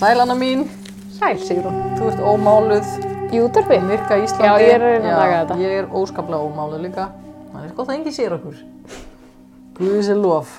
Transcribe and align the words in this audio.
Sælana 0.00 0.34
mín, 0.34 0.64
Sæl, 1.18 1.36
Sigrún. 1.46 1.76
þú 1.96 2.04
ert 2.08 2.20
ómáluð, 2.24 3.09
Í 3.30 3.38
útvarpi? 3.44 3.76
virka 3.86 4.16
Íslandi. 4.18 4.46
Já, 4.48 4.54
ég 4.58 4.72
er 4.74 4.82
að 4.82 4.92
reyna 4.96 5.10
að 5.14 5.20
laga 5.20 5.36
þetta. 5.44 5.58
Ég 5.62 5.76
er 5.80 5.86
óskaplega 6.00 6.42
ómáluð 6.48 6.82
líka. 6.86 7.04
Það 7.52 7.64
er 7.68 7.72
gott 7.76 7.88
að 7.90 7.94
engi 7.98 8.12
sér 8.16 8.34
okkur. 8.36 8.56
Guðið 9.78 10.02
sér 10.08 10.18
lof. 10.20 10.56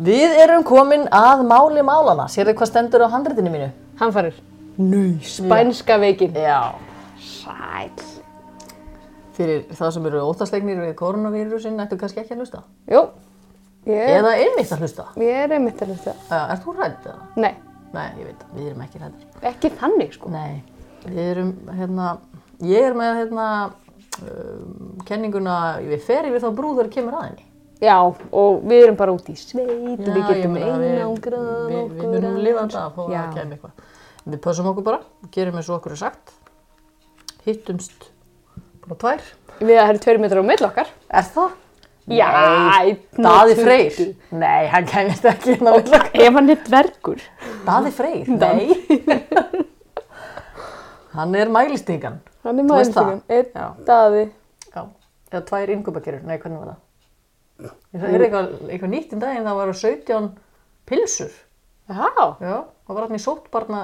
Við 0.00 0.34
erum 0.42 0.64
komin 0.66 1.04
að 1.14 1.42
máli 1.46 1.82
málana. 1.86 2.26
Sérðu 2.32 2.54
hvað 2.58 2.70
stendur 2.72 3.04
á 3.04 3.08
handritinu 3.12 3.52
mínu? 3.52 3.68
Hamfarir. 4.00 4.34
Nei, 4.80 5.18
spænska 5.26 5.98
veikin. 6.00 6.34
Já. 6.34 6.72
Sæl. 7.20 7.90
Fyrir 9.36 9.66
það 9.76 9.90
sem 9.96 10.06
eru 10.10 10.22
óttaslegnir 10.26 10.80
við 10.82 10.94
koronavírusin, 10.98 11.78
ættu 11.84 11.98
kannski 12.00 12.20
ekki 12.24 12.34
að 12.34 12.42
hlusta. 12.42 12.62
Jú, 12.90 13.04
ég, 13.88 14.10
Eða 14.18 14.34
einmitt 14.36 14.72
að 14.74 14.82
hlusta. 14.84 15.06
ég 15.20 15.44
er 15.46 15.54
einmitt 15.56 15.80
að 15.84 15.92
hlusta. 15.94 16.14
Ert 16.28 16.64
þú 16.64 16.74
rædd 16.76 17.06
eða? 17.06 17.28
Nei, 17.36 17.54
Nei, 17.94 18.04
ég 18.20 18.26
veit 18.28 18.42
það. 18.42 18.50
Við 18.56 18.66
erum 18.70 18.82
ekki 18.84 19.00
ræddir. 19.00 19.30
ekki 19.50 19.70
þannig 19.80 20.12
sko. 20.14 20.28
Nei, 20.30 20.62
við 21.06 21.20
erum 21.30 21.52
hérna, 21.78 22.08
ég 22.66 22.88
er 22.90 22.96
með 22.98 23.20
hérna 23.22 23.46
um, 24.22 24.98
kenninguna, 25.08 25.54
við 25.84 26.02
ferum 26.06 26.34
við 26.36 26.44
þá 26.44 26.50
brúður 26.58 26.90
kemur 26.92 27.16
að 27.20 27.24
henni. 27.30 27.46
Já, 27.80 27.96
og 28.04 28.58
við 28.68 28.82
erum 28.84 28.96
bara 29.00 29.14
út 29.16 29.28
í 29.32 29.36
sveit, 29.40 29.70
Já, 29.70 30.12
við 30.12 30.26
getum 30.28 30.58
við- 30.58 30.66
einangrað 30.68 31.46
við, 31.70 31.78
okkur. 31.80 31.96
við 31.96 32.10
munum 32.12 32.36
lifa 32.44 32.66
þetta 32.66 32.82
að 32.90 33.14
Já. 33.14 33.22
að 33.22 33.34
kemja 33.38 33.56
eitthvað. 33.56 33.86
Við 34.30 34.40
pössum 34.44 34.68
okkur 34.68 34.84
bara, 34.90 35.00
gerum 35.32 35.56
eins 35.56 35.70
og 35.72 35.78
okkur 35.78 35.94
er 35.96 36.00
sagt, 36.02 36.34
hittumst 37.46 38.10
bara 38.84 38.98
tvær. 39.00 39.24
Við 39.60 39.74
það 39.80 39.88
eru 39.94 40.02
tveir 40.04 40.20
metrar 40.20 40.44
á 40.44 40.50
mill 40.50 40.64
okkar. 40.68 40.92
Er 41.08 41.26
það? 41.32 41.56
Já, 42.10 42.28
og 42.90 43.22
Daði. 43.22 43.54
Freyr? 43.60 43.98
Nei, 44.34 44.66
hann 44.72 44.86
kemist 44.88 45.24
ekki 45.30 45.52
inn 45.56 45.68
á 45.68 45.72
milli. 45.78 46.00
Ef 46.26 46.36
hann 46.36 46.50
er 46.52 46.60
dvergur. 46.66 47.20
Daði 47.68 47.92
Freyr? 47.96 48.30
Nei. 48.36 48.66
hann 51.14 51.34
er 51.34 51.50
mælistíkan. 51.52 52.20
Hann 52.44 52.62
er 52.62 52.68
maðurinn. 52.68 53.22
Einn 53.28 53.50
Já. 53.54 53.66
daði. 53.86 54.24
Já, 54.70 54.84
eða 55.32 55.42
tvær 55.48 55.74
innkaupakerur, 55.74 56.22
nei 56.26 56.38
hvernig 56.38 56.62
var 56.62 56.72
það? 56.72 56.86
Það 57.92 58.14
er 58.14 58.24
eitthvað, 58.24 58.52
eitthvað 58.70 58.92
nýtt 58.94 59.14
um 59.14 59.22
daginn, 59.22 59.46
það 59.48 59.58
var 59.60 59.72
17 59.82 60.28
pilsur. 60.88 61.32
Já, 61.90 62.06
Já, 62.40 62.54
það 62.86 62.96
var 62.96 63.06
hann 63.06 63.18
í 63.18 63.22
sóttbarna, 63.24 63.80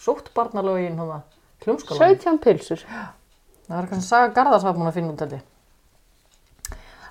sóttbarnalögin, 0.00 0.96
hann 0.98 1.22
klumskólan. 1.60 2.16
17 2.16 2.40
pilsur. 2.42 2.84
Það 3.68 3.76
var 3.76 3.88
sem 3.92 4.02
Saga 4.04 4.32
Garðars 4.34 4.66
var 4.66 4.76
búin 4.76 4.90
að 4.90 4.96
finna 4.96 5.12
út 5.12 5.22
þetta. 5.22 5.42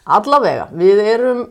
Allavega, 0.10 0.66
við 0.74 1.02
erum, 1.06 1.44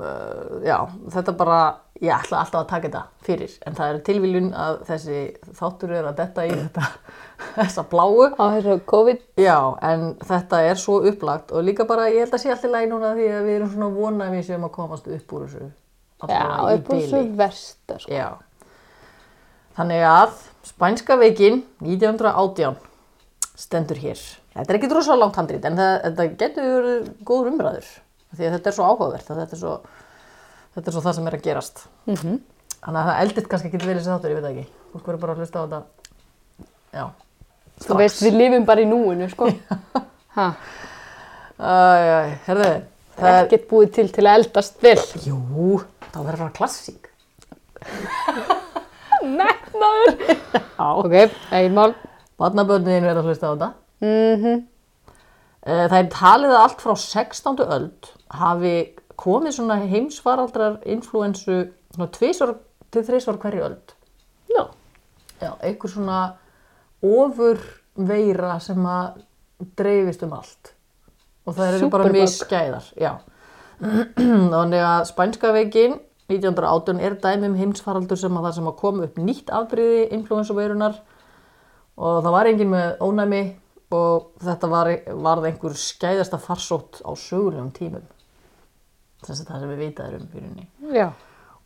uh, 0.00 0.58
já, 0.64 0.78
þetta 1.12 1.34
bara, 1.38 1.60
ég 2.04 2.12
ætla 2.14 2.42
alltaf 2.42 2.62
að 2.62 2.68
taka 2.70 2.88
þetta 2.88 3.02
fyrir, 3.26 3.54
en 3.66 3.76
það 3.78 3.92
er 3.92 4.00
tilviljun 4.06 4.48
að 4.54 4.80
þessi 4.88 5.22
þáttur 5.58 5.94
er 5.98 6.08
að 6.10 6.18
detta 6.20 6.46
í 6.46 6.52
þetta, 6.54 6.86
þessa 7.58 7.84
bláu. 7.90 8.28
Á 8.38 8.44
þessu 8.56 8.78
COVID. 8.92 9.22
Já, 9.42 9.58
en 9.90 10.08
þetta 10.28 10.62
er 10.70 10.80
svo 10.80 11.00
upplagt 11.10 11.54
og 11.54 11.66
líka 11.66 11.86
bara, 11.88 12.08
ég 12.12 12.26
held 12.26 12.38
að 12.38 12.44
sé 12.44 12.54
allt 12.54 12.66
í 12.68 12.72
lagi 12.72 12.90
núna 12.92 13.14
því 13.18 13.30
að 13.34 13.48
við 13.48 13.58
erum 13.58 13.72
svona 13.74 13.92
vona 13.94 14.28
að 14.28 14.38
við 14.38 14.48
séum 14.50 14.68
að 14.68 14.74
komast 14.78 15.10
upp 15.18 15.34
úr 15.38 15.46
þessu. 15.46 15.70
Já, 16.26 16.44
upp 16.74 16.90
á 16.90 16.92
þessu 16.94 17.22
versta 17.38 17.98
sko. 18.02 18.14
Já. 18.14 18.28
Þannig 19.78 20.04
að 20.10 20.38
spænska 20.66 21.16
veikin 21.20 21.62
1918 21.84 22.78
stendur 23.58 24.00
hér. 24.02 24.18
Þetta 24.54 24.72
er 24.72 24.78
ekki 24.78 24.90
drosalega 24.90 25.22
langt 25.22 25.38
handrít 25.38 25.66
en 25.68 25.78
það, 25.78 25.92
þetta 26.04 26.26
getur 26.40 26.68
verið 26.72 27.08
góður 27.26 27.50
umræður. 27.52 27.90
Því 28.34 28.46
að 28.48 28.54
þetta 28.56 28.70
er 28.70 28.76
svo 28.76 28.88
áhugavert 28.88 29.30
þetta 29.30 29.56
er 29.56 29.60
svo, 29.60 29.74
þetta 30.74 30.90
er 30.90 30.96
svo 30.96 31.02
það 31.04 31.16
sem 31.18 31.26
er 31.30 31.36
að 31.38 31.46
gerast. 31.48 31.86
Mhm. 32.06 32.38
Þannig 32.78 33.00
að 33.00 33.08
það 33.08 33.22
eldist 33.22 33.48
kannski 33.50 33.68
ekki 33.72 33.80
vel 33.86 33.96
þessi 33.98 34.12
þáttur, 34.12 34.30
ég 34.30 34.38
veit 34.38 34.44
það 34.46 34.52
ekki. 34.58 34.66
Fólk 34.92 35.08
verður 35.08 35.22
bara 35.24 35.32
að 35.34 35.40
hlusta 35.42 35.58
á 35.58 35.64
þetta. 35.64 35.80
Já. 36.98 37.04
Þú 37.84 37.96
veist, 37.98 38.22
við 38.22 38.36
lifum 38.38 38.64
bara 38.68 38.82
í 38.82 38.86
núinu 38.90 39.26
sko. 39.32 39.48
Æj, 41.58 42.30
herðu, 42.46 42.68
það 42.68 43.18
það 43.18 43.28
er 43.28 43.34
er... 43.34 43.44
ekkert 43.44 43.68
búið 43.70 43.92
til 43.96 44.06
til 44.14 44.24
að 44.26 44.36
eldast 44.38 44.78
vel. 44.82 44.98
Jú, 45.26 45.80
það 46.12 46.28
verður 46.28 46.42
bara 46.44 46.56
klassík. 46.58 47.08
Metnaður. 49.38 50.14
Já. 50.78 50.86
Ok, 50.86 51.14
eigin 51.50 51.74
mál. 51.74 51.92
Barnaböndin 52.38 53.02
verður 53.02 53.24
að 53.24 53.30
hlusta 53.32 53.50
á 53.50 53.52
þetta. 53.54 53.70
Mhm. 54.06 54.58
Eh, 55.66 55.84
Það 55.90 55.98
er 55.98 56.10
talið 56.14 56.52
að 56.54 56.62
allt 56.62 56.84
frá 56.84 56.94
16. 57.02 57.64
öld 57.66 58.10
hafi 58.38 58.74
komið 59.18 59.58
svona 59.58 59.78
heimsfaraldrar 59.82 60.80
influensu 60.86 61.60
svona 61.94 62.10
tvisvar 62.14 62.54
til 62.94 63.04
þrisvar 63.06 63.40
hverju 63.42 63.64
öld. 63.66 63.94
Já. 64.52 64.64
Já, 65.38 65.52
einhver 65.62 65.92
svona 65.92 66.20
ofur 67.04 67.60
veira 67.94 68.58
sem 68.62 68.84
að 68.86 69.22
dreifist 69.78 70.22
um 70.26 70.34
allt. 70.38 70.74
Og 71.46 71.56
það 71.56 71.78
eru 71.78 71.90
bara 71.92 72.12
misskæðar. 72.12 72.90
Já. 72.98 73.12
Þannig 74.54 74.82
að 74.82 75.06
spænska 75.12 75.52
veikin 75.54 75.98
1918 76.28 76.98
er 77.00 77.16
dæmi 77.22 77.48
um 77.48 77.56
heimsfaraldur 77.56 78.18
sem 78.20 78.34
að 78.36 78.48
það 78.48 78.58
sem 78.58 78.68
að 78.68 78.76
koma 78.82 79.06
upp 79.06 79.22
nýtt 79.22 79.52
afbríði 79.54 80.02
influensuveirunar 80.18 80.98
og 81.98 82.20
það 82.26 82.34
var 82.34 82.50
enginn 82.50 82.74
með 82.74 83.02
ónæmi 83.06 83.42
og 83.96 84.26
þetta 84.44 84.68
var, 84.68 84.90
varð 85.24 85.48
einhver 85.48 85.78
skæðasta 85.80 86.40
farsótt 86.42 87.00
á 87.00 87.10
sögulegum 87.16 87.70
tímum. 87.72 88.04
Þess 89.24 89.42
að 89.42 89.50
það 89.50 89.62
sem 89.62 89.70
við 89.72 89.80
vitaðum 89.82 90.24
um 90.24 90.32
fyrir. 90.32 90.66
Já. 90.94 91.06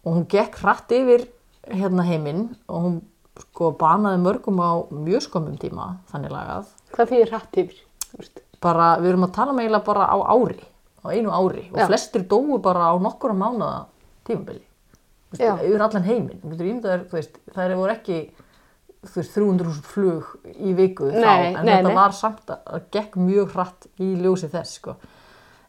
Og 0.03 0.17
hún 0.17 0.27
gekk 0.33 0.59
hratt 0.63 0.95
yfir 0.97 1.27
hérna 1.69 2.07
heiminn 2.09 2.45
og 2.67 2.87
hún 2.87 2.99
sko 3.43 3.71
banaði 3.81 4.21
mörgum 4.23 4.61
á 4.61 4.73
mjög 4.93 5.27
skömmum 5.27 5.57
tíma, 5.61 5.89
þannig 6.13 6.35
lagað. 6.35 6.73
Hvað 6.93 7.13
þýðir 7.13 7.33
hratt 7.33 7.61
yfir? 7.63 7.81
Bara, 8.63 8.89
við 9.03 9.13
erum 9.13 9.27
að 9.27 9.35
tala 9.39 9.55
um 9.55 9.63
eiginlega 9.63 9.87
bara 9.87 10.09
á 10.09 10.17
ári, 10.33 10.59
á 11.03 11.07
einu 11.11 11.33
ári 11.33 11.65
og 11.73 11.81
Já. 11.81 11.87
flestir 11.89 12.27
dóu 12.29 12.59
bara 12.63 12.93
á 12.93 12.95
nokkura 13.01 13.35
mánuða 13.37 13.87
tímabili. 14.29 14.63
Yfir 15.33 15.81
allan 15.81 16.05
heiminn. 16.05 16.43
Það 16.45 17.77
voru 17.79 17.95
ekki 17.95 18.19
þú 19.03 19.19
veist, 19.19 19.34
300.000 19.34 19.83
flug 19.87 20.29
í 20.53 20.75
viku 20.79 21.09
þá, 21.11 21.25
Nei, 21.25 21.47
en 21.49 21.65
nei, 21.67 21.73
þetta 21.75 21.89
nei. 21.89 21.97
var 21.97 22.15
samt 22.15 22.53
að, 22.53 22.61
að 22.77 22.84
gekk 22.95 23.17
mjög 23.19 23.57
hratt 23.57 23.89
í 23.99 24.13
ljósi 24.23 24.51
þess, 24.53 24.77
sko. 24.79 24.95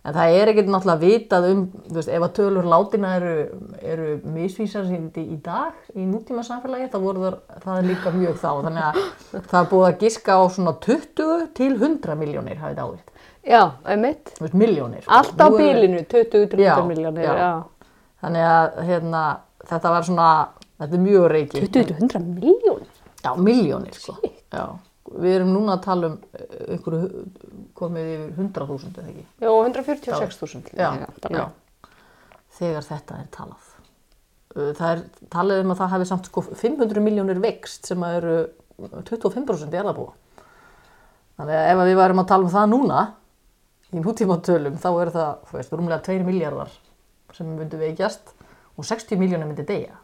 En 0.03 0.12
það 0.18 0.34
er 0.36 0.50
ekkert 0.52 0.68
náttúrulega 0.68 1.00
vitað 1.00 1.46
um, 1.47 1.59
þú 1.88 1.96
veist, 1.96 2.09
ef 2.12 2.24
að 2.25 2.31
tölur 2.36 2.66
látina 2.68 3.12
eru, 3.16 3.34
eru 3.80 4.08
misvísandi 4.34 5.24
í 5.24 5.38
dag, 5.46 5.78
í 5.96 6.03
nútíma 6.03 6.44
samfélagi, 6.44 6.90
þá 6.91 6.97
voru 7.06 7.22
það, 7.24 7.38
það 7.64 7.78
er 7.78 7.88
líka 7.88 8.12
mjög 8.12 8.36
þá. 8.41 8.50
Þannig 8.66 8.88
að 8.90 9.00
það 9.53 9.59
er 9.62 9.69
búið 9.72 9.88
að 9.88 10.02
giska 10.03 10.36
á 10.36 10.41
svona 10.52 10.74
20 10.84 11.46
til 11.56 11.69
100 11.78 12.18
miljónir 12.19 12.59
hafið 12.59 12.81
dáið. 12.81 13.14
Já, 13.47 13.62
einmitt. 13.94 14.34
Þú 14.36 14.44
veist, 14.46 14.58
miljónir. 14.59 15.08
Allt 15.08 15.40
á 15.40 15.47
bílinu, 15.56 16.03
20-30 16.12 16.64
Já, 16.64 16.75
miljónir. 16.88 17.24
já. 17.24 17.34
Já. 17.40 17.53
Þannig 18.24 18.47
að 18.50 18.78
hérna, 18.90 19.24
þetta 19.72 19.94
var 19.96 20.06
svona, 20.08 20.28
þetta 20.84 20.97
er 21.00 21.06
mjög 21.08 21.30
reiki. 21.31 21.64
20-100 21.64 22.28
miljónir? 22.44 22.91
Já, 23.24 23.31
miljónir 23.40 23.96
sko. 24.00 24.18
Já. 24.52 24.66
Við 25.14 25.38
erum 25.38 25.52
núna 25.56 25.78
að 25.78 25.84
tala 25.88 26.12
um 26.12 26.20
einhverju 26.72 27.24
komið 27.78 28.09
yfir 28.14 28.34
100.000 28.37 28.97
eða 29.02 29.11
ekki. 29.14 29.25
Já, 29.43 29.49
146.000. 29.52 30.73
Já, 30.78 30.90
já. 31.34 31.46
Þegar 32.53 32.87
þetta 32.90 33.20
er 33.22 33.31
talað. 33.34 33.70
Uh, 34.53 34.70
Það 34.78 34.90
er 34.91 35.02
talið 35.34 35.64
um 35.64 35.73
að 35.73 35.79
það 35.81 35.93
hafi 35.96 36.09
samt 36.11 36.29
sko 36.29 36.43
500 36.49 37.02
miljónir 37.03 37.41
vext 37.43 37.90
sem 37.90 38.05
að 38.05 38.20
eru 38.20 38.37
25% 39.09 39.73
erðabúa. 39.79 40.14
Þannig 41.40 41.58
að 41.58 41.70
ef 41.72 41.84
við 41.87 41.97
værum 41.97 42.22
að 42.22 42.29
tala 42.29 42.46
um 42.46 42.53
það 42.53 42.70
núna 42.70 43.02
í 43.93 44.02
nútímatölum 44.02 44.78
þá 44.81 44.90
er 44.91 45.11
það, 45.14 45.31
þú 45.49 45.58
veist, 45.58 45.73
rúmlega 45.73 46.05
2 46.05 46.26
miljardar 46.28 46.73
sem 47.34 47.49
myndu 47.49 47.79
veikjast 47.81 48.34
og 48.78 48.85
60 48.85 49.17
miljónir 49.22 49.49
myndi 49.49 49.66
deyja. 49.66 49.97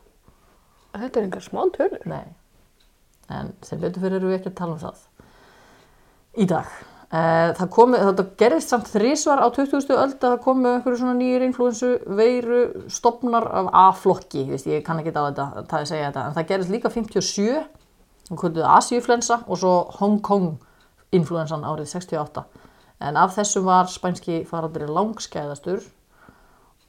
Þetta 0.93 1.19
er 1.19 1.27
einhver 1.27 1.45
smá 1.45 1.61
tölur. 1.75 2.01
Nei, 2.09 2.25
en 3.29 3.53
sem 3.65 3.81
betur 3.81 4.01
fyrir 4.01 4.17
erum 4.17 4.31
við 4.33 4.39
ekki 4.39 4.51
að 4.53 4.57
tala 4.57 4.77
um 4.77 4.81
það 4.81 5.05
í 6.41 6.47
dag. 6.49 6.69
Eh, 7.09 7.55
Það 7.57 7.69
komi, 7.73 7.97
þetta 7.97 8.23
gerðist 8.37 8.69
samt 8.69 8.89
þrísvar 8.91 9.39
á 9.41 9.47
20. 9.49 9.95
öld 9.97 10.19
að 10.19 10.25
það 10.27 10.41
komu 10.43 10.69
einhverju 10.75 10.99
svona 10.99 11.15
nýjir 11.17 11.45
influensu 11.47 11.89
veiru 12.05 12.59
stopnar 12.85 13.47
af 13.49 13.69
A-flokki, 13.73 14.43
ég 14.53 14.83
kann 14.85 15.01
ekki 15.01 15.15
á 15.17 15.25
þetta, 15.25 15.47
það 15.71 15.79
er 15.79 15.89
segja 15.89 16.11
þetta, 16.11 16.25
en 16.27 16.37
það 16.37 16.47
gerðist 16.51 16.73
líka 16.75 16.91
57, 16.93 17.63
hún 18.29 18.41
kvölduði 18.43 18.69
Asiuflensa 18.75 19.39
og 19.47 19.57
svo 19.57 19.73
Hong 19.97 20.21
Kong 20.21 20.59
influensan 21.11 21.65
árið 21.65 21.89
68. 21.95 22.45
En 23.01 23.17
af 23.17 23.33
þessum 23.33 23.65
var 23.65 23.89
spænski 23.89 24.43
faraldurinn 24.45 24.93
langskæðastur 24.93 25.81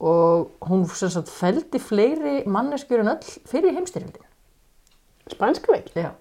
og 0.05 0.51
hún 0.69 0.85
sem 0.93 1.13
sagt 1.13 1.33
feldi 1.33 1.81
fleiri 1.81 2.43
manneskjur 2.45 3.01
en 3.07 3.15
öll 3.15 3.37
fyrir 3.49 3.73
heimstyrjöldin. 3.73 4.27
Spænska 5.33 5.73
veik. 5.73 5.95
Já. 5.97 6.13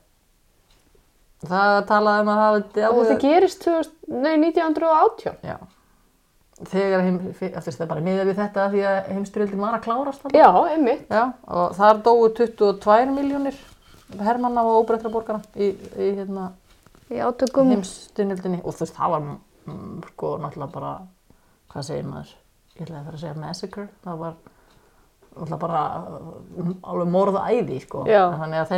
Það 1.40 1.76
talaði 1.88 2.24
um 2.24 2.30
að 2.34 2.40
það 2.40 2.56
hefði 2.56 2.88
Og 2.90 2.98
þetta 3.08 3.20
gerist 3.24 3.62
2000, 3.64 3.92
nei, 4.12 4.34
1918. 4.50 5.38
Já. 5.48 5.58
Þegar 6.60 7.04
heim, 7.06 7.20
eftir 7.32 7.72
þetta 7.72 7.88
bara 7.88 8.04
miða 8.04 8.26
við 8.28 8.40
þetta 8.42 8.66
því 8.74 8.82
að 8.90 8.98
heimstyrjöldin 9.14 9.62
var 9.64 9.78
að 9.78 9.86
klárast 9.86 10.26
þarna. 10.26 10.42
Já, 10.42 10.50
einmitt. 10.74 11.06
Já, 11.08 11.22
og 11.48 11.78
þar 11.78 12.02
dóu 12.04 12.26
22 12.36 13.14
miljónir 13.16 13.62
hermanna 14.20 14.66
og 14.68 14.82
óbreytra 14.82 15.12
borgara 15.14 15.40
í, 15.56 15.70
í 15.72 16.10
hérna, 16.18 16.50
Í 17.08 17.22
átökum. 17.24 17.72
heimstyrjöldinni 17.72 18.60
og 18.66 18.76
þú 18.76 18.84
veist, 18.84 18.98
það 19.00 19.16
var 19.16 19.26
mm, 19.30 19.96
sko 20.12 20.34
náttúrulega 20.44 20.74
bara, 20.76 20.94
hvað 21.72 21.88
segir 21.88 22.08
maður? 22.12 22.36
Ég 22.76 22.84
ætlaði 22.84 23.00
að 23.00 23.08
fara 23.08 23.16
að 23.16 23.24
segja 23.24 23.40
massacre, 23.40 23.88
það 24.04 24.22
var 24.26 24.38
náttúrulega 25.40 25.64
bara 25.64 25.82
uh, 26.20 26.70
alveg 26.92 27.12
morða 27.16 27.48
æði, 27.54 27.80
sko. 27.88 28.04
Já. 28.10 28.26
Þannig 28.36 28.66
að 28.66 28.72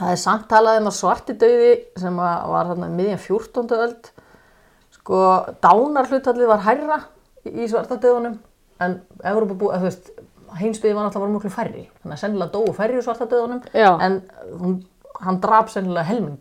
Það 0.00 0.14
er 0.14 0.20
samt 0.20 0.46
talað 0.48 0.80
um 0.80 0.88
að 0.88 0.96
svarti 0.96 1.36
dauði 1.36 1.72
sem 2.00 2.20
var 2.20 2.70
þarna 2.70 2.88
um 2.88 2.96
miðjan 2.96 3.20
14. 3.20 3.74
öld 3.76 4.10
sko 4.96 5.22
dánarhlutallið 5.60 6.48
var 6.48 6.62
hærra 6.64 7.00
í 7.44 7.68
svarta 7.68 7.98
dauðunum 8.00 8.38
en 8.80 8.96
heimsbyði 10.60 10.96
var 10.96 11.06
náttúrulega 11.06 11.34
mjög 11.34 11.52
færri 11.54 11.82
þannig 12.00 12.14
að 12.16 12.22
sennilega 12.22 12.54
dóu 12.54 12.74
færri 12.76 13.00
í 13.00 13.04
svarta 13.04 13.26
dauðunum 13.30 13.60
Já. 13.76 13.90
en 14.02 14.20
hún, 14.60 14.78
hann 15.20 15.40
drap 15.42 15.70
sennilega 15.72 16.08
helming 16.10 16.40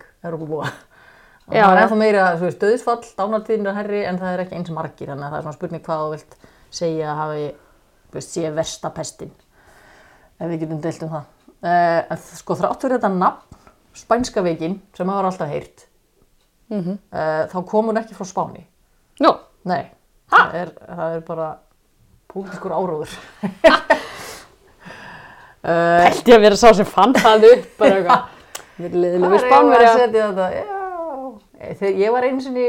Já, 1.50 1.66
það 1.66 1.74
er 1.74 1.80
já. 1.80 1.84
ennþá 1.84 1.98
meira, 2.00 2.24
veist, 2.40 2.62
döðsfall 2.62 3.12
dánartíðin 3.18 3.70
er 3.70 3.78
hærri 3.80 4.04
en 4.06 4.22
það 4.22 4.34
er 4.34 4.44
ekki 4.46 4.58
eins 4.60 4.72
margir 4.76 5.12
þannig 5.12 5.26
að 5.28 5.32
það 5.34 5.40
er 5.40 5.46
svona 5.48 5.58
spurning 5.58 5.86
hvað 5.86 6.04
þú 6.04 6.12
vilt 6.16 6.40
segja 6.80 7.12
að 7.14 7.22
hafi, 7.24 7.46
sé 8.26 8.54
versta 8.54 8.94
pestin 8.94 9.34
ef 10.40 10.48
við 10.48 10.64
getum 10.64 10.84
deilt 10.84 11.06
um 11.06 11.14
það 11.16 11.39
uh, 11.64 12.18
sko 12.40 12.56
þrátt 12.60 12.82
fyrir 12.84 12.98
þetta 13.00 13.12
nafn 13.16 13.58
spænska 14.00 14.44
veikin 14.46 14.78
sem 14.96 15.08
maður 15.10 15.32
alltaf 15.32 15.50
heyrt 15.52 15.86
Mhm. 16.70 17.00
uh, 17.12 17.48
þá 17.50 17.58
kom 17.66 17.88
hún 17.90 17.98
ekki 17.98 18.14
frá 18.14 18.26
Spáni 18.30 18.62
Nú, 19.20 19.32
nei, 19.66 19.90
það 20.30 20.54
er, 20.60 20.70
það 20.86 21.16
er 21.16 21.24
bara 21.26 21.48
púlitískur 22.30 22.72
áróður 22.78 23.16
held 25.64 26.30
ég 26.30 26.36
að 26.38 26.44
vera 26.46 26.56
sá 26.60 26.70
sem 26.78 26.88
fann 26.88 27.14
það 27.18 27.46
upp 27.50 27.66
bara 27.82 27.98
eitthvað. 27.98 28.36
Liðum 28.80 29.26
við 29.34 29.42
spánverja. 29.44 29.90
setja 30.00 30.28
þetta? 30.30 30.46
Já. 30.56 31.74
Þegar 31.82 31.98
ég 32.00 32.14
var 32.16 32.28
einu 32.30 32.44
sinni 32.46 32.68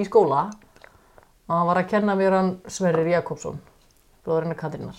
í 0.00 0.06
skóla 0.08 0.46
og 0.48 1.52
hann 1.52 1.66
var 1.68 1.80
að 1.82 1.90
kenna 1.90 2.14
mér 2.16 2.32
hann 2.38 2.52
Sverrir 2.72 3.10
Jakobsson, 3.12 3.58
bróðurinn 4.24 4.56
Katrínar. 4.56 4.96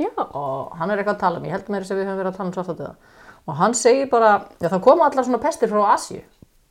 Já. 0.00 0.10
Og 0.16 0.76
hann 0.78 0.90
er 0.90 1.00
eitthvað 1.00 1.16
að 1.16 1.22
tala 1.22 1.40
um, 1.40 1.46
ég 1.48 1.56
held 1.56 1.70
með 1.70 1.82
þess 1.84 1.94
að 1.94 1.98
við 2.00 2.06
höfum 2.08 2.20
verið 2.20 2.30
að 2.30 2.38
tala 2.38 2.48
um 2.48 2.54
svartadöða. 2.56 3.16
Og 3.42 3.58
hann 3.58 3.74
segir 3.76 4.08
bara, 4.12 4.30
já 4.62 4.68
það 4.68 4.84
koma 4.86 5.08
allar 5.08 5.26
svona 5.26 5.42
pestir 5.42 5.70
frá 5.72 5.82
Asíu. 5.92 6.22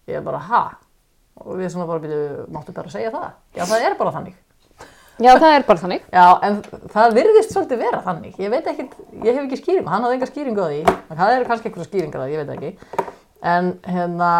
Ég 0.09 0.17
er 0.17 0.23
bara, 0.25 0.39
ha? 0.47 0.61
Og 1.41 1.59
við 1.59 1.73
svona 1.73 1.87
bara 1.89 2.01
byrju, 2.03 2.47
máttu 2.53 2.73
bara 2.75 2.93
segja 2.93 3.11
það? 3.13 3.27
Já 3.57 3.65
það 3.69 3.85
er 3.87 3.97
bara 3.99 4.15
þannig. 4.15 4.39
Já, 5.21 5.35
það 5.37 5.53
er 5.53 5.65
bara 5.67 5.81
þannig. 5.83 6.05
Já, 6.09 6.25
en 6.47 6.55
það 6.89 7.15
virðist 7.19 7.51
svolítið 7.53 7.81
vera 7.83 7.99
þannig. 8.05 8.37
Ég 8.41 8.53
veit 8.53 8.69
ekkert, 8.71 8.95
ég 9.21 9.35
hef 9.35 9.43
ekki 9.43 9.59
skýringu, 9.59 9.91
hann 9.91 10.05
hafði 10.07 10.17
enga 10.17 10.29
skýringu 10.31 10.63
á 10.65 10.67
því. 10.71 10.79
Það 11.11 11.33
er 11.35 11.45
kannski 11.49 11.69
eitthvað 11.69 11.89
skýringar 11.89 12.23
á 12.23 12.25
því, 12.25 12.31
ég 12.33 12.41
veit 12.41 12.53
ekki. 12.55 13.01
En 13.51 13.69
hérna, 13.85 14.31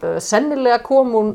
uh, 0.00 0.16
sennilega 0.24 0.80
kom 0.82 1.12
hún 1.14 1.30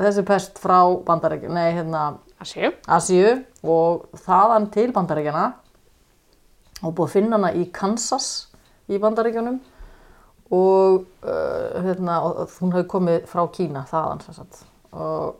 þessi 0.00 0.24
pest 0.24 0.62
frá 0.62 0.78
Bandaríkjum, 1.04 1.52
nei, 1.52 1.74
hérna, 1.76 2.06
Það. 2.44 2.72
Asíu 2.90 3.28
og 3.62 4.08
þaðan 4.24 4.70
til 4.74 4.88
Bandaríkjana 4.92 5.44
og 6.84 6.94
búið 6.94 7.08
að 7.08 7.14
finna 7.16 7.38
hana 7.38 7.52
í 7.56 7.64
Kansas 7.72 8.28
í 8.92 8.98
Bandaríkjunum 9.00 9.60
og, 10.52 11.04
uh, 11.24 11.82
hérna, 11.84 12.18
og 12.24 12.50
hún 12.60 12.74
hafi 12.76 12.86
komið 12.92 13.24
frá 13.30 13.46
Kína 13.52 13.84
þaðan 13.88 14.20
sem 14.26 14.36
sagt. 14.36 14.64
Og, 14.92 15.34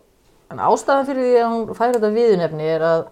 en 0.51 0.59
ástæðan 0.65 1.07
fyrir 1.09 1.29
því 1.29 1.37
að 1.43 1.53
hún 1.53 1.75
færi 1.79 1.97
þetta 1.99 2.13
viðunefni 2.15 2.69
er 2.75 2.85
að 2.89 3.05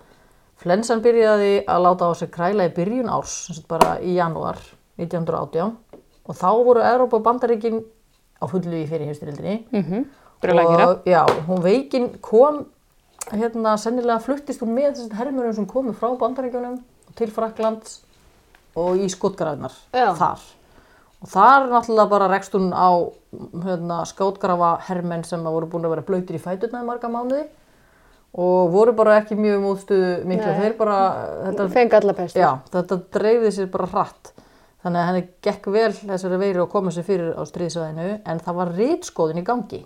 flensan 0.63 1.03
byrjaði 1.05 1.53
að 1.67 1.83
láta 1.85 2.09
á 2.09 2.13
sig 2.15 2.31
kræla 2.33 2.69
í 2.69 2.75
byrjun 2.77 3.11
árs, 3.13 3.33
sem 3.47 3.57
sagt 3.59 3.69
bara 3.69 3.97
í 4.01 4.15
janúar 4.17 4.59
1918 4.99 5.77
og 6.23 6.37
þá 6.39 6.49
voru 6.65 6.85
Európa 6.87 7.19
og 7.19 7.25
Bandaríkin 7.27 7.81
á 8.39 8.45
fullu 8.51 8.77
í 8.79 8.87
fyrir 8.87 9.09
heimstyrildinni 9.11 9.67
Mhm. 9.73 10.05
Að 10.43 10.71
gera. 10.71 10.87
og 10.89 11.05
já, 11.07 11.23
hún 11.47 11.63
veikin 11.63 12.09
kom 12.21 12.65
hérna 13.31 13.77
sennilega 13.79 14.19
fluttist 14.21 14.61
hún 14.61 14.75
með 14.75 14.97
þessum 14.97 15.13
hermurum 15.15 15.55
sem 15.55 15.67
komu 15.67 15.93
frá 15.95 16.09
bandaríkjunum 16.19 16.81
til 17.15 17.31
Fraklands 17.31 18.01
og 18.79 19.01
í 19.01 19.09
skotgrafinar 19.13 19.75
Já. 19.93 20.13
þar. 20.19 20.45
Og 21.23 21.31
þar 21.31 21.69
náttúrulega 21.71 22.11
bara 22.11 22.29
rekst 22.33 22.55
hún 22.57 22.73
á 22.75 22.91
hérna, 23.63 24.03
skátgrafa 24.09 24.75
hermenn 24.89 25.25
sem 25.25 25.43
voru 25.45 25.69
búin 25.71 25.87
að 25.87 25.95
vera 25.97 26.07
blöytir 26.07 26.39
í 26.39 26.43
fæturna 26.43 26.83
í 26.83 26.89
marga 26.89 27.11
mánuði 27.13 27.45
og 28.33 28.73
voru 28.73 28.95
bara 28.97 29.19
ekki 29.21 29.37
mjög 29.37 29.61
móðstuðu 29.63 30.13
miklu. 30.29 30.55
Þeir 30.57 30.77
bara 30.79 30.99
þetta, 31.47 31.69
já, 32.33 32.49
þetta 32.73 33.01
dreifði 33.13 33.53
sér 33.59 33.71
bara 33.73 33.91
hratt. 33.93 34.33
Þannig 34.83 34.99
að 34.99 35.09
henni 35.11 35.25
gekk 35.47 35.67
vel 35.71 35.91
þessari 35.95 36.39
veiru 36.41 36.65
að 36.65 36.73
koma 36.73 36.91
sér 36.91 37.07
fyrir 37.07 37.37
á 37.39 37.43
stríðsvæðinu 37.47 38.07
en 38.27 38.41
það 38.43 38.57
var 38.59 38.73
rítskoðin 38.81 39.43
í 39.43 39.47
gangi 39.47 39.83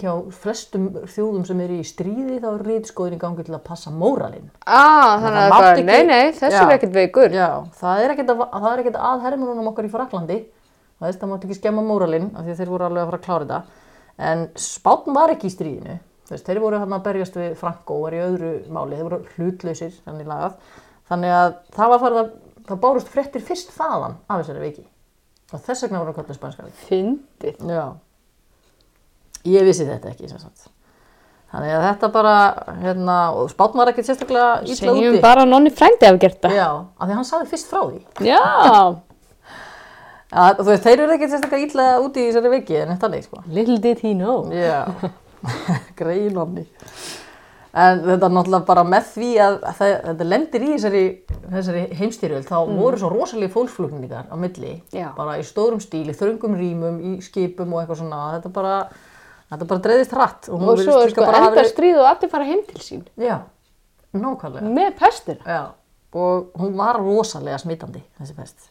hjá 0.00 0.12
flestum 0.34 0.88
þjóðum 1.06 1.44
sem 1.46 1.60
eru 1.64 1.76
í 1.80 1.84
stríði 1.86 2.40
þá 2.42 2.48
er 2.54 2.64
rítskoðin 2.68 3.16
í 3.16 3.20
gangi 3.22 3.44
til 3.46 3.54
að 3.54 3.62
passa 3.68 3.90
móralinn. 3.94 4.50
Ah, 4.66 5.18
þannig 5.22 5.38
Það 5.38 5.44
að 5.44 5.50
mátti 5.52 5.60
bara, 5.60 5.74
ekki- 5.76 5.86
nei, 5.86 6.02
nei, 6.10 6.32
þessi 6.32 6.58
Já. 6.58 6.64
er 6.68 6.74
ekkert 6.78 6.92
veikur. 6.98 7.30
Já, 7.34 7.48
það 7.80 8.02
er 8.04 8.14
ekkert 8.14 8.30
að, 8.34 8.44
það 8.52 8.68
er 8.72 8.82
ekkert 8.84 9.00
að 9.10 9.22
hermunum 9.28 9.68
okkar 9.72 9.84
í 9.88 9.92
Fraklandi 9.94 10.38
það 11.00 11.06
veist, 11.08 11.20
það 11.20 11.30
mátti 11.34 11.48
ekki 11.48 11.58
skemma 11.58 11.82
móralinn 11.84 12.30
af 12.34 12.44
því 12.44 12.52
að 12.54 12.60
þeir 12.62 12.70
voru 12.74 12.84
alveg 12.88 13.02
að 13.02 13.08
fara 13.10 13.18
að 13.18 13.24
klára 13.26 13.44
þetta. 13.44 13.62
En 14.24 14.44
Spátn 14.54 15.14
var 15.16 15.32
ekki 15.34 15.48
í 15.50 15.54
stríðinu. 15.54 15.98
Veist, 16.30 16.46
þeir 16.46 16.60
voru 16.62 16.78
hann 16.78 16.94
að 16.96 17.02
berjast 17.04 17.34
við 17.36 17.54
Franko 17.60 17.96
og 17.98 18.02
var 18.06 18.14
í 18.16 18.22
öðru 18.24 18.52
máli, 18.72 18.96
þeir 18.96 19.08
voru 19.08 19.18
hlutlausir 19.34 19.92
þannig 20.06 20.26
lagað, 20.30 20.54
þannig 21.10 21.34
að 21.36 21.54
það 21.76 21.90
var 21.92 22.02
farið 22.04 22.20
að, 22.22 22.30
það 22.70 22.80
bárust 22.86 23.10
fréttir 23.12 23.44
fyrst 23.44 23.74
þaðan 23.76 24.14
af 24.30 24.40
þessari 24.40 24.62
veiki. 24.64 24.86
Og 25.52 25.60
þess 25.66 25.84
vegna 25.84 26.00
voru 26.00 26.14
kallið 26.16 26.38
spænska 26.38 26.64
veiki 26.64 26.86
Fyndið. 26.88 27.58
Já, 27.68 27.84
ég 29.44 29.66
vissi 29.66 29.86
þetta 29.88 30.10
ekki 30.12 30.28
sem 30.30 30.38
sagt 30.42 30.68
þannig 31.54 31.70
að 31.76 31.84
þetta 31.86 32.08
bara, 32.14 32.36
hérna, 32.82 33.16
og 33.38 33.50
Spátn 33.52 33.78
var 33.78 33.92
ekkert 33.92 34.08
sérstaklega 34.08 34.48
illa 34.64 34.74
Segjum 34.74 35.12
úti 35.14 35.20
bara 35.22 35.44
að 35.44 35.52
nonni 35.52 35.70
frændi 35.70 36.08
hafi 36.08 36.18
gert 36.24 36.40
það. 36.42 36.56
Já, 36.58 36.68
af 36.98 37.06
því 37.10 37.18
hann 37.20 37.28
sagði 37.28 37.50
fyrst 37.52 37.68
frá 37.70 37.82
því 37.84 38.26
Já. 38.26 38.38
að, 40.34 40.56
þú 40.58 40.66
veist, 40.70 40.86
þeir 40.88 41.02
eru 41.04 41.14
ekkert 41.14 41.34
sérstaklega 41.34 41.68
illa 41.68 41.84
úti 42.02 42.24
í 42.24 42.30
þessari 42.30 42.50
veiki 42.56 42.78
en 42.80 42.90
þetta 42.96 43.10
leik, 43.12 43.26
sko 43.28 43.42
Little 43.54 43.76
did 43.84 44.02
he 44.02 44.14
know. 44.18 44.48
Já, 44.50 44.80
grein 46.00 46.40
onni. 46.42 46.66
En 47.74 48.02
þetta 48.06 48.28
er 48.28 48.34
náttúrulega 48.36 48.66
bara 48.68 48.84
með 48.86 49.06
því 49.16 49.30
að 49.42 49.54
það, 49.78 49.94
þetta 50.08 50.26
lendir 50.30 50.62
í 50.66 50.68
þessari, 50.76 51.00
þessari 51.54 51.80
heimstyrjöld, 51.98 52.44
þá 52.46 52.58
voru 52.70 53.00
svo 53.00 53.08
rosalega 53.10 53.54
fólksflugningar 53.54 54.28
á 54.30 54.34
milli, 54.38 54.76
Mm. 54.90 54.98
Já. 55.00 55.08
bara 55.16 55.38
í 55.38 55.46
stórum 55.46 55.80
stíl, 55.82 56.06
í 56.10 56.14
þröngum 56.14 56.54
rýmum, 56.58 57.00
í 57.02 57.16
skipum 57.22 57.74
og 57.74 57.82
eitthvað 57.82 58.02
svona, 58.04 58.20
þetta 58.36 58.52
bara, 58.54 58.76
þetta 59.52 59.68
bara 59.70 59.80
dreifðist 59.86 60.14
hratt. 60.16 60.48
Og 60.48 60.60
virðist 60.60 60.88
svo 60.90 61.00
er 61.04 61.10
sko 61.14 61.24
bara 61.24 61.40
hafa 61.42 61.50
enda 61.52 61.60
verið- 61.62 61.72
stríð 61.74 61.98
og 62.02 62.06
allir 62.12 62.30
fara 62.30 62.44
heim 62.44 62.62
til 62.68 62.80
sín. 62.80 63.02
Já, 63.18 63.38
nákvæmlega. 64.14 64.70
Með 64.78 64.94
pestina. 64.98 65.44
Já, 65.46 65.64
og 66.14 66.52
hún 66.60 66.76
var 66.76 66.96
rosalega 67.00 67.58
smitandi, 67.58 68.02
þessi 68.20 68.36
pest. 68.36 68.70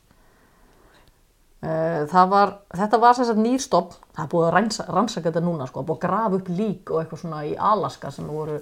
Eh, 1.63 2.05
var, 2.27 2.57
þetta 2.75 2.97
var 2.99 3.13
sem 3.15 3.25
sagt 3.25 3.39
nýrstofn, 3.39 3.93
það 4.17 4.23
er 4.25 4.31
búið 4.33 4.47
að 4.49 4.53
ransa, 4.57 4.85
rannsaka 4.91 5.31
þetta 5.31 5.43
núna, 5.45 5.67
sko, 5.69 5.83
búið 5.87 5.95
að 5.95 6.01
grafa 6.03 6.35
upp 6.35 6.49
lík 6.49 6.91
og 6.91 6.97
eitthvað 6.99 7.21
svona 7.21 7.43
í 7.47 7.53
Alaska 7.57 8.11
sem 8.11 8.27
voru 8.27 8.57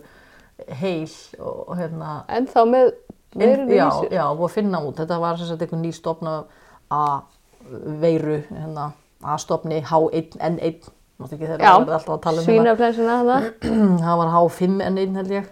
heil 0.70 1.08
og, 1.40 1.64
og 1.72 1.78
hérna, 1.80 2.12
En 2.30 2.46
þá 2.46 2.60
með 2.70 2.92
veirinu 3.34 3.74
já, 3.74 3.88
í 3.88 4.04
sér. 4.04 4.12
já, 4.20 4.26
búið 4.38 4.50
að 4.52 4.54
finna 4.60 4.84
út, 4.86 4.96
þetta 5.02 5.18
var 5.24 5.42
sagt 5.42 5.62
eitthvað 5.66 5.82
nýrstofn 5.82 6.30
af 6.30 6.46
A-veiru, 6.92 8.38
hérna, 8.52 8.92
A-stofni, 9.24 9.82
H1N1, 9.82 10.90
það 11.30 12.12
tala 12.26 12.42
um 12.42 12.46
hérna 12.46 12.76
svínaflensuna 12.76 13.18
það. 13.32 13.50
var 14.22 14.32
H5N1 14.36 15.20
held 15.22 15.36
ég 15.38 15.50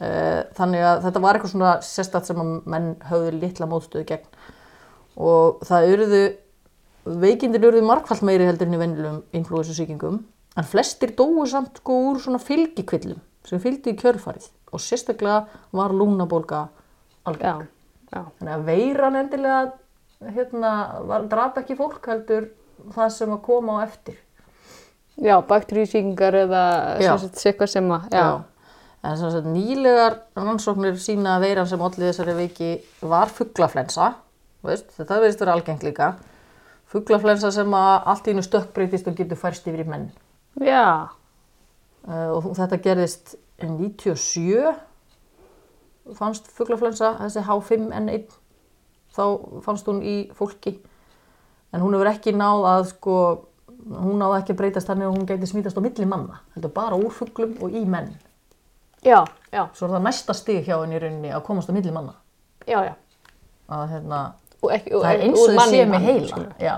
Eh, 0.00 0.46
þannig 0.56 0.80
að 0.80 1.02
þetta 1.04 1.20
var 1.20 1.36
eitthvað 1.36 1.50
svona 1.52 1.70
sérstætt 1.84 2.28
sem 2.30 2.38
að 2.40 2.52
menn 2.72 2.86
höfðu 3.04 3.32
litla 3.36 3.66
mótstöðu 3.68 4.06
gegn 4.08 4.38
og 5.20 5.58
það 5.68 5.88
urðu 5.92 6.20
veikindir 7.20 7.66
urðu 7.68 7.82
margfald 7.84 8.22
meiri 8.24 8.46
heldur 8.48 8.70
en 8.70 8.78
í 8.78 8.80
venjulegum 8.80 9.18
influensasýkingum 9.36 10.16
en 10.56 10.68
flestir 10.70 11.12
dóu 11.18 11.44
samt 11.50 11.82
sko 11.82 11.98
úr 12.06 12.22
svona 12.24 12.40
fylgikvillum 12.40 13.20
sem 13.44 13.60
fylgdi 13.60 13.92
í 13.92 13.98
kjörfarið 14.00 14.48
og 14.72 14.80
sérstaklega 14.80 15.42
var. 15.76 16.62
Já, 17.36 17.68
já. 18.08 18.24
Þannig 18.38 18.54
að 18.54 18.66
veiran 18.70 19.20
endilega 19.20 19.60
hérna, 20.32 20.72
draf 21.28 21.60
ekki 21.60 21.76
fólk 21.76 22.08
heldur 22.08 22.48
það 22.96 23.12
sem 23.18 23.36
að 23.36 23.44
koma 23.50 23.76
á 23.76 23.84
eftir. 23.84 24.16
Já, 25.20 25.36
bakteríusíkingar 25.48 26.36
eða 26.46 26.62
Já. 27.02 27.12
eitthvað 27.18 27.72
sem 27.72 27.90
að, 27.92 28.06
já. 28.14 28.24
En 29.04 29.16
sem 29.16 29.32
sagt 29.32 29.48
nýlegar 29.48 30.18
rannsóknir 30.36 30.98
sína 31.00 31.38
að 31.38 31.46
veiran 31.46 31.68
sem 31.68 31.80
allir 31.80 32.10
þessari 32.10 32.34
veiki 32.36 32.72
var 33.00 33.32
fugglaflensa, 33.32 34.10
veist, 34.64 34.90
þetta 34.96 35.20
verðist 35.22 35.40
vera 35.40 35.54
algengt 35.56 35.86
líka. 35.86 36.10
Fugglaflensa 36.90 37.52
sem 37.54 37.76
að 37.76 38.10
allt 38.12 38.28
í 38.28 38.34
einu 38.34 38.44
stökkbreytist 38.44 39.08
og 39.08 39.16
getur 39.16 39.40
færst 39.40 39.68
yfir 39.70 39.84
í 39.84 39.88
menn. 39.88 40.10
Já, 40.60 41.08
Uh, 42.08 42.32
og 42.32 42.54
þetta 42.56 42.78
gerðist 42.80 43.34
97 43.60 44.70
fannst 46.16 46.46
fugglaflensa, 46.56 47.10
þessi 47.20 47.42
H5N1 47.44 48.38
þá 49.12 49.24
fannst 49.66 49.90
hún 49.90 50.00
í 50.00 50.14
fólki 50.32 50.78
en 51.74 51.84
hún 51.84 51.92
hefur 51.92 52.08
ekki 52.08 52.32
náð 52.32 52.64
að 52.70 52.86
sko, 52.94 53.16
hún 53.88 54.20
náði 54.20 54.40
ekki 54.40 54.54
að 54.54 54.60
breytast 54.60 54.90
þannig 54.90 55.08
að 55.08 55.16
hún 55.16 55.28
gæti 55.28 55.48
smítast 55.50 55.78
á 55.78 55.82
milli 55.84 56.08
manna 56.08 56.40
heldur 56.54 56.74
bara 56.74 56.98
úr 56.98 57.14
fugglum 57.14 57.56
og 57.62 57.74
í 57.74 57.84
menn 57.88 58.12
já, 59.04 59.24
já, 59.52 59.64
svo 59.74 59.88
er 59.88 59.96
það 59.96 60.06
næsta 60.08 60.36
stig 60.36 60.62
hjá 60.66 60.76
henni 60.76 60.98
í 60.98 61.02
rauninni 61.02 61.34
að 61.34 61.44
komast 61.48 61.70
á 61.70 61.76
milli 61.76 61.94
manna 61.94 62.14
já, 62.66 62.80
já. 62.90 62.94
að 63.68 63.86
hérna, 63.94 64.22
Og 64.60 64.72
ekki, 64.76 64.92
og 64.92 65.04
það 65.06 65.14
er 65.14 65.22
eins 65.24 65.40
og 65.40 65.46
þið 65.48 65.56
manni 65.56 65.76
sé 65.78 65.84
í 65.84 65.90
með 65.90 66.08
heila 66.08 66.40
já, 66.60 66.74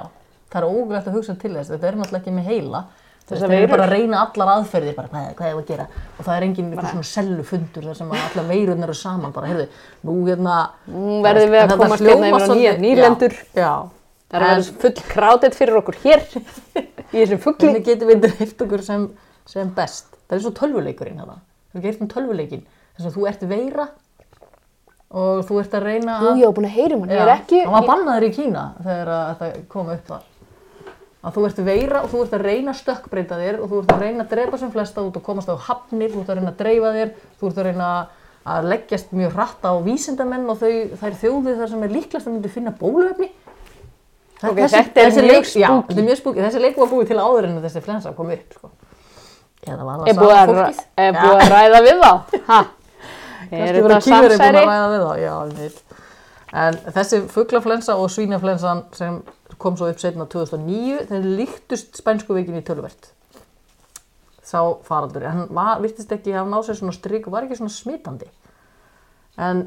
það 0.52 0.58
er 0.60 0.66
ógætt 0.68 1.08
að 1.08 1.16
hugsa 1.18 1.38
til 1.38 1.54
þess 1.56 1.72
þetta 1.72 1.88
er 1.88 1.96
náttúrulega 1.98 2.22
ekki 2.22 2.36
með 2.36 2.50
heila 2.52 2.82
það 3.32 3.54
er 3.56 3.66
bara 3.70 3.86
að 3.86 3.92
reyna 3.94 4.20
allar 4.26 4.52
aðferðir 4.56 4.96
bara, 4.96 5.10
hvað, 5.12 5.26
hvað 5.38 5.48
er 5.48 5.58
að 5.58 5.66
gera 5.70 5.86
og 5.88 6.26
það 6.26 6.34
er 6.34 6.46
engin 6.46 6.70
bara. 6.74 6.92
svona 6.92 7.08
sellufundur 7.08 7.88
þar 7.88 7.98
sem 7.98 8.14
allar 8.18 8.48
veirurnar 8.50 8.90
eru 8.90 8.98
saman 8.98 9.34
bara, 9.34 9.50
heyrðu, 9.50 9.66
nú 10.06 10.16
hérna 10.26 10.60
verðum 11.26 11.54
við 11.54 11.64
að 11.64 11.74
komast 11.82 12.06
hérna 12.06 12.30
yfir 12.30 12.46
á 12.46 12.82
nýlendur. 12.82 13.36
já. 13.56 13.72
Það 14.32 14.38
er 14.38 14.46
að 14.46 14.52
vera 14.52 14.76
full 14.82 15.08
krátið 15.12 15.56
fyrir 15.58 15.78
okkur 15.82 15.98
hér 16.06 16.22
í 17.12 17.20
þessum 17.20 17.42
fuggli. 17.44 17.68
hvernig 17.68 17.86
getum 17.86 18.10
við 18.10 18.22
dreift 18.26 18.64
okkur 18.64 18.84
sem, 18.86 19.08
sem 19.48 19.72
best? 19.76 20.16
Það 20.26 20.38
er 20.38 20.44
svo 20.46 20.54
tölvuleikurinn 20.56 21.20
hérna. 21.20 21.38
Þú 21.72 21.84
getur 21.84 22.06
um 22.06 22.10
tölvuleikin 22.12 22.64
þess 22.96 23.08
að 23.08 23.16
þú 23.16 23.28
ert 23.30 23.46
veira 23.50 23.86
og 25.12 25.44
þú 25.48 25.60
ert 25.60 25.74
að 25.76 25.86
reyna 25.86 26.18
Jú, 26.22 26.28
að 26.30 26.40
ég 26.40 26.48
var 26.48 26.56
búin 26.56 26.68
að 26.68 26.76
heyra 26.76 26.96
um 26.96 27.02
hann, 27.04 27.12
ég 27.12 27.22
er 27.22 27.32
ekki... 27.34 27.60
hann 27.66 27.74
var 27.76 27.88
bannaður 27.90 28.28
í 28.28 28.30
Kína 28.36 28.62
þegar 28.80 29.10
þetta 29.12 29.64
kom 29.72 29.90
upp 29.92 30.06
þar. 30.08 30.28
Að 31.22 31.36
þú 31.36 31.44
ert 31.46 31.60
veira 31.68 32.00
og 32.02 32.08
þú 32.10 32.22
ert 32.24 32.32
að 32.34 32.46
reyna 32.48 32.72
að 32.72 32.80
stökkbreyta 32.80 33.38
þér 33.38 33.60
og 33.60 33.68
þú 33.70 33.82
ert 33.82 33.92
að 33.94 34.02
reyna 34.02 34.24
að 34.24 34.32
drepa 34.32 34.58
sem 34.58 34.72
flesta 34.72 35.04
út 35.04 35.18
og 35.20 35.24
komast 35.26 35.52
á 35.52 35.56
hafnir, 35.68 36.10
þú 36.10 36.24
ert 36.24 36.32
að 36.32 36.40
reyna 36.40 36.50
að 36.50 36.62
dreifa 36.64 36.94
þér 36.96 37.12
þú 37.38 37.50
ert 37.50 37.60
að 37.60 37.68
reyna 37.68 37.90
að 38.42 38.68
leggjast 38.72 39.12
mjög 39.14 39.36
hratt 39.36 39.68
á 39.68 39.72
vísindamenn 39.84 40.48
og 40.50 40.58
þau, 40.58 40.72
þær 40.98 41.18
þjóðir 41.20 41.60
þar 41.60 41.70
sem 41.70 41.84
er 41.86 41.94
líklast 41.94 42.26
að 42.26 42.34
myndu 42.34 42.50
finna 42.50 42.72
bóluefni 44.42 44.66
Ok, 44.66 44.74
þetta 44.74 45.02
er 45.02 45.12
mjög 45.16 45.28
leik, 45.30 45.50
já, 45.54 45.68
þetta 45.70 46.00
er 46.02 46.06
mjög 46.08 46.20
spooky. 46.20 46.44
Þessi 46.46 46.62
leik 46.62 46.78
var 46.82 46.90
búið 46.92 47.10
til 47.12 47.18
áður 47.22 47.48
en 47.48 47.58
þessi 47.62 47.82
flensa 47.86 48.12
kom 48.16 48.32
upp 48.34 48.56
sko. 48.58 48.70
eða 49.66 49.86
var 49.86 50.02
Er 50.02 50.16
það 50.16 50.22
búið 50.22 50.36
að, 50.38 50.84
er 51.06 51.18
búið 51.18 51.42
að 51.44 51.52
ræða 51.56 51.82
við 51.86 52.02
þá? 52.02 52.12
Ha? 52.50 52.60
Er 53.52 53.78
þetta 53.78 54.00
samsæri? 54.08 54.62
að 54.62 54.70
ræða 54.72 54.88
við 54.92 55.06
þá 55.06 55.12
já, 55.22 55.34
en 56.52 56.76
þessi 56.92 57.22
fuglaflensa 57.32 57.96
og 57.96 58.10
svínaflensan 58.12 58.84
sem 58.96 59.22
kom 59.62 59.76
svo 59.78 59.88
upp 59.92 60.00
setna 60.02 60.26
2009 60.28 61.06
þeir 61.08 61.28
líktust 61.38 61.96
spænsku 62.00 62.36
veikin 62.36 62.58
í 62.58 62.64
tölvert 62.66 63.12
sá 64.44 64.58
faraldur 64.84 65.24
en 65.24 65.30
hann 65.32 65.46
var, 65.54 65.78
virtist 65.80 66.12
ekki 66.12 66.34
hafa 66.34 66.50
náð 66.50 66.66
sér 66.68 66.80
svona 66.80 66.96
strik 66.96 67.28
og 67.28 67.36
var 67.36 67.46
ekki 67.46 67.60
svona 67.60 67.72
smitandi 67.72 68.28
en 69.40 69.64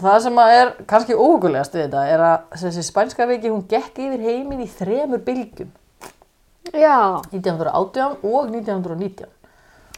það 0.00 0.16
sem 0.26 0.40
er 0.44 0.72
kannski 0.90 1.18
óhugulegast 1.18 1.74
við 1.76 1.86
þetta 1.86 2.06
er 2.14 2.24
að 2.28 2.56
þessi 2.62 2.86
spænska 2.86 3.26
veiki 3.30 3.52
hún 3.52 3.66
gekk 3.70 4.00
yfir 4.06 4.24
heiminn 4.28 4.64
í 4.64 4.70
þremur 4.70 5.22
bylgjum 5.26 5.76
Já, 6.70 7.18
1918 7.32 8.20
og 8.20 8.50
1919 8.52 9.30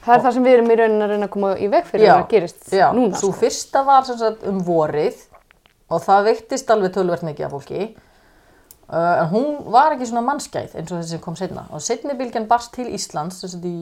það 0.03 0.15
er 0.15 0.25
það 0.25 0.37
sem 0.37 0.47
við 0.47 0.57
erum 0.57 0.71
í 0.73 0.79
raunin 0.81 1.05
að 1.05 1.13
reyna 1.13 1.29
að 1.29 1.35
koma 1.35 1.53
í 1.57 1.69
veg 1.73 1.91
fyrir 1.91 2.09
að 2.09 2.17
það 2.23 2.31
gerist 2.33 2.73
já, 2.75 2.87
núna. 2.95 3.19
Svo 3.19 3.31
sko. 3.31 3.41
fyrsta 3.43 3.83
var 3.87 4.09
sem 4.09 4.19
sagt 4.21 4.47
um 4.49 4.63
vorið 4.67 5.21
og 5.93 6.03
það 6.03 6.31
veiktist 6.31 6.73
alveg 6.73 6.95
tölvert 6.95 7.27
mikið 7.27 7.47
af 7.47 7.55
fólki. 7.55 7.91
Uh, 8.93 9.23
en 9.23 9.29
hún 9.31 9.51
var 9.73 9.95
ekki 9.95 10.09
svona 10.09 10.25
mannskæð 10.27 10.75
eins 10.77 10.91
og 10.91 10.99
þessi 10.99 11.15
sem 11.15 11.23
kom 11.23 11.37
setna. 11.39 11.67
Og 11.73 11.85
setni 11.85 12.17
bylgjan 12.19 12.49
barst 12.51 12.75
til 12.75 12.89
Íslands, 12.93 13.41
þess 13.41 13.57
að 13.57 13.69
í, 13.71 13.77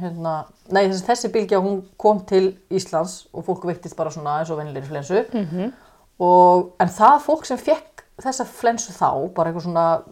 hérna, 0.00 0.34
nei 0.74 0.86
þessi, 0.88 1.04
þessi 1.06 1.30
bylgja 1.34 1.60
hún 1.62 1.82
kom 2.00 2.22
til 2.28 2.54
Íslands 2.72 3.24
og 3.32 3.46
fólk 3.46 3.66
veiktist 3.68 3.96
bara 3.98 4.12
svona 4.14 4.40
eins 4.40 4.50
og 4.50 4.58
vennilegri 4.58 4.88
flensu. 4.88 5.24
-hmm. 5.32 5.72
og, 6.18 6.72
en 6.80 6.88
það 6.88 7.20
fólk 7.26 7.44
sem 7.46 7.58
fekk 7.58 8.04
þessa 8.22 8.44
flensu 8.44 8.92
þá, 8.92 9.34
bara 9.34 9.50
eitthvað 9.50 9.62
svona 9.62 10.02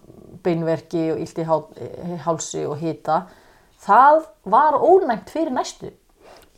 beinverki 0.42 1.12
og 1.12 1.18
í 1.18 1.44
hál- 1.46 2.18
hálsi 2.18 2.66
og 2.66 2.76
hita, 2.76 3.22
það 3.80 4.22
var 4.44 4.72
ónæmt 4.74 5.30
fyrir 5.30 5.50
næstu. 5.50 5.90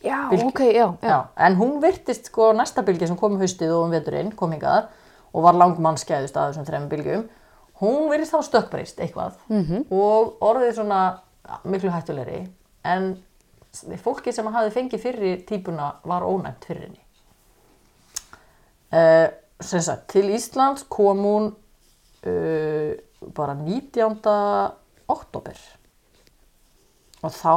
Já, 0.03 0.29
bylgju. 0.29 0.47
ok, 0.47 0.59
já, 0.59 0.93
já. 1.01 1.09
Já, 1.09 1.25
en 1.37 1.55
hún 1.55 1.81
virtist 1.81 2.25
sko 2.25 2.53
næsta 2.53 2.81
bylgja 2.81 3.07
sem 3.07 3.17
kom 3.17 3.33
um 3.33 3.39
haustið 3.39 3.71
og 3.71 3.85
um 3.85 3.91
veturinn, 3.91 4.31
kom 4.31 4.51
hingað 4.51 4.85
og 5.33 5.43
var 5.43 5.53
langmannskæðust 5.53 6.37
að 6.37 6.51
þessum 6.51 6.65
þrejum 6.65 6.89
bylgjum. 6.89 7.29
Hún 7.81 8.09
virðist 8.11 8.33
þá 8.33 8.41
stökkbreyst 8.43 8.99
eitthvað 8.99 9.33
-hmm. 9.49 9.85
og 9.91 10.37
orðið 10.41 10.75
svona 10.75 11.19
miklu 11.63 11.89
hættulegri 11.89 12.47
en 12.85 13.15
fólki 14.03 14.33
sem 14.33 14.47
hafi 14.53 14.71
fengið 14.75 15.01
fyrri 15.03 15.31
típuna 15.47 15.89
var 16.07 16.25
ónæmt 16.25 16.65
fyrir 16.67 16.87
henni. 16.87 17.01
Uh, 18.95 19.27
sagt, 19.59 20.07
til 20.13 20.29
Íslands 20.31 20.85
kom 20.89 21.23
hún 21.25 21.49
uh, 21.51 22.93
bara 23.35 23.55
19. 23.57 24.21
oktober 25.11 25.57
og 27.25 27.33
þá 27.33 27.55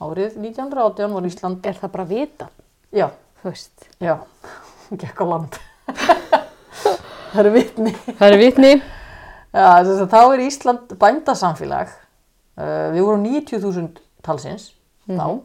árið 0.00 0.38
1918 0.38 1.16
var 1.16 1.26
Ísland 1.28 1.66
Er 1.66 1.76
það 1.76 1.92
bara 1.96 2.06
vita, 2.08 2.48
Já, 2.94 3.10
veist. 3.42 3.88
já, 4.00 4.16
hún 4.88 5.00
gekk 5.00 5.20
á 5.20 5.24
land. 5.28 5.58
það 7.32 7.40
eru 7.42 7.52
vitni. 7.54 7.92
Það 8.18 8.26
er 8.28 8.38
vitni. 8.40 8.70
Já, 9.50 9.66
þess 9.82 10.04
að 10.06 10.12
þá 10.14 10.20
er 10.22 10.44
Ísland 10.46 10.94
bændasamfélag. 11.02 11.92
Uh, 12.60 12.86
við 12.94 13.04
vorum 13.06 13.26
90.000 13.26 14.00
talsins 14.26 14.72
þá 15.08 15.40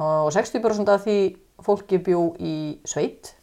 og 0.00 0.30
60% 0.32 0.88
af 0.94 1.04
því 1.04 1.18
fólki 1.64 1.98
bjó 2.00 2.22
í 2.40 2.78
sveit 2.88 3.34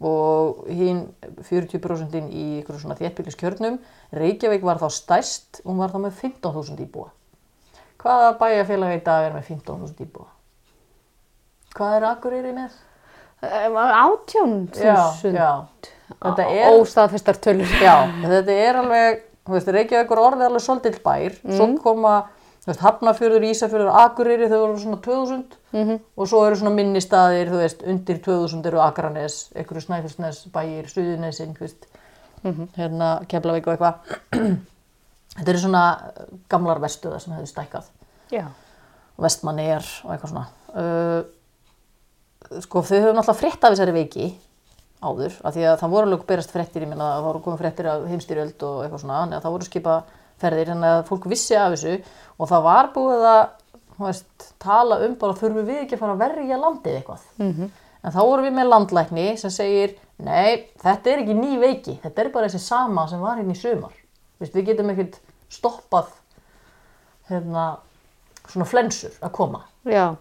og 0.00 0.66
hinn 0.68 1.06
40% 1.40 2.16
í 2.28 2.44
ykkur 2.60 2.76
svona 2.80 2.96
þéttbyggliskjörnum. 2.98 3.78
Reykjavík 4.12 4.64
var 4.64 4.76
þá 4.80 4.90
stærst, 4.92 5.62
hún 5.64 5.78
var 5.80 5.88
þá 5.92 5.98
með 6.04 6.18
15.000 6.20 6.82
íbúa. 6.84 7.08
Hvaða 8.02 8.34
bæjarfélag 8.40 8.92
í 8.98 9.04
dag 9.06 9.24
er 9.30 9.32
með 9.36 9.48
15.000 9.54 10.04
íbúa? 10.04 10.28
Hvað 11.76 11.96
er 11.96 12.06
Akureyri 12.10 12.52
með? 12.56 12.76
Átjón 13.40 14.68
Já, 14.76 14.96
þúsund. 14.96 15.36
já. 15.36 15.50
Þetta 18.22 18.52
er, 18.52 18.78
alveg, 18.80 19.24
Reykjavík 19.48 20.12
er 20.12 20.22
orðið 20.22 20.46
alveg 20.50 20.62
svolítill 20.64 21.00
bær, 21.04 21.34
svo 21.40 21.66
koma, 21.82 22.14
þú 22.24 22.35
veist, 22.66 22.82
Hafnarfjörður, 22.82 23.46
Ísafjörður, 23.50 23.92
Akureyri, 24.02 24.48
þau 24.50 24.58
voru 24.58 24.78
svona 24.82 24.98
2000 25.04 25.56
-hmm. 25.72 26.00
og 26.16 26.28
svo 26.28 26.44
eru 26.46 26.56
svona 26.56 26.74
minni 26.74 27.00
staðir, 27.00 27.50
þú 27.50 27.60
veist, 27.62 27.82
undir 27.82 28.18
2000 28.24 28.66
eru 28.66 28.80
Akranes, 28.80 29.50
einhverju 29.54 29.84
Snæfellsnes, 29.86 30.46
bæir, 30.52 30.88
Suðunesin, 30.90 31.54
þú 31.54 31.66
veist, 31.66 31.86
hérna, 32.76 33.10
Keflavík 33.28 33.66
og 33.66 33.76
eitthvað. 33.76 33.94
þetta 35.36 35.52
eru 35.52 35.62
svona 35.62 35.84
gamlar 36.48 36.80
vestuða 36.82 37.20
sem 37.20 37.34
hefðu 37.36 37.50
stækkað. 37.52 37.90
Já. 38.32 38.46
Vestmanneir 39.22 39.84
og 40.04 40.12
eitthvað 40.14 40.32
svona. 40.32 40.46
Uh, 40.76 42.60
sko 42.62 42.82
þau 42.84 42.98
höfum 42.98 43.22
alltaf 43.22 43.40
frétt 43.40 43.64
af 43.64 43.74
þessari 43.74 43.96
veiki 43.96 44.28
áður, 45.04 45.34
af 45.44 45.54
því 45.54 45.64
að 45.68 45.80
það 45.80 45.92
voru 45.92 46.08
alveg 46.08 46.26
berast 46.28 46.52
fréttir, 46.54 46.84
ég 46.84 46.90
minna 46.90 47.08
að 47.10 47.16
það 47.16 47.26
voru 47.28 47.42
komið 47.44 47.62
fréttir 47.62 47.88
af 47.90 48.06
heimstyrjöld 48.10 48.62
og 48.66 48.78
eitthvað 48.84 49.02
svona, 49.02 49.18
að 49.26 49.42
það 49.44 49.54
voru 49.56 49.68
skipa 49.68 49.96
ferðir, 50.40 50.72
þannig 50.72 50.94
að 50.94 51.06
fólk 51.08 51.28
vissi 51.30 51.56
af 51.56 51.74
þessu 51.74 51.94
og 52.36 52.50
það 52.50 52.66
var 52.66 52.90
búið 52.94 53.26
að 53.30 53.44
veist, 53.98 54.48
tala 54.62 55.00
um 55.06 55.14
bara 55.20 55.36
þurfum 55.38 55.68
við 55.68 55.82
ekki 55.84 55.96
að 55.96 56.02
fara 56.04 56.16
að 56.16 56.24
verja 56.24 56.58
landið 56.60 56.98
eitthvað. 56.98 57.22
-hmm. 57.38 57.70
En 58.06 58.12
þá 58.12 58.20
vorum 58.20 58.44
við 58.44 58.52
með 58.54 58.68
landlækni 58.70 59.26
sem 59.38 59.50
segir, 59.50 59.96
nei, 60.18 60.70
þetta 60.82 61.10
er 61.10 61.22
ekki 61.22 61.34
ný 61.34 61.56
veiki, 61.58 61.96
þetta 62.02 62.22
er 62.22 62.28
bara 62.30 62.46
þessi 62.46 62.62
sama 62.62 63.08
sem 63.08 63.20
var 63.20 63.38
hérna 63.38 63.52
í 63.52 63.58
sumar. 63.58 63.96
Vist, 64.38 64.54
við 64.54 64.66
getum 64.66 64.90
ekkert 64.92 65.18
stoppað 65.48 66.12
hérna, 67.30 67.78
svona 68.46 68.68
flensur 68.68 69.16
að 69.20 69.32
koma. 69.32 69.64
Já. 69.84 70.14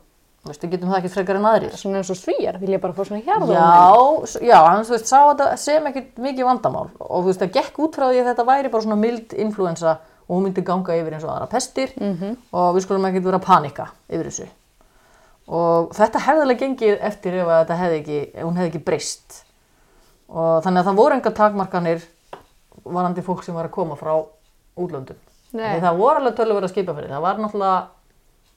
Vist, 0.45 0.61
við 0.61 0.75
getum 0.75 0.89
það 0.91 0.99
ekki 0.99 1.09
frekar 1.09 1.39
en 1.39 1.45
aðrir. 1.49 1.71
Svona 1.73 1.97
eins 2.01 2.09
og 2.13 2.17
svíjar, 2.19 2.59
vil 2.61 2.69
ég 2.75 2.81
bara 2.81 2.93
fá 2.93 3.01
svona 3.07 3.23
hjarða. 3.25 3.55
Já, 3.55 4.23
s- 4.29 4.41
já, 4.45 4.57
hann 4.67 4.83
þú 4.85 4.93
veist, 4.93 5.07
sá 5.09 5.19
þetta 5.31 5.47
sem 5.57 5.87
ekkert 5.89 6.19
mikið 6.21 6.45
vandamál 6.45 6.89
og 6.99 7.23
þú 7.23 7.25
veist, 7.31 7.41
það 7.41 7.55
gekk 7.57 7.79
út 7.79 7.95
frá 7.97 8.05
því 8.11 8.19
að 8.21 8.29
þetta 8.29 8.45
væri 8.51 8.71
bara 8.71 8.83
svona 8.85 8.99
mild 9.01 9.33
influensa 9.33 9.95
og 10.27 10.35
hún 10.37 10.43
myndi 10.45 10.61
ganga 10.65 10.93
yfir 10.99 11.13
eins 11.17 11.23
og 11.25 11.31
aðra 11.33 11.49
pestir 11.49 11.89
-hmm. 11.97 12.35
og 12.53 12.75
við 12.75 12.81
skulum 12.85 13.05
ekkert 13.05 13.23
vera 13.25 13.37
að 13.37 13.45
panika 13.45 13.87
yfir 14.09 14.25
þessu. 14.29 14.47
Og 15.47 15.89
þetta 15.93 16.19
hefði 16.19 16.41
alveg 16.41 16.59
gengið 16.59 16.97
eftir 17.01 17.33
ef 17.33 17.47
þetta 17.47 17.75
hefði 17.77 17.99
ekki, 18.01 18.43
hún 18.43 18.55
hefði 18.57 18.67
ekki 18.71 18.83
breyst. 18.85 19.43
Og 20.29 20.63
þannig 20.63 20.79
að 20.81 20.87
það 20.89 20.95
voru 20.95 21.15
engar 21.15 21.33
takmarkanir 21.33 22.01
varandi 22.85 23.21
fólk 23.21 23.43
sem 23.43 23.55
var 23.55 23.65
að 23.65 23.71
koma 23.71 23.95
frá 23.95 24.23
útlöndum. 24.77 25.17
Það 25.81 25.97
voru 25.97 26.15
alveg 26.19 26.35
tölur 26.35 26.55
verið 26.57 26.69
að 26.69 26.73
skipa 26.73 26.93
fyrir. 26.93 27.09
Það 27.09 27.21
var 27.21 27.37
náttúrulega 27.37 27.83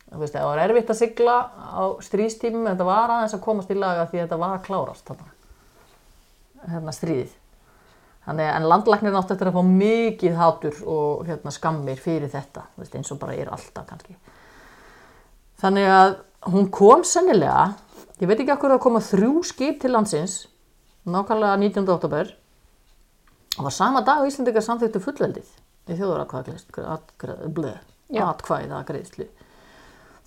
Þú 0.09 0.23
veist, 0.23 0.35
það 0.35 0.47
var 0.49 0.63
erfitt 0.63 0.93
að 0.93 1.01
sigla 1.03 1.35
á 1.53 1.83
stríðstímum, 2.05 2.69
þetta 2.71 2.87
var 2.89 3.13
aðeins 3.13 3.35
að 3.37 3.43
komast 3.45 3.73
í 3.73 3.77
laga 3.77 4.07
því 4.09 4.23
þetta 4.23 4.39
var 4.41 4.55
að 4.57 4.65
klárast 4.65 5.11
þarna, 5.11 5.29
hérna 6.73 6.95
stríðið. 6.97 7.35
Þannig, 8.29 8.49
en 8.53 8.69
landlæknir 8.69 9.15
nátt 9.15 9.31
eftir 9.35 9.51
að 9.51 9.59
fá 9.59 9.69
mikið 9.69 10.35
hátur 10.37 10.81
og 10.89 11.29
hérna, 11.29 11.53
skammir 11.53 12.01
fyrir 12.01 12.33
þetta, 12.33 12.65
veist, 12.81 12.97
eins 12.97 13.13
og 13.13 13.21
bara 13.21 13.37
er 13.37 13.53
alltaf 13.53 13.87
kannski. 13.89 14.17
Þannig 15.61 15.93
að 15.93 16.11
hún 16.53 16.69
kom 16.73 17.05
sennilega, 17.09 17.71
ég 18.21 18.29
veit 18.29 18.39
ekki 18.39 18.53
okkur 18.57 18.77
að 18.77 18.85
koma 18.85 19.05
þrjú 19.05 19.45
skip 19.49 19.81
til 19.83 19.93
landsins, 19.93 20.43
nákvæmlega 21.09 21.57
19. 21.61 21.89
oktober, 21.95 22.33
og 23.59 23.65
var 23.69 23.75
sama 23.75 24.05
dag 24.07 24.23
og 24.23 24.29
Íslandingar 24.31 24.65
samþýttu 24.65 25.03
fullveldið 25.03 25.49
í 25.89 25.97
greiðslu. 28.89 29.29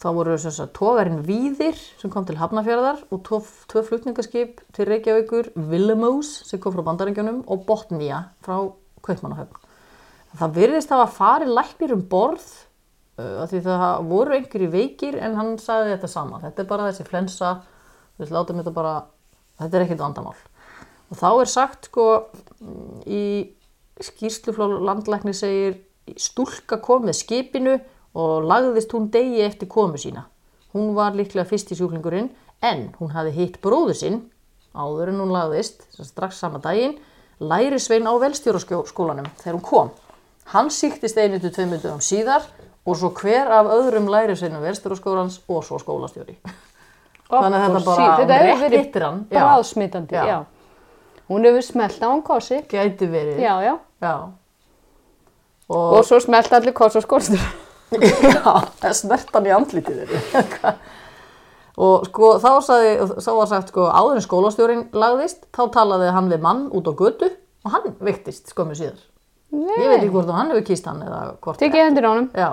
Þá 0.02 0.08
voru 0.18 0.34
þess 0.34 0.64
að 0.64 0.72
tógarinn 0.74 1.20
Víðir 1.28 1.78
sem 1.78 2.10
kom 2.10 2.26
til 2.26 2.40
Hafnafjörðar 2.40 3.04
og 3.14 3.20
tvö 3.70 3.84
flutningaskip 3.86 4.64
til 4.74 4.88
Reykjavíkur, 4.90 5.52
Villemose 5.70 6.48
sem 6.48 6.62
kom 6.62 6.74
frá 6.74 6.82
Bandaríkjunum 6.88 7.44
og 7.46 7.68
Botnia 7.68 8.24
frá 8.42 8.56
Kaupmannahöfn. 9.06 9.60
Það 10.40 10.58
virðist 10.58 10.94
hafa 10.94 11.06
farið 11.14 11.54
læknir 11.54 11.94
um 11.94 12.02
borð 12.10 12.48
uh, 13.22 13.46
því 13.52 13.62
það 13.68 14.10
voru 14.10 14.36
einhverju 14.40 14.72
veikir 14.74 15.20
en 15.22 15.38
hann 15.38 15.54
sagði 15.62 15.94
þetta 15.94 16.12
sama. 16.16 16.42
Þetta 16.48 16.64
er 16.64 16.72
bara 16.74 16.90
þessi 16.90 17.06
flensa, 17.06 17.54
veist, 18.18 18.34
látum 18.34 18.62
þetta 18.62 18.74
bara, 18.74 18.98
þetta 19.62 19.78
er 19.78 19.86
ekkert 19.86 20.06
vandamál. 20.08 20.38
Og 21.12 21.20
þá 21.20 21.30
er 21.30 21.52
sagt 21.52 21.92
sko 21.92 22.08
mm, 22.18 23.02
í 23.06 23.24
skýrslu 24.02 24.56
frá 24.56 24.66
landlækni 24.66 25.38
segir 25.38 25.78
stúlka 26.18 26.80
kom 26.82 27.06
með 27.06 27.20
skipinu 27.22 27.78
og 28.14 28.44
lagðist 28.44 28.92
hún 28.96 29.10
degi 29.12 29.42
eftir 29.46 29.68
komu 29.72 29.98
sína. 29.98 30.26
Hún 30.74 30.94
var 30.96 31.16
líklega 31.16 31.48
fyrst 31.48 31.72
í 31.72 31.78
sjúklingurinn 31.80 32.30
en 32.64 32.90
hún 33.00 33.12
hafi 33.16 33.32
hitt 33.36 33.60
bróður 33.64 33.98
sinn 33.98 34.22
áður 34.76 35.12
en 35.12 35.20
hún 35.24 35.34
lagðist 35.36 35.84
strax 36.00 36.40
sama 36.40 36.60
daginn 36.64 36.98
lærisvein 37.42 38.08
á 38.08 38.14
velstjóraskólanum 38.22 39.28
þegar 39.42 39.58
hún 39.58 39.66
kom. 39.66 39.92
Hann 40.52 40.70
síktist 40.74 41.18
einu 41.18 41.40
til 41.40 41.52
tveimur 41.54 41.82
dögum 41.84 42.04
síðar 42.04 42.46
og 42.86 42.98
svo 42.98 43.12
hver 43.16 43.52
af 43.52 43.70
öðrum 43.72 44.10
lærisveinum 44.12 44.64
velstjóraskólans 44.64 45.40
og 45.48 45.64
svo 45.66 45.80
skólastjóri. 45.82 46.38
Þannig 47.32 47.58
að 47.58 47.66
þetta 47.66 47.80
Og 47.80 47.86
bara 47.88 48.26
verið 48.28 48.76
hittir 48.76 49.06
hann. 49.06 49.26
Já, 49.32 49.40
bráðsmitandi, 49.40 50.16
Já. 50.16 50.26
já. 50.28 50.40
Hún 51.32 51.46
hefur 51.48 51.64
smelt 51.64 52.02
á 52.04 52.08
hann 52.12 52.24
kossi, 52.28 52.62
Gæti 52.68 53.08
verið. 53.08 53.40
já, 53.40 53.54
já. 53.64 53.78
Já. 54.02 54.16
Og 55.70 56.04
svo 56.04 56.20
smelt 56.20 56.52
allir 56.52 56.74
og 56.76 57.04
skórstur. 57.04 57.40
Já, 57.92 58.54
það 58.80 58.94
snert 58.96 59.32
hann 59.36 59.48
í 59.50 59.52
andlitið 59.56 60.02
þeirri. 60.02 60.74
og 61.86 62.06
sko 62.08 62.30
þá, 62.40 62.50
sagði, 62.64 62.92
þá 63.20 63.30
var 63.36 63.50
sagt 63.52 63.72
sko 63.74 63.88
áður 63.92 64.20
en 64.20 64.26
skólastjórin 64.26 64.84
lagðist, 64.96 65.46
þá 65.56 65.64
talaði 65.76 66.12
hann 66.16 66.30
við 66.32 66.44
mann 66.46 66.66
út 66.72 66.88
á 66.88 66.94
götu 66.96 67.28
og 67.66 67.74
hann 67.76 67.96
viktist 68.00 68.52
skömmu 68.54 68.78
síðar. 68.80 69.00
Ég 69.52 69.90
veit 69.92 69.98
ekki 70.00 70.12
hvort 70.14 70.32
hann 70.32 70.54
hefur 70.54 70.64
kýst 70.70 70.88
hann 70.88 71.02
eða 71.04 71.22
hvort. 71.44 71.60
Tekið 71.60 71.84
hendur 71.90 72.08
á 72.08 72.12
honum. 72.14 72.30
Já, 72.40 72.50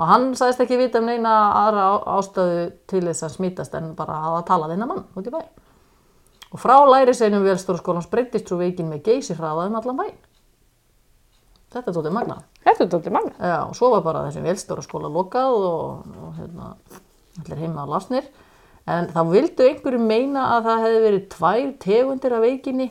og 0.00 0.08
hann 0.08 0.30
sagðist 0.38 0.62
ekki 0.64 0.78
vita 0.80 1.02
um 1.02 1.10
neina 1.12 1.34
aðra 1.60 1.84
á- 1.84 2.04
ástæðu 2.16 2.62
til 2.88 3.02
þess 3.04 3.26
að 3.28 3.34
smítast 3.36 3.76
en 3.76 3.92
bara 3.98 4.16
að 4.32 4.40
talað 4.48 4.72
innan 4.78 4.88
mann 4.94 5.04
út 5.12 5.28
í 5.28 5.34
bæ. 5.34 5.42
Og 6.54 6.62
frá 6.62 6.78
læriseinum 6.88 7.44
velstórskólans 7.44 8.08
breytist 8.08 8.48
svo 8.48 8.56
veikin 8.62 8.88
með 8.88 9.04
geysirhraða 9.10 9.68
um 9.68 9.76
allan 9.80 10.00
bæinn. 10.00 10.18
Þetta 11.74 11.92
tótið 11.96 12.14
magnað. 12.14 12.42
Þetta 12.64 12.84
er 12.84 12.90
dóttir 12.92 13.14
manna. 13.14 13.34
Já, 13.38 13.58
og 13.68 13.76
svo 13.76 13.90
var 13.92 14.04
bara 14.06 14.24
þessum 14.28 14.48
velstóra 14.48 14.84
skóla 14.84 15.10
lokað 15.12 15.56
og, 15.58 16.10
og 16.24 16.34
hérna, 16.38 16.72
allir 17.42 17.60
heima 17.60 17.84
á 17.84 17.92
lasnir. 17.92 18.28
En 18.88 19.08
þá 19.12 19.20
vildu 19.30 19.66
einhverju 19.68 20.00
meina 20.00 20.46
að 20.56 20.68
það 20.68 20.84
hefði 20.84 21.02
verið 21.06 21.26
tvær 21.34 21.66
tegundir 21.84 22.36
af 22.36 22.44
veikinni 22.44 22.88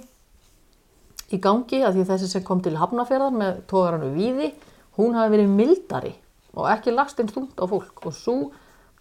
í 1.34 1.40
gangi 1.42 1.82
að 1.86 1.98
því 1.98 2.06
þessi 2.12 2.30
sem 2.32 2.46
kom 2.46 2.62
til 2.66 2.76
Hafnafjörðar 2.78 3.36
með 3.38 3.62
tógaranu 3.70 4.12
Víði, 4.14 4.52
hún 4.98 5.18
hafi 5.18 5.34
verið 5.36 5.54
mildari 5.58 6.14
og 6.54 6.70
ekki 6.70 6.94
lagst 6.94 7.22
einn 7.22 7.32
stund 7.32 7.58
á 7.58 7.66
fólk 7.70 8.06
og 8.06 8.14
svo 8.14 8.38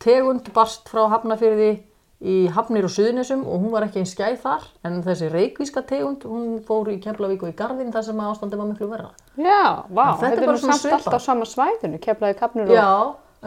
tegund 0.03 0.49
barst 0.57 0.89
frá 0.89 1.05
Hafnafjörði 1.13 1.73
í 2.23 2.35
Hafnir 2.55 2.87
og 2.87 2.93
Suðunisum 2.95 3.41
og 3.51 3.65
hún 3.65 3.73
var 3.73 3.83
ekki 3.89 3.99
einn 4.03 4.07
skæð 4.07 4.37
þar 4.45 4.63
en 4.87 5.01
þessi 5.03 5.27
reikvíska 5.33 5.83
tegund, 5.89 6.23
hún 6.29 6.61
fór 6.67 6.91
í 6.93 7.01
Keflavík 7.03 7.43
og 7.43 7.51
í 7.51 7.57
Garðin 7.59 7.91
þar 7.95 8.05
sem 8.07 8.21
að 8.23 8.31
ástandi 8.31 8.61
var 8.61 8.69
miklu 8.71 8.87
verra. 8.93 9.11
Já, 9.35 9.83
vá, 9.91 10.05
þetta 10.21 10.37
er 10.37 10.47
bara 10.47 10.61
samt 10.63 10.75
allt 10.77 11.03
svipað. 11.03 11.19
á 11.19 11.21
sama 11.25 11.49
svæðinu, 11.51 11.99
keflaði 12.05 12.39
kapnur 12.39 12.71
og... 12.71 12.77
Já, 12.79 12.91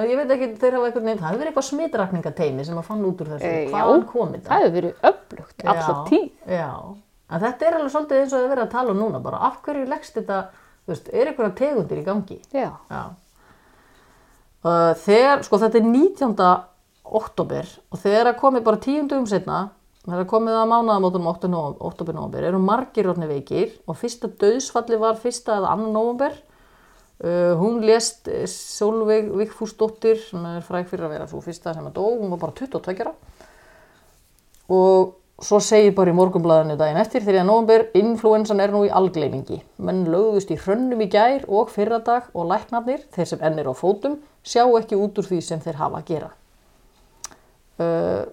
ég 0.03 0.19
veit 0.19 0.33
ekki, 0.35 0.51
þeir 0.59 0.75
hafa 0.75 0.89
eitthvað 0.89 1.07
nefnt, 1.07 1.21
það 1.21 1.29
hefur 1.29 1.39
verið 1.39 1.51
eitthvað 1.53 1.69
smitrakningateimi 1.69 2.67
sem 2.67 2.81
að 2.81 2.87
fann 2.89 3.07
út 3.07 3.23
úr 3.23 3.31
þessu. 3.31 3.47
Eh, 3.47 3.71
Hvaðan 3.71 4.03
já. 4.03 4.07
kom 4.11 4.35
þetta? 4.35 4.47
Það 4.49 4.59
hefur 4.65 4.75
verið 4.75 4.93
öflugt, 5.11 5.57
alltaf 5.63 5.97
tíð. 6.11 6.29
Já, 6.51 6.71
en 7.31 7.45
þetta 7.45 7.61
er 7.69 7.79
alveg 7.79 7.91
svolítið 7.95 8.21
eins 8.25 8.33
og 8.35 8.39
það 8.43 8.53
verið 8.55 8.65
að 8.65 8.75
tala 8.75 8.89
um 8.91 8.99
núna, 9.05 9.23
bara 9.23 9.43
af 9.47 9.55
hverju 9.63 9.87
leggst 9.87 10.19
þetta, 10.19 10.37
veist, 10.91 11.07
þegar, 14.97 15.43
sko 15.45 15.59
þetta 15.61 15.77
er 15.77 15.85
19. 15.85 16.31
oktober 17.05 17.67
og 17.91 18.01
þegar 18.01 18.31
að 18.31 18.39
komið 18.41 18.65
bara 18.65 18.81
tíundum 18.81 19.27
setna, 19.29 19.59
þegar 20.05 20.23
að 20.23 20.31
komið 20.31 20.57
að 20.59 20.71
mánaðamótunum 20.71 21.29
8. 21.31 21.51
oktober 21.89 22.17
november, 22.17 22.47
eru 22.49 22.61
margir 22.61 23.09
orðni 23.11 23.29
veikir 23.29 23.73
og 23.85 23.99
fyrsta 23.99 24.29
döðsfalli 24.41 24.99
var 25.01 25.19
fyrsta 25.21 25.59
eða 25.59 25.73
annan 25.75 25.95
november. 25.95 26.35
Uh, 27.15 27.53
hún 27.55 27.79
lést 27.87 28.27
eh, 28.27 28.43
Solveig 28.51 29.29
Vigfúsdóttir 29.31 30.17
sem 30.19 30.41
er 30.49 30.65
fræg 30.67 30.89
fyrir 30.89 31.07
að 31.07 31.13
vera 31.13 31.27
svo 31.31 31.39
fyrsta 31.39 31.71
sem 31.71 31.85
að 31.87 31.95
dó, 31.95 32.09
hún 32.11 32.33
var 32.33 32.41
bara 32.41 32.57
22 32.59 33.05
ára 33.05 33.13
og 34.67 35.13
svo 35.39 35.59
segir 35.63 35.93
bara 35.95 36.13
í 36.13 36.15
morgunblæðinu 36.15 36.77
daginn 36.79 36.99
eftir 36.99 37.23
þegar 37.25 37.43
november, 37.47 37.85
influensan 37.97 38.61
er 38.63 38.71
nú 38.71 38.85
í 38.87 38.91
algleimingi 38.91 39.61
menn 39.83 40.05
lögðust 40.11 40.51
í 40.51 40.59
hrönnum 40.59 41.03
í 41.03 41.09
gær 41.11 41.43
og 41.51 41.71
fyrradag 41.71 42.29
og 42.33 42.47
læknarnir 42.51 43.03
þeir 43.15 43.31
sem 43.31 43.43
enn 43.43 43.59
er 43.59 43.67
á 43.67 43.73
fótum 43.75 44.19
sjá 44.43 44.63
ekki 44.79 44.99
út 44.99 45.19
úr 45.19 45.27
því 45.27 45.41
sem 45.43 45.63
þeir 45.63 45.81
hafa 45.81 45.99
að 45.99 46.11
gera 46.13 46.31
uh, 47.83 48.25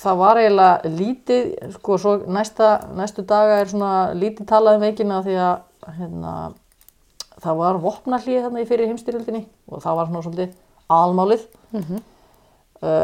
það 0.00 0.18
var 0.20 0.40
eiginlega 0.40 0.94
lítið 1.00 1.52
sko 1.78 1.98
svo 2.00 2.16
næsta, 2.28 2.72
næstu 2.96 3.24
daga 3.26 3.60
er 3.62 3.70
svona 3.70 3.92
lítið 4.16 4.48
talað 4.50 4.78
um 4.78 4.84
veikina 4.84 5.22
því 5.24 5.36
að 5.40 5.94
hérna, 5.96 6.34
það 7.40 7.62
var 7.62 7.80
vopnallíð 7.84 8.44
þarna 8.46 8.62
í 8.62 8.68
fyrir 8.68 8.90
heimstyrjöldinni 8.90 9.46
og 9.70 9.84
það 9.84 10.00
var 10.00 10.10
svona 10.10 10.24
svolítið 10.26 10.56
aðalmálið 10.90 11.46
mm 11.72 11.84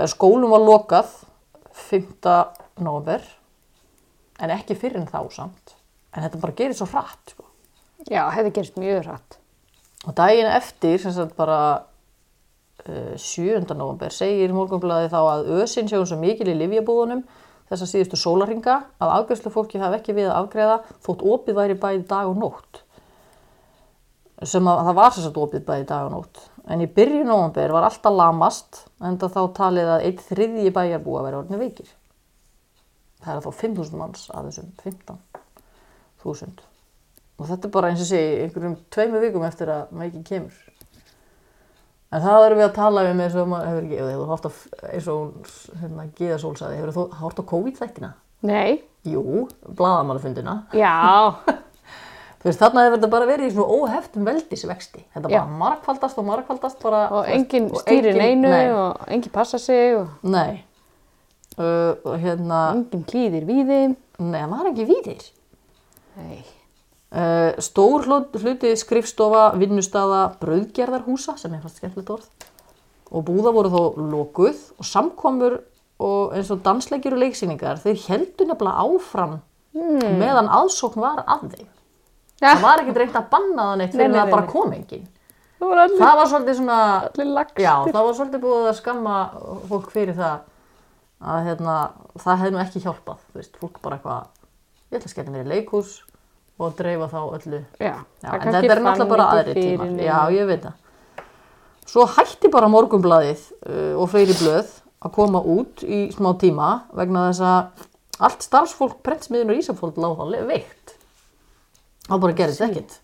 skólum 0.08 0.50
var 0.50 0.62
lokað 0.64 1.10
5. 1.76 2.24
november 2.80 3.20
en 4.40 4.52
ekki 4.54 4.76
fyrir 4.78 5.02
en 5.02 5.10
þá 5.10 5.20
samt 5.34 5.74
en 6.14 6.24
þetta 6.24 6.40
bara 6.40 6.56
gerir 6.56 6.76
svo 6.76 6.88
hratt 6.88 7.34
sko. 7.34 7.44
já, 8.08 8.24
hefði 8.32 8.54
gerst 8.56 8.78
mjög 8.80 9.04
rætt. 9.04 9.38
og 10.06 10.16
daginn 10.16 10.48
eftir 10.48 10.98
sem 11.02 11.12
sagt 11.12 11.36
bara 11.36 11.60
uh, 11.76 11.95
7. 12.84 13.64
november 13.74 14.12
segir 14.14 14.52
morgunblæði 14.54 15.10
þá 15.10 15.18
að 15.20 15.48
ösin 15.62 15.88
sjáum 15.90 16.06
svo 16.06 16.18
mikil 16.20 16.48
í 16.52 16.56
livjabúðunum 16.60 17.22
þessa 17.70 17.88
síðustu 17.90 18.18
sólarringa 18.20 18.76
að 19.02 19.14
afgjörslu 19.20 19.52
fólki 19.54 19.80
hafi 19.82 19.98
ekki 19.98 20.14
við 20.16 20.28
að 20.30 20.36
afgreða 20.42 20.76
þótt 21.06 21.24
opið 21.34 21.58
væri 21.58 21.78
bæði 21.82 22.04
dag 22.10 22.30
og 22.30 22.38
nótt. 22.38 22.82
Sem 24.44 24.68
að 24.68 24.82
það 24.86 24.98
var 25.00 25.16
sagt 25.16 25.40
opið 25.40 25.66
bæði 25.66 25.88
dag 25.88 26.06
og 26.06 26.14
nótt. 26.14 26.44
En 26.70 26.82
í 26.82 26.88
byrjun 26.90 27.30
november 27.30 27.74
var 27.74 27.88
alltaf 27.88 28.14
lamast 28.14 28.84
en 29.00 29.18
þá 29.18 29.42
talið 29.56 29.92
að 29.96 30.06
eitt 30.10 30.22
þriðji 30.28 30.74
bæjarbúa 30.76 31.24
væri 31.26 31.40
orðinu 31.40 31.62
veikir. 31.62 31.90
Það 33.24 33.34
er 33.34 33.44
þá 33.46 33.60
5.000 33.64 34.00
manns 34.02 34.30
að 34.30 34.50
þessum 34.50 34.72
15.000 34.84 36.66
og 37.36 37.50
þetta 37.50 37.68
er 37.68 37.72
bara 37.74 37.90
eins 37.92 38.00
og 38.00 38.08
sé 38.08 38.20
einhverjum 38.44 38.78
tveimu 38.92 39.20
vikum 39.20 39.44
eftir 39.44 39.70
að 39.72 39.90
veiki 40.00 40.22
kemur 40.24 40.54
en 42.16 42.24
það 42.24 42.46
erum 42.46 42.60
við 42.62 42.66
að 42.70 42.74
tala 42.80 43.04
um 43.10 43.20
eins 43.26 43.36
og 43.38 43.48
maður 43.52 43.68
hefur 43.70 43.86
ekki, 43.86 44.00
hefur 44.10 44.32
hórt 44.32 44.48
á 44.48 44.50
eins 44.94 45.08
og 45.12 45.20
hún, 45.20 45.54
hérna, 45.82 46.08
Gíða 46.18 46.38
Sól 46.42 46.56
sagði, 46.58 46.80
hefur 46.80 46.96
þú 46.96 47.06
hórt 47.20 47.40
á 47.40 47.44
COVID-þættina? 47.52 48.12
Nei, 48.46 48.82
Jú, 49.06 49.46
blaðamannafundina 49.78 50.56
já, 50.76 50.94
Þú 52.46 52.50
veist, 52.52 52.60
þarna 52.60 52.82
hefur 52.84 52.98
þetta 53.00 53.08
bara 53.10 53.26
verið 53.26 53.48
í 53.48 53.52
svona 53.56 53.74
óheftum 53.74 54.26
veldisvexti. 54.28 55.00
Þetta 55.16 55.30
Já. 55.32 55.38
bara 55.40 55.56
margfaldast 55.62 56.18
og 56.20 56.26
margfaldast 56.28 56.82
bara. 56.84 57.00
og 57.10 57.30
enginn 57.32 57.64
stýrir 57.80 58.14
neinu 58.14 58.52
Nei, 58.52 58.68
og 58.70 59.00
enginn 59.10 59.32
passa 59.34 59.58
sig 59.58 59.96
og 59.98 60.12
nei. 60.22 60.60
Uh, 61.56 61.96
og 62.04 62.20
hérna, 62.22 62.60
enginn 62.76 63.02
klýðir 63.08 63.48
víði. 63.48 63.80
nei, 64.20 64.38
það 64.44 64.52
var 64.52 64.68
ekki 64.70 64.86
víðir. 64.92 65.24
Nei, 66.20 66.38
stór 67.62 68.04
hlut, 68.06 68.34
hluti 68.42 68.72
skrifstofa, 68.76 69.52
vinnustaða, 69.60 70.24
brauðgerðarhúsa, 70.42 71.36
sem 71.38 71.54
er 71.54 71.62
fast 71.62 71.78
skemmtilegt 71.80 72.10
orð. 72.16 72.26
Og 73.14 73.22
búða 73.28 73.52
voru 73.54 73.70
þó 73.70 73.82
lokuð 74.10 74.62
og 74.80 74.84
samkomur 74.88 75.60
og 76.02 76.34
eins 76.36 76.50
og 76.52 76.62
dansleikir 76.66 77.14
og 77.14 77.22
leiksýningar, 77.22 77.78
þeir 77.80 78.00
heldur 78.08 78.50
nefnilega 78.50 78.82
áfram 78.82 79.36
meðan 79.76 80.48
aðsókn 80.48 81.00
var 81.04 81.22
að 81.28 81.46
þeim. 81.54 81.68
ja, 82.40 82.54
Það 82.56 82.62
var 82.64 82.82
ekki 82.82 82.96
reynt 82.96 83.16
að 83.20 83.28
banna 83.30 83.62
það 83.70 83.78
neitt 83.80 83.94
Nei, 83.94 84.02
fyrir 84.02 84.20
að 84.22 84.30
bara 84.34 84.42
nei. 84.44 84.50
kom 84.52 84.72
enginn. 84.76 85.06
Það 85.56 85.70
var 85.70 85.80
allir, 85.84 85.98
það 86.02 86.16
var 86.18 86.28
svolítið 86.32 86.56
svona. 86.58 86.78
Já, 87.64 87.74
það 87.86 88.02
var 88.08 88.16
svolítið 88.18 88.42
búið 88.42 88.66
að 88.68 88.76
skamma 88.80 89.14
fólk 89.70 89.90
fyrir 89.94 90.16
það 90.18 90.36
að 91.26 91.46
hérna, 91.46 91.76
það 92.20 92.40
hefði 92.42 92.52
nú 92.52 92.60
ekki 92.60 92.82
hjálpað, 92.84 93.22
þú 93.30 93.40
veist, 93.40 93.54
fólk 93.62 93.78
bara 93.84 93.96
eitthvað, 93.96 94.26
ég 94.90 94.98
ætla 94.98 95.08
að 95.08 95.14
skella 95.14 95.32
mér 95.32 95.46
í 95.46 95.52
leikhús 95.54 95.94
og 96.58 96.72
dreifa 96.78 97.08
þá 97.12 97.18
öllu. 97.36 97.60
Já, 97.80 97.92
Já, 98.22 98.30
það 98.30 98.34
en 98.46 98.56
þetta 98.56 98.74
er 98.76 98.82
náttúrulega 98.86 99.10
bara 99.12 99.28
aðri 99.34 99.64
neinu. 99.76 100.02
Já, 100.06 100.18
ég 100.32 100.48
veit 100.50 100.64
það. 100.64 100.82
Svo 101.86 102.06
hætti 102.16 102.50
bara 102.50 102.70
morgunblaðið 102.72 103.42
uh, 103.68 103.92
og 104.00 104.08
fleiri 104.10 104.34
blöð 104.40 104.72
að 105.06 105.12
koma 105.14 105.42
út 105.44 105.84
í 105.84 106.06
smá 106.14 106.32
tíma 106.40 106.70
vegna 106.96 107.28
þess 107.28 107.44
að 107.46 107.84
allt 108.26 108.46
starfsfólk 108.46 109.02
prentsmiðunar 109.06 109.60
Ísafóld 109.60 109.98
lág 110.00 110.22
le- 110.32 110.46
veikt. 110.48 110.96
Það 112.08 112.22
bara 112.24 112.38
gerist 112.38 112.64
ekkert. 112.64 112.96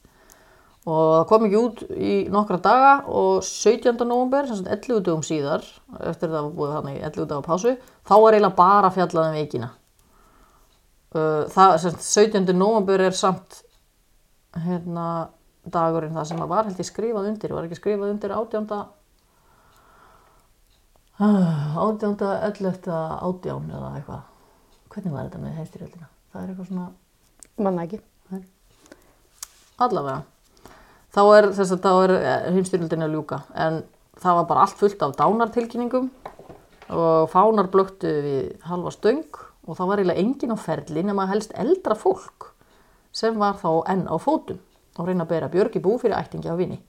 Og 0.82 1.02
það 1.12 1.26
kom 1.30 1.44
ekki 1.46 1.58
út 1.60 1.82
í 1.94 2.14
nokkra 2.32 2.58
daga 2.62 2.94
og 3.06 3.44
17. 3.46 4.00
november, 4.02 4.48
sem 4.48 4.58
sagt 4.58 4.72
11 4.88 5.04
dögum 5.06 5.22
síðar, 5.22 5.62
eftir 6.00 6.32
það 6.32 6.48
var 6.48 6.56
búið 6.56 6.72
hann 6.74 6.88
í 6.90 6.96
11 6.98 7.28
daga 7.30 7.44
pásu, 7.46 7.76
þá 8.08 8.14
var 8.18 8.34
eiginlega 8.34 8.58
bara 8.58 8.90
fjallað 8.90 9.28
um 9.28 9.36
veikina. 9.38 9.68
Uh, 11.12 11.44
það, 11.53 11.77
sagt, 11.83 12.05
17. 12.07 12.55
november 12.57 13.03
er 13.05 13.16
samt 13.16 13.61
hérna 14.64 15.29
dagurinn 15.62 16.16
það 16.16 16.29
sem 16.31 16.40
að 16.42 16.53
var 16.53 16.68
held 16.68 16.81
ég 16.81 16.88
skrifað 16.88 17.29
undir, 17.31 17.53
var 17.53 17.68
ekki 17.68 17.79
skrifað 17.79 18.14
undir 18.14 18.35
18. 18.37 18.72
Ah, 21.22 21.77
18. 21.85 22.16
11. 22.16 22.88
18 22.88 23.70
eða 23.77 23.92
eitthvað. 23.98 24.25
Hvernig 24.92 25.14
var 25.14 25.29
þetta 25.29 25.42
með 25.44 25.61
heimstyrjöldina? 25.61 26.11
Það 26.33 26.42
er 26.42 26.53
eitthvað 26.53 26.70
svona 26.72 26.88
Manna 27.62 27.85
ekki. 27.85 28.01
allavega 29.83 30.22
þá 31.12 31.22
er, 31.37 32.14
er 32.16 32.55
heimstyrjöldin 32.55 33.05
að 33.05 33.16
ljúka 33.16 33.42
en 33.59 33.83
það 34.22 34.38
var 34.38 34.46
bara 34.48 34.64
allt 34.64 34.79
fullt 34.81 35.03
af 35.05 35.16
dánartilkynningum 35.18 36.11
og 36.92 37.31
fánar 37.33 37.68
blöktu 37.72 38.12
við 38.25 38.66
halva 38.68 38.92
stöng 38.94 39.27
og 39.66 39.79
það 39.79 39.90
var 39.90 40.03
eiginlega 40.03 40.22
engin 40.22 40.55
á 40.55 40.59
ferli 40.59 41.05
nema 41.07 41.29
helst 41.31 41.55
eldra 41.59 41.96
fólk 41.98 42.51
sem 43.14 43.37
var 43.38 43.59
þá 43.61 43.70
enn 43.92 44.07
á 44.09 44.16
fótum 44.18 44.59
og 44.98 45.09
reyna 45.09 45.25
að 45.27 45.33
bera 45.35 45.51
björg 45.53 45.77
í 45.79 45.83
bú 45.85 45.96
fyrir 46.01 46.18
ættingi 46.18 46.51
á 46.51 46.57
vini. 46.59 46.81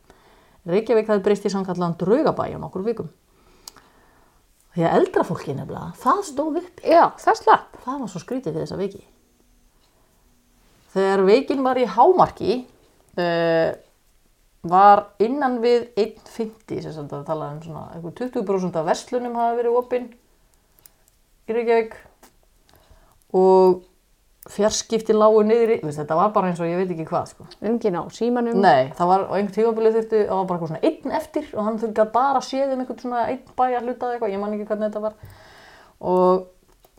Reykjavík 0.67 1.09
hafði 1.11 1.23
breyst 1.25 1.45
í 1.47 1.51
samkallan 1.51 1.95
draugabæ 1.99 2.49
á 2.55 2.59
nokkur 2.59 2.85
vikum. 2.85 3.09
Því 4.73 4.85
að 4.87 4.95
eldra 4.97 5.25
fólki 5.27 5.53
nefnilega, 5.53 5.91
það 6.01 6.21
stóð 6.31 6.59
upp 6.63 6.85
Já, 6.87 7.03
það 7.21 7.39
slapp. 7.41 7.75
það 7.83 7.99
var 7.99 8.09
svo 8.09 8.21
skrítið 8.23 8.55
fyrir 8.55 8.63
þessa 8.65 8.79
veiki. 8.79 9.03
Þegar 10.93 11.25
veikin 11.27 11.65
var 11.65 11.79
í 11.81 11.85
hámarki 11.89 12.55
uh, 13.19 13.69
var 14.63 15.03
innan 15.21 15.59
við 15.61 15.91
1,50 15.99 16.81
sem 16.85 16.95
sagt 16.95 17.13
að 17.13 17.27
tala 17.27 17.51
um 17.53 17.61
svona 17.61 17.85
einhver 17.93 18.15
20% 18.17 18.79
af 18.79 18.87
verslunum 18.87 19.37
hafa 19.37 19.57
verið 19.59 19.77
opinn 19.77 20.09
í 21.43 21.55
Reykjavík 21.57 21.97
og 23.33 23.81
fjarskipti 24.51 25.15
lágu 25.15 25.43
niður 25.47 25.77
í, 25.77 25.77
þetta 25.95 26.17
var 26.19 26.31
bara 26.35 26.49
eins 26.51 26.59
og 26.59 26.67
ég 26.67 26.81
veit 26.81 26.91
ekki 26.91 27.05
hvað 27.07 27.29
sko. 27.31 27.45
Engin 27.63 27.95
á 27.95 28.03
símanum. 28.11 28.57
Nei, 28.63 28.91
það 28.97 29.11
var 29.13 29.23
á 29.23 29.33
einhvern 29.37 29.55
tímabilið 29.55 29.99
þurfti, 29.99 30.23
það 30.27 30.39
var 30.39 30.49
bara 30.49 30.57
eitthvað 30.57 30.73
svona 30.73 30.89
einn 30.89 31.15
eftir 31.19 31.47
og 31.53 31.67
hann 31.67 31.79
þurfti 31.79 32.03
að 32.03 32.11
bara 32.17 32.41
séð 32.43 32.73
um 32.73 32.83
einhvern 32.83 32.99
svona 33.05 33.21
einn 33.31 33.55
bæjar 33.61 33.87
hluta 33.87 34.09
eða 34.09 34.17
eitthvað, 34.17 34.33
ég 34.33 34.43
man 34.43 34.57
ekki 34.57 34.67
hvernig 34.67 34.89
þetta 34.89 35.03
var. 35.05 35.39
Og 36.11 36.43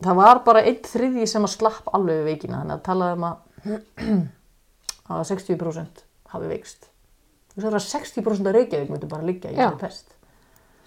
það 0.07 0.19
var 0.23 0.41
bara 0.49 0.65
einn 0.65 0.81
þriðji 0.89 1.29
sem 1.29 1.45
að 1.45 1.53
slapp 1.53 1.93
alveg 1.93 2.19
við 2.23 2.31
veikina, 2.31 2.63
þannig 2.63 2.75
að 2.79 2.83
talaði 2.89 3.19
um 3.19 3.29
að, 3.29 3.37
að 5.19 5.23
60% 5.29 6.05
hafi 6.33 6.51
veikst. 6.55 6.89
Þú 7.55 7.63
það 7.63 7.77
að 7.77 7.87
60% 7.93 8.49
af 8.49 8.57
Reykjavík 8.57 8.89
myndi 8.91 9.07
bara 9.11 9.27
liggja 9.29 9.53
í 9.53 9.55
þessu 9.55 9.79
pest. 9.79 10.15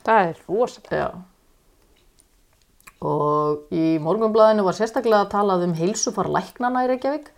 Það 0.05 0.27
er 0.27 0.41
rosalega. 0.49 1.13
Og 2.99 3.71
í 3.71 3.99
morgunblæðinu 4.03 4.65
var 4.67 4.75
sérstaklega 4.75 5.29
talað 5.31 5.69
um 5.69 5.77
heilsufar 5.79 6.27
læknana 6.35 6.83
í 6.83 6.91
Reykjavík. 6.91 7.31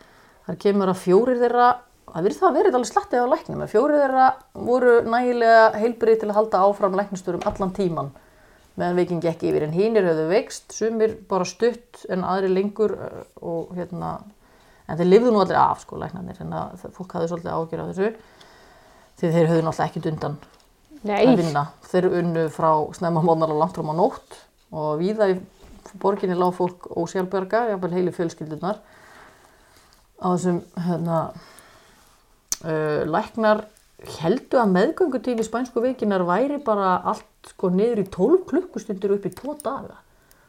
Þar 0.46 0.58
kemur 0.62 0.92
að 0.92 1.02
fjórir 1.02 1.40
þeirra, 1.42 1.66
það 2.14 2.26
verið 2.26 2.40
það 2.40 2.48
að 2.48 2.58
verið 2.58 2.78
alveg 2.78 2.90
slattið 2.90 3.26
á 3.28 3.32
læknum, 3.34 3.60
að 3.60 3.74
fjórir 3.74 4.00
þeirra 4.00 4.28
voru 4.70 4.94
nægilega 5.04 5.66
heilbrið 5.82 6.20
til 6.22 6.30
að 6.30 6.38
halda 6.38 6.64
áfram 6.64 6.96
læknisturum 6.96 7.46
allan 7.50 7.74
tíman 7.76 8.10
meðan 8.80 8.96
veikin 8.96 9.20
gekk 9.20 9.44
yfir. 9.50 9.66
En 9.66 9.76
hínir 9.76 10.08
höfðu 10.08 10.26
veikst, 10.30 10.72
sumir 10.72 11.16
bara 11.28 11.44
stutt 11.48 12.06
en 12.08 12.24
aðri 12.24 12.48
lengur 12.54 12.96
eh, 12.96 13.22
og 13.44 13.74
hérna, 13.76 14.16
en 14.88 15.00
þeir 15.00 15.10
lifðu 15.10 15.34
nú 15.34 15.42
allir 15.44 15.60
af 15.60 15.84
sko 15.84 16.00
læknarnir, 16.00 16.40
en 16.40 16.54
að 16.56 16.86
fólk 16.96 17.18
hafði 17.18 17.32
svolítið 17.34 17.56
ágjör 17.58 17.82
af 17.84 17.90
þessu. 17.90 18.12
Því 19.20 19.32
þeir 19.34 19.50
höfðu 19.50 19.64
náttúrulega 19.66 19.90
ekkert 19.90 20.10
undan 20.14 20.38
Nei, 21.04 21.18
að 21.18 21.42
vinna. 21.42 21.66
Þeir 21.90 22.14
unnu 22.22 22.46
frá 22.54 22.70
snemma 22.96 23.22
mótnar 23.24 23.52
og 23.52 23.60
langt 23.60 23.76
fram 23.76 23.92
á 23.92 23.94
nótt 24.00 24.38
og 24.72 25.00
víða 25.00 25.30
í 25.32 25.38
borginni 26.00 26.36
lág 26.38 26.54
fólk 26.54 26.86
ósjálfberga, 26.94 27.64
jafnvel 27.72 27.94
heilu 27.96 28.12
fjölskyldunar 28.14 28.78
á 30.20 30.26
þessum 30.36 30.60
hérna 30.86 31.18
uh, 32.64 33.02
læknar 33.08 33.64
heldu 34.20 34.60
að 34.60 34.70
meðgöngutími 34.76 35.44
spænsku 35.44 35.82
veikinar 35.84 36.24
væri 36.28 36.60
bara 36.64 36.98
allt 37.10 37.26
sko 37.50 37.70
niður 37.72 38.02
í 38.04 38.06
12 38.12 38.46
klukkustundir 38.48 39.12
upp 39.16 39.26
í 39.28 39.32
2 39.36 39.56
daga. 39.64 39.98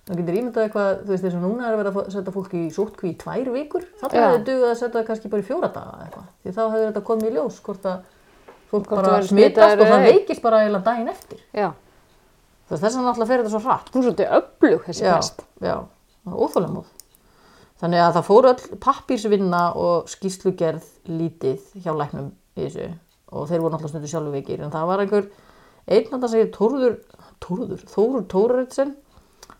Það 0.07 0.17
getur 0.21 0.37
ímyndað 0.39 0.63
eitthvað, 0.65 0.87
þú 1.05 1.11
veist 1.13 1.23
þess 1.25 1.37
að 1.37 1.43
núna 1.45 1.67
er 1.67 1.75
að 1.75 1.81
vera 1.81 1.91
að 2.01 2.07
setja 2.15 2.33
fólk 2.35 2.53
í 2.57 2.61
sótkví 2.73 3.11
í 3.11 3.17
tvær 3.21 3.51
vikur. 3.53 3.83
Það 4.01 4.15
Já. 4.17 4.21
hefði 4.23 4.39
dugað 4.47 4.71
að 4.71 4.79
setja 4.79 4.95
það 4.97 5.05
kannski 5.11 5.31
bara 5.31 5.43
í 5.43 5.47
fjóra 5.47 5.69
daga 5.75 5.91
eða 5.93 6.07
eitthvað. 6.07 6.31
Því 6.41 6.53
þá 6.55 6.61
hefði 6.63 6.87
þetta 6.87 7.03
komið 7.11 7.27
í 7.29 7.33
ljós 7.35 7.59
hvort 7.67 7.85
að 7.91 7.99
fólk 8.71 8.87
Hvort 8.89 9.05
bara 9.05 9.21
smitast 9.29 9.75
og 9.77 9.83
það 9.83 9.93
eða 9.93 10.01
ei. 10.01 10.15
veikist 10.17 10.43
bara 10.43 10.61
eiginlega 10.63 10.87
daginn 10.89 11.11
eftir. 11.13 11.43
já. 11.53 11.69
Þess 12.71 12.95
vegna 12.95 13.05
náttúrulega 13.09 13.29
fer 13.31 13.41
þetta 13.41 13.51
svo 13.53 13.61
hratt. 13.65 13.91
Hún 13.91 14.01
er 14.01 14.07
svolítið 14.07 14.33
öflug 14.37 14.83
þessi 14.87 15.05
Já, 15.05 15.13
pest. 15.17 15.45
já, 15.59 15.75
var 16.27 16.41
óþálemóð. 16.45 16.91
Þannig 17.81 18.03
að 18.05 18.17
það 18.17 18.27
fór 18.29 18.47
öll 18.51 18.79
pappírsvinna 18.85 19.61
og 19.81 20.11
skýslugerð 20.11 20.89
lítið 21.09 21.63
hjá 21.81 21.91
læknum 21.97 22.29
í 22.55 22.65
þessu 22.67 22.91
og 23.31 23.47
þeir 23.49 23.63
voru 23.63 23.73
náttúrulega 23.73 23.93
stundu 23.93 24.11
sjálfu 24.11 24.33
veikir 24.35 24.61
en 24.65 24.73
það 24.73 24.89
var 24.89 25.03
einhver 25.03 25.27
einn 25.87 26.11
að 26.11 26.19
það 26.23 26.33
segir 26.33 26.49
Tórður, 26.55 26.97
Tórður, 27.41 27.85
Þórur 27.89 28.25
Tórurritsen 28.31 28.91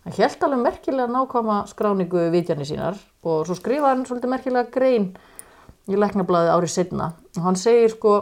hann 0.04 0.18
held 0.18 0.44
alveg 0.46 0.64
merkilega 0.66 1.08
nákvæma 1.12 1.58
skráningu 1.72 2.26
vitjarni 2.34 2.68
sínar 2.68 3.00
og 3.24 3.46
svo 3.48 3.56
skrifaði 3.58 3.94
hann 3.96 4.04
svolítið 4.10 4.34
merkilega 4.34 4.74
grein 4.76 5.08
í 5.90 5.98
læknablaði 5.98 6.52
árið 6.54 6.74
setna 6.76 7.14
og 7.38 7.48
hann 7.48 7.60
segir 7.60 7.96
sko 7.96 8.20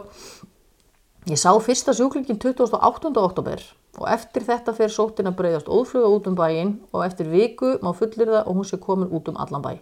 Ég 1.28 1.36
sá 1.36 1.52
fyrsta 1.60 1.92
sjúklingin 1.92 2.38
28. 2.40 3.10
oktober 3.20 3.60
og 4.00 4.08
eftir 4.08 4.46
þetta 4.48 4.72
fer 4.74 4.92
sóttin 4.92 5.28
að 5.28 5.38
breyðast 5.38 5.68
ófluga 5.68 6.10
út 6.16 6.28
um 6.30 6.36
bæinn 6.38 6.78
og 6.90 7.04
eftir 7.04 7.28
viku 7.28 7.76
má 7.84 7.92
fullir 7.96 8.32
það 8.32 8.46
og 8.46 8.56
hún 8.56 8.68
sé 8.68 8.80
komin 8.80 9.12
út 9.12 9.28
um 9.28 9.36
allan 9.36 9.64
bæ. 9.64 9.72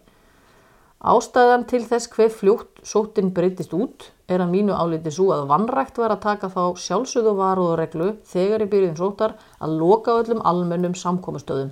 Ástæðan 0.98 1.68
til 1.70 1.84
þess 1.86 2.10
hver 2.10 2.32
fljótt 2.34 2.80
sóttin 2.82 3.30
breytist 3.30 3.74
út 3.76 4.08
er 4.26 4.42
að 4.42 4.50
mínu 4.50 4.74
áliti 4.74 5.12
svo 5.14 5.28
að 5.30 5.44
vannrækt 5.52 6.00
var 6.02 6.10
að 6.10 6.24
taka 6.24 6.48
þá 6.50 6.62
sjálfsögðu 6.82 7.34
varuðureglu 7.38 8.08
þegar 8.26 8.64
í 8.64 8.70
byrjun 8.72 8.98
sóttar 8.98 9.36
að 9.62 9.76
loka 9.78 10.16
öllum 10.18 10.42
almennum 10.42 10.96
samkomustöðum. 10.98 11.70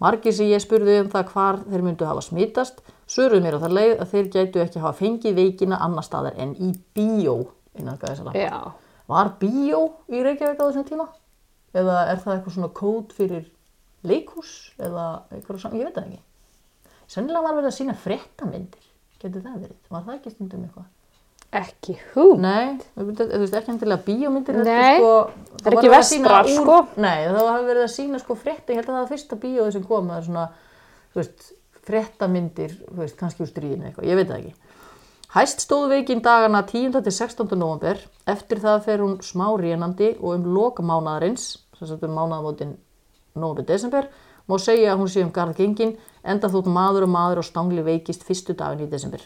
Margir 0.00 0.32
sem 0.34 0.48
ég 0.48 0.64
spurði 0.64 0.96
um 1.02 1.10
það 1.12 1.28
hvar 1.34 1.60
þeir 1.68 1.84
myndu 1.84 2.08
hafa 2.08 2.24
smitast, 2.24 2.80
söruðu 3.06 3.44
mér 3.44 3.58
á 3.60 3.62
það 3.62 3.76
leið 3.78 3.92
að 4.00 4.14
þeir 4.14 4.30
gætu 4.32 4.62
ekki 4.64 4.82
hafa 4.82 4.98
fengið 5.02 5.36
veikina 5.38 5.82
annar 5.84 6.06
staðar 6.08 6.40
en 6.40 6.56
í 6.56 6.72
bíó 6.96 7.36
innan 7.76 8.00
gæðisala. 8.00 8.32
Já. 8.32 8.72
Var 9.12 9.30
bíó 9.38 9.84
í 10.08 10.24
Reykjavík 10.24 10.56
á 10.56 10.64
þessum 10.64 10.88
tíma? 10.88 11.06
Eða 11.74 12.00
er 12.12 12.20
það 12.22 12.36
eitthvað 12.36 12.56
svona 12.56 12.72
kód 12.78 13.14
fyrir 13.16 13.46
leikhús? 14.06 14.52
Eða 14.78 15.06
eitthvað 15.34 15.62
svona, 15.62 15.80
ég 15.80 15.88
veit 15.88 15.96
það 15.98 16.10
ekki. 16.10 16.20
Sennilega 17.14 17.46
var 17.46 17.56
verið 17.58 17.70
að 17.70 17.78
sína 17.78 17.96
fréttamyndir. 18.00 18.90
Getur 19.22 19.44
það 19.44 19.62
verið? 19.64 19.80
Var 19.90 20.04
það 20.04 20.18
ekki 20.18 20.34
stundum 20.34 20.68
eitthvað? 20.68 20.90
Ekki 21.54 21.94
hú. 22.12 22.24
Nei, 22.42 22.80
þú 22.96 23.04
veist 23.14 23.54
ekki 23.54 23.70
endilega 23.70 24.02
bíómyndir. 24.02 24.56
Nei, 24.58 24.72
heldur, 24.74 25.04
sko, 25.04 25.58
það 25.60 25.68
er 25.68 25.76
ekki 25.76 25.90
að 25.90 25.94
vestrar, 25.94 26.48
sko. 26.50 26.78
Nei, 27.04 27.18
það 27.28 27.46
var 27.46 27.66
verið 27.68 27.84
að 27.84 27.92
sína 27.92 28.20
sko 28.22 28.36
frétta, 28.38 28.72
ég 28.72 28.80
held 28.80 28.88
að 28.88 28.96
það 28.96 29.02
var 29.04 29.12
fyrsta 29.12 29.38
bíóið 29.44 29.70
sem 29.76 29.84
kom, 29.86 30.10
er 30.10 30.26
svona, 30.26 30.46
þú 31.12 31.20
veist, 31.20 31.46
fréttamyndir, 31.86 32.74
þú 32.88 32.98
veist, 33.04 33.16
kannski 33.20 33.44
úr 33.44 33.50
stríðinu 33.52 33.86
eitthvað, 33.86 34.08
ég 34.10 34.18
veit 34.18 34.32
það 34.32 34.40
ekki. 34.40 34.80
Hæst 35.34 35.62
stóðu 35.62 35.90
veikin 35.90 36.24
dagana 36.26 36.64
10. 36.66 36.98
til 37.06 37.14
16. 37.14 37.54
november, 37.58 38.02
eftir 38.34 38.62
það 38.62 38.84
fer 38.88 39.04
hún 39.06 39.16
smá 39.22 39.46
rénandi 39.58 40.12
og 40.16 40.34
um 40.34 40.50
loka 40.56 40.82
mánaðarins, 40.86 41.48
sem 41.86 41.96
sagt 41.96 42.08
um 42.08 42.16
mánaðamótin 42.16 42.76
november-desember, 43.34 44.08
má 44.48 44.58
segja 44.60 44.92
að 44.92 45.00
hún 45.02 45.10
sé 45.12 45.24
um 45.24 45.32
garð 45.34 45.58
gengin, 45.58 45.96
enda 46.24 46.50
þótt 46.52 46.70
maður 46.70 47.06
og 47.06 47.12
maður 47.14 47.42
og 47.42 47.48
stangli 47.48 47.84
veikist 47.84 48.24
fyrstu 48.26 48.56
dagin 48.58 48.86
í 48.86 48.90
desember. 48.90 49.22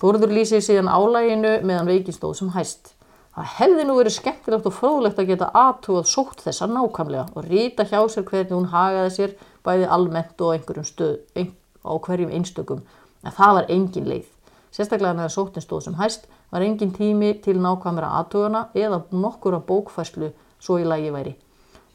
Þórður 0.00 0.32
lýsir 0.32 0.64
síðan 0.64 0.88
álæginu 0.88 1.58
meðan 1.68 1.90
veikin 1.90 2.16
stóð 2.16 2.38
sem 2.38 2.52
hæst. 2.54 2.94
Það 3.34 3.50
hefði 3.58 3.82
nú 3.86 3.96
verið 3.98 4.14
skemmtilegt 4.16 4.66
og 4.66 4.74
fróðlegt 4.74 5.20
að 5.20 5.28
geta 5.30 5.50
aðtúað 5.54 6.08
sótt 6.10 6.40
þessa 6.44 6.66
nákvæmlega 6.70 7.26
og 7.36 7.46
rýta 7.46 7.84
hjá 7.86 8.00
sér 8.10 8.24
hvernig 8.26 8.56
hún 8.56 8.70
hagaði 8.72 9.12
sér 9.14 9.34
bæði 9.64 9.90
almennt 9.92 10.40
og 10.40 10.80
stöð, 10.88 11.20
ein, 11.36 11.52
á 11.84 11.92
hverjum 11.94 12.32
einstökum. 12.32 12.80
En 13.22 13.36
það 13.36 13.54
var 13.58 13.70
engin 13.76 14.08
leið. 14.08 14.26
Sérstaklega 14.72 15.14
meðan 15.18 15.34
sóttin 15.34 15.64
stóð 15.64 15.84
sem 15.84 16.00
hæst 16.00 16.26
var 16.50 16.64
engin 16.64 16.92
tími 16.96 17.34
til 17.44 17.60
nákvæmra 17.60 18.10
aðtugana 18.18 18.66
eða 18.74 19.02
nokkura 19.12 19.60
bókfæslu 19.60 20.32
svo 20.58 20.80
í 20.80 20.88
lagi 20.88 21.12
væri. 21.14 21.36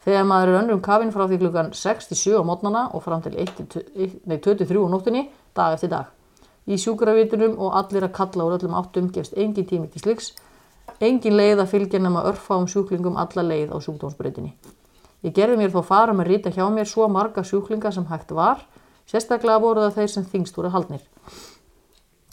Þegar 0.06 0.28
maður 0.30 0.52
er 0.52 0.60
önnum 0.60 0.82
kafinn 0.86 1.12
frá 1.14 1.24
því 1.26 1.40
klukkan 1.42 1.72
6-7 1.74 2.38
á 2.38 2.44
mótnana 2.46 2.84
og 2.94 3.02
fram 3.02 3.24
til 3.26 3.34
23 3.34 4.78
á 4.86 4.90
nóttunni, 4.94 5.24
dag 5.58 5.74
eftir 5.74 5.90
dag. 5.90 6.12
Í 6.70 6.78
sjúkravitunum 6.82 7.58
og 7.62 7.74
allir 7.80 8.06
að 8.06 8.14
kalla 8.14 8.46
úr 8.46 8.58
öllum 8.60 8.78
áttum 8.78 9.10
gefst 9.14 9.34
engin 9.38 9.66
tími 9.66 9.90
til 9.90 10.04
sliks, 10.04 10.32
engin 11.02 11.38
leið 11.38 11.64
að 11.64 11.72
fylgja 11.74 12.02
nema 12.02 12.24
örfáum 12.30 12.68
sjúklingum 12.70 13.18
alla 13.22 13.46
leið 13.46 13.74
á 13.74 13.78
sjúkdómsbreytinni. 13.82 14.54
Ég 15.26 15.34
gerði 15.34 15.58
mér 15.58 15.74
þó 15.74 15.82
fara 15.86 16.14
með 16.14 16.30
rýta 16.30 16.54
hjá 16.54 16.66
mér 16.70 16.90
svo 16.90 17.10
marga 17.10 17.42
sjúklinga 17.42 17.92
sem 17.94 18.06
hægt 18.10 18.34
var, 18.38 18.62
sérstaklega 19.10 19.62
voru 19.62 19.88
það 19.88 20.00
þeir 20.00 20.14
sem 20.14 20.30
þingst 20.30 20.58
voru 20.58 20.74
haldnir. 20.74 21.02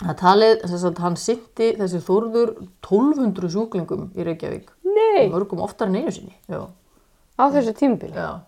Það 0.02 0.16
talið, 0.20 0.54
þess 0.66 0.86
að 0.90 1.02
hann 1.06 1.18
sitti 1.20 1.72
þessi 1.78 2.04
þórður 2.04 2.54
1200 2.84 3.52
sjúklingum 3.56 4.08
í 4.12 4.28
Reykjavík, 4.28 4.72
Nei, 4.92 5.28
mörgum 5.32 5.62
oftar 5.64 5.88
en 5.88 6.00
einu 6.00 6.12
sinni. 6.12 6.34
Já. 6.50 6.66
Á 7.38 7.44
þessu 7.52 7.74
tímabili. 7.76 8.16
Já. 8.16 8.40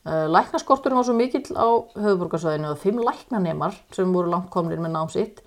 Uh, 0.00 0.26
læknaskorturinn 0.32 0.96
var 0.96 1.04
svo 1.04 1.14
mikill 1.16 1.56
á 1.60 1.68
höfuborgarsvæðinu 2.00 2.70
að 2.70 2.84
fimm 2.84 3.00
læknanemar 3.04 3.74
sem 3.92 4.12
voru 4.14 4.30
langt 4.32 4.48
komnir 4.52 4.80
með 4.80 4.94
nám 4.94 5.10
sitt, 5.12 5.42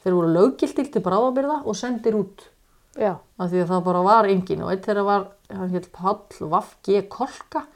þeir 0.00 0.16
voru 0.16 0.30
löggiltir 0.32 0.88
til 0.92 1.02
bráðabyrða 1.04 1.58
og 1.68 1.76
sendir 1.76 2.16
út. 2.16 2.46
Já, 2.96 3.18
af 3.38 3.50
því 3.50 3.60
að 3.62 3.68
það 3.74 3.82
bara 3.86 4.06
var 4.06 4.30
engin 4.30 4.62
og 4.64 4.72
eitt 4.72 4.88
þeirra 4.88 5.04
var, 5.06 5.26
hann 5.52 5.74
hétt 5.74 5.90
Pall 5.94 6.48
Vafge 6.50 7.02
Kolka 7.12 7.66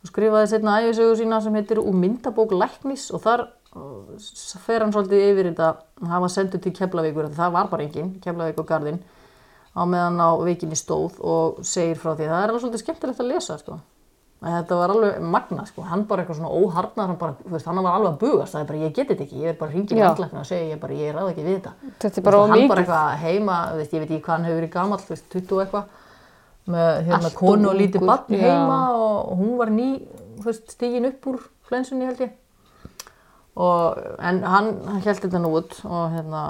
og 0.00 0.08
skrifaði 0.08 0.48
setna 0.50 0.78
æfisögu 0.80 1.18
sína 1.20 1.42
sem 1.44 1.54
heitir 1.58 1.82
Úr 1.82 1.94
myndabók 1.94 2.54
læknis 2.56 3.10
og 3.14 3.22
þar 3.26 3.44
uh, 3.76 4.16
fer 4.64 4.82
hann 4.82 4.94
svolítið 4.96 5.28
yfir 5.28 5.50
þetta 5.52 5.68
hann 6.08 6.24
var 6.24 6.32
sendur 6.32 6.64
til 6.64 6.72
Keflavíkur 6.74 7.30
það 7.36 7.54
var 7.58 7.70
bara 7.70 7.86
engin, 7.86 8.16
Keflavík 8.24 8.58
og 8.62 8.68
Garðin 8.70 9.02
á 9.76 9.82
meðan 9.84 10.16
á 10.24 10.28
vikinni 10.40 10.78
stóð 10.78 11.20
og 11.20 11.60
segir 11.66 12.00
frá 12.00 12.14
því, 12.14 12.30
það 12.30 12.40
er 12.40 12.48
alveg 12.48 12.64
svolítið 12.64 12.82
skemmtilegt 12.84 13.20
að 13.20 13.30
lesa 13.34 13.58
sko. 13.60 13.76
Að 14.46 14.54
þetta 14.58 14.76
var 14.78 14.92
alveg 14.92 15.20
magna 15.32 15.62
sko. 15.66 15.82
hann 15.88 16.02
bara 16.08 16.22
eitthvað 16.22 16.36
svona 16.40 16.50
óharnar 16.52 17.06
hann, 17.08 17.18
bara, 17.20 17.36
veist, 17.48 17.66
hann 17.66 17.78
var 17.80 17.94
alveg 17.96 18.10
að 18.12 18.18
bugast, 18.20 18.52
það 18.52 18.60
er 18.60 18.66
bara 18.70 18.80
ég 18.82 18.96
geti 18.96 19.14
þetta 19.14 19.24
ekki 19.24 19.42
ég 19.42 19.48
er 19.52 19.58
bara 19.60 19.70
hringin 19.72 19.96
í 19.96 20.02
Já. 20.02 20.08
andlækna 20.10 20.42
og 20.42 20.46
segja 20.46 20.74
ég 20.74 20.80
bara 20.82 20.98
ég 20.98 21.14
ráð 21.16 21.30
ekki 21.30 21.46
við 21.46 21.54
þetta 21.56 21.72
Þetta 22.04 22.20
er 22.20 22.26
bara 22.26 22.40
hann 22.42 22.52
mikið. 22.52 22.68
bara 22.68 22.82
eitthvað 22.84 23.22
heima, 23.24 23.56
veist, 23.78 23.94
ég 23.94 24.02
veit 24.02 24.10
ekki 24.10 24.24
hvað 24.26 24.34
hann 24.36 24.44
hefur 24.44 24.60
verið 24.60 25.08
veist, 25.10 25.30
20 25.32 25.56
og 25.56 25.62
eitthvað 25.64 25.84
með 26.66 26.90
hérna 27.06 27.30
konu 27.34 27.68
og 27.70 27.76
lítið 27.78 28.06
barn 28.06 28.36
já. 28.36 28.40
heima 28.42 28.78
og 28.98 29.36
hún 29.38 29.52
var 29.56 29.70
ný, 29.70 29.88
stigin 30.68 31.08
upp 31.08 31.26
úr 31.30 31.40
flensunni 31.68 32.06
held 32.08 32.20
ég 32.26 32.32
og, 33.56 33.98
en 34.20 34.42
hann, 34.44 34.72
hann 34.84 35.00
held 35.04 35.22
þetta 35.22 35.40
nú 35.40 35.52
út 35.60 35.78
og 35.86 36.10
hérna 36.12 36.42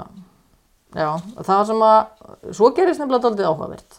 já, 0.95 1.09
það 1.43 1.63
sem 1.69 1.83
að 1.87 2.51
svo 2.55 2.71
gerist 2.75 3.01
nefnilega 3.01 3.25
daldið 3.27 3.49
áhugavert. 3.49 3.97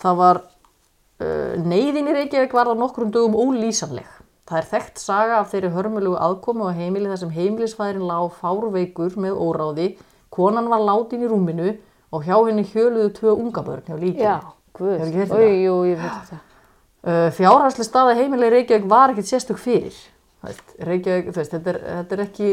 Það 0.00 0.18
var 0.20 0.40
uh, 0.42 1.54
neyðin 1.64 2.10
í 2.10 2.16
Reykjavík 2.16 2.56
var 2.56 2.70
það 2.70 2.82
nokkrum 2.82 3.12
dögum 3.14 3.38
ólýsanleg. 3.38 4.08
Það 4.50 4.58
er 4.58 4.68
þekkt 4.72 4.98
saga 4.98 5.38
af 5.38 5.50
þeirri 5.52 5.72
hörmulugu 5.76 6.18
aðkomu 6.18 6.66
á 6.66 6.74
heimili 6.74 7.10
þar 7.10 7.20
sem 7.22 7.34
heimilisfæðin 7.34 8.06
lág 8.08 8.32
fárveikur 8.40 9.14
með 9.22 9.36
óráði. 9.38 9.90
Konan 10.34 10.70
var 10.70 10.82
látin 10.82 11.22
í 11.22 11.30
rúminu 11.30 11.74
og 12.10 12.24
hjá 12.26 12.34
henni 12.38 12.64
hjöluðu 12.66 13.12
tvö 13.14 13.34
unga 13.36 13.62
börn 13.66 13.84
hjá 13.86 13.94
líkinu. 13.94 14.24
Já, 14.24 14.40
Oj, 14.80 14.96
þetta? 15.14 15.42
jú, 15.44 15.76
ég 15.86 16.00
veit 16.00 16.16
þetta. 16.16 16.40
Uh, 17.00 17.28
fjárhærsli 17.36 17.86
staða 17.86 18.16
heimilega 18.18 18.50
í 18.50 18.56
Reykjavík 18.58 18.90
var 18.90 19.14
ekkert 19.14 19.30
sérstök 19.30 19.60
fyrir 19.62 19.94
Reykjavík, 20.40 21.26
þú 21.28 21.36
veist, 21.36 21.52
þetta 21.52 21.72
er, 21.74 21.78
þetta 21.84 22.16
er 22.16 22.22
ekki 22.24 22.46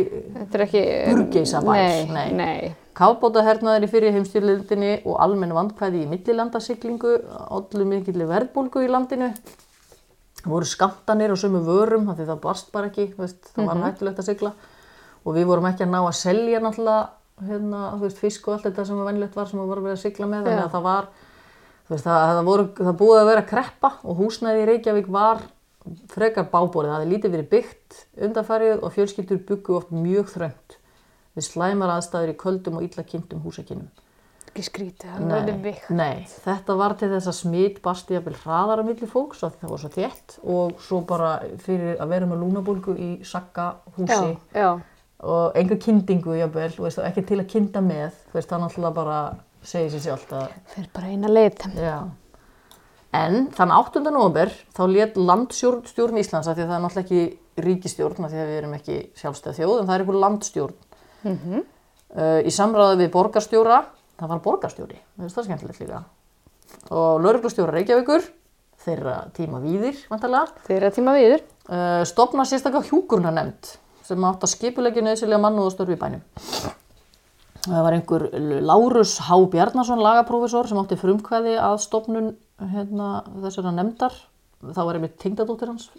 ekki... 0.65 0.81
Burgeisabær, 1.07 1.77
Nei, 1.77 2.09
nei. 2.11 2.33
nei. 2.35 2.73
kafbótahernaðir 2.99 3.87
í 3.87 3.91
fyrir 3.91 4.15
heimstyrlildinni 4.17 4.89
og 5.07 5.21
almenn 5.23 5.55
vandkvæði 5.55 6.01
í 6.03 6.09
millilandasiglingu 6.11 7.13
allir 7.47 7.87
mikillir 7.87 8.27
verðbólgu 8.27 8.83
í 8.83 8.91
landinu. 8.91 9.31
Voru 10.47 10.67
skamtanir 10.67 11.31
og 11.31 11.39
sömu 11.39 11.63
vörum 11.63 12.11
það 12.11 12.35
barst 12.43 12.73
bara 12.75 12.91
ekki 12.91 13.13
veist, 13.15 13.53
það 13.55 13.71
var 13.71 13.85
hættulegt 13.87 14.19
að 14.19 14.29
sigla. 14.33 14.51
Og 15.23 15.35
við 15.35 15.47
vorum 15.47 15.71
ekki 15.71 15.87
að 15.87 15.93
ná 15.95 16.01
að 16.01 16.13
selja 16.19 16.59
náttúrulega 16.63 17.47
hérna, 17.47 17.87
veist, 18.01 18.19
fisk 18.19 18.47
og 18.47 18.57
allt 18.57 18.67
þetta 18.67 18.85
sem 18.87 18.99
var 18.99 19.11
venjulegt 19.11 19.35
var 19.37 19.49
sem 19.49 19.59
var 19.61 19.79
verið 19.79 19.95
að 19.95 20.03
sigla 20.03 20.29
með 20.29 20.47
þannig 20.47 20.63
að 20.63 20.73
það 20.75 20.87
var 20.87 21.09
það, 21.87 21.99
það, 22.03 22.39
voru, 22.47 22.65
það 22.79 22.95
búið 23.01 23.19
að 23.21 23.29
vera 23.31 23.43
kreppa 23.51 23.91
og 24.03 24.21
húsnæði 24.21 24.63
í 24.63 24.67
Reykjavík 24.71 25.11
var 25.13 25.43
frekar 26.11 26.49
bábórið, 26.51 26.91
það 26.91 26.99
hefði 27.01 27.13
lítið 27.13 27.35
verið 27.37 27.49
byggt 27.53 28.01
undanfarið 28.27 28.83
og 28.83 28.93
fjölskyldur 28.95 29.39
byggu 29.51 29.77
oft 29.77 29.93
mjög 29.95 30.33
þröngt 30.33 30.77
við 31.37 31.45
slæmar 31.51 31.93
aðstæður 31.97 32.33
í 32.33 32.37
köldum 32.41 32.77
og 32.79 32.85
illa 32.87 33.03
kynntum 33.07 33.41
húsakinnum 33.45 33.87
Ekki 34.47 34.63
skrítið, 34.63 35.09
það 35.13 35.31
er 35.35 35.43
verið 35.45 35.57
vikt. 35.67 35.89
nei, 35.93 36.23
þetta 36.45 36.75
var 36.79 36.95
til 36.97 37.09
þess 37.11 37.29
að 37.29 37.35
smit 37.37 37.81
barst 37.85 38.09
jafnvel 38.09 38.33
hraðar 38.41 38.81
á 38.81 38.83
milli 38.87 39.09
fólks 39.11 39.43
því 39.43 39.49
það 39.61 39.73
var 39.73 39.81
svo 39.83 39.89
þétt 39.93 40.37
og 40.55 40.79
svo 40.81 41.01
bara 41.05 41.31
fyrir 41.61 41.99
að 42.01 42.13
vera 42.15 42.29
með 42.31 42.41
lúnabólgu 42.41 42.95
í 42.97 43.09
sakka 43.27 43.67
húsi 43.99 44.31
Já, 44.31 44.39
já. 44.57 44.71
og 45.27 45.59
enga 45.61 45.77
kyndingu 45.83 46.39
jafnvel, 46.39 46.71
og 46.79 46.97
ekki 47.05 47.25
til 47.29 47.37
að 47.43 47.51
kynda 47.53 47.83
með 47.85 48.17
þú 48.31 48.39
veist, 48.39 48.49
það 48.49 48.63
náttúrulega 48.65 48.95
bara 48.97 49.19
segir 49.67 49.91
sér 49.93 50.03
sjálft 50.07 50.33
að 50.39 50.47
Fyrir 50.73 50.89
bara 50.95 51.11
eina 51.13 51.27
leið. 51.29 51.61
Já. 51.77 51.97
En 53.17 53.47
þann 53.55 53.71
8. 53.73 54.01
november 54.11 54.51
þá 54.75 54.81
let 54.91 55.15
landstjórn 55.17 56.19
Íslands 56.21 56.47
af 56.49 56.57
því 56.57 56.65
að 56.65 56.71
það 56.71 56.77
er 56.77 56.83
náttúrulega 56.83 57.05
ekki 57.05 57.63
ríkistjórn 57.65 58.25
af 58.27 58.33
því 58.33 58.41
að 58.41 58.49
við 58.51 58.57
erum 58.59 58.75
ekki 58.77 58.97
sjálfstæð 59.17 59.57
þjóð 59.61 59.75
en 59.79 59.87
það 59.87 59.95
er 59.95 60.03
einhver 60.03 60.19
landstjórn. 60.23 60.75
Mhm. 61.23 61.63
uh, 62.17 62.39
í 62.45 62.51
samráði 62.53 62.99
við 63.01 63.11
borgarstjóra, 63.15 63.79
það 64.19 64.33
var 64.33 64.43
borgarstjóri, 64.45 64.99
það 65.17 65.25
er 65.41 65.47
skemmtilegt 65.47 65.81
líka. 65.81 66.03
Og 66.91 67.21
lauruglustjóra 67.23 67.73
Reykjavíkur, 67.73 68.27
þeirra 68.85 69.17
tíma 69.35 69.61
víðir, 69.63 69.97
vantarlega, 70.11 70.53
Þeir 70.67 70.81
eru 70.83 70.95
tíma 70.95 71.15
viður. 71.17 71.41
uh, 71.69 72.03
stopna 72.05 72.45
sérstaklega 72.45 72.87
hjúkurna 72.91 73.31
nefnd 73.33 73.77
sem 74.07 74.23
átt 74.23 74.43
að 74.45 74.53
skipulegja 74.53 75.03
nöðsilega 75.03 75.41
mannúð 75.41 75.71
og 75.71 75.73
störfi 75.75 75.97
í 75.97 75.99
bænum. 75.99 76.21
Það 77.67 77.83
var 77.83 77.95
einhver 77.97 78.25
Lárus 78.63 79.17
H. 79.27 79.37
Bjarnason, 79.51 80.01
lagaprófessor, 80.03 80.69
sem 80.69 80.79
átti 80.79 80.97
frumkvæði 80.99 81.57
að 81.59 81.77
stopnun 81.83 82.29
hérna, 82.71 83.09
þessara 83.43 83.73
nefndar. 83.75 84.15
Það 84.63 84.87
var 84.87 84.97
einmitt 84.97 85.17
tengdadóttir 85.21 85.69
hans 85.69 85.89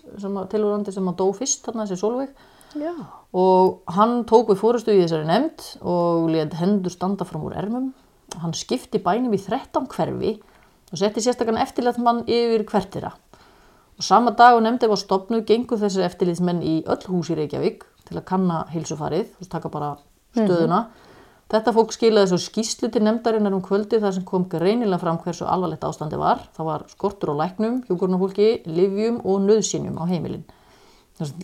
tilvörandi 0.51 0.95
sem 0.95 1.11
að 1.11 1.19
dó 1.21 1.27
fyrst, 1.37 1.63
þarna 1.67 1.87
þessi 1.87 2.01
Solveig. 2.01 2.33
Já. 2.79 2.93
Og 3.37 3.95
hann 3.95 4.25
tók 4.29 4.51
við 4.53 4.61
fórustu 4.63 4.95
í 4.95 5.03
þessari 5.03 5.29
nefnd 5.29 5.67
og 5.89 6.29
let 6.33 6.57
hendur 6.59 6.93
standa 6.93 7.27
fram 7.29 7.47
úr 7.49 7.57
ermum. 7.61 7.93
Hann 8.43 8.57
skipti 8.57 9.01
bænum 9.01 9.37
í 9.37 9.41
13 9.41 9.89
hverfi 9.93 10.35
og 10.89 11.01
setti 11.01 11.23
sérstakann 11.25 11.61
eftirlætt 11.61 12.01
mann 12.03 12.25
yfir 12.27 12.65
hvertira. 12.69 13.13
Og 13.99 14.05
sama 14.05 14.31
dag 14.37 14.57
og 14.57 14.63
nefndi 14.63 14.89
var 14.91 15.01
stopnuð 15.01 15.47
gengur 15.49 15.81
þessir 15.81 16.07
eftirlitsmenn 16.07 16.61
í 16.63 16.75
öll 16.87 17.09
hús 17.11 17.33
í 17.33 17.39
Reykjavík 17.39 17.85
til 18.09 18.19
að 18.19 18.27
kanna 18.29 18.63
heilsufarið, 18.73 19.33
veist, 19.41 19.51
taka 19.53 19.71
bara 19.73 19.97
stöðuna. 20.37 20.85
Þetta 21.49 21.73
fólk 21.73 21.95
skilaði 21.97 22.29
svo 22.29 22.39
skýslu 22.45 22.91
til 22.93 23.01
nefndarinnar 23.07 23.55
um 23.57 23.63
kvöldi 23.65 24.01
þar 24.03 24.13
sem 24.19 24.25
kom 24.29 24.45
greinilega 24.53 25.01
fram 25.01 25.17
hversu 25.23 25.47
alvarlegt 25.49 25.87
ástandi 25.89 26.19
var. 26.21 26.43
Það 26.57 26.69
var 26.69 26.85
skortur 26.93 27.33
á 27.33 27.41
læknum, 27.41 27.81
hjúkurnafólki, 27.89 28.49
livjum 28.69 29.23
og 29.25 29.41
nöðsynjum 29.47 29.97
á 29.97 30.05
heimilin. 30.11 30.45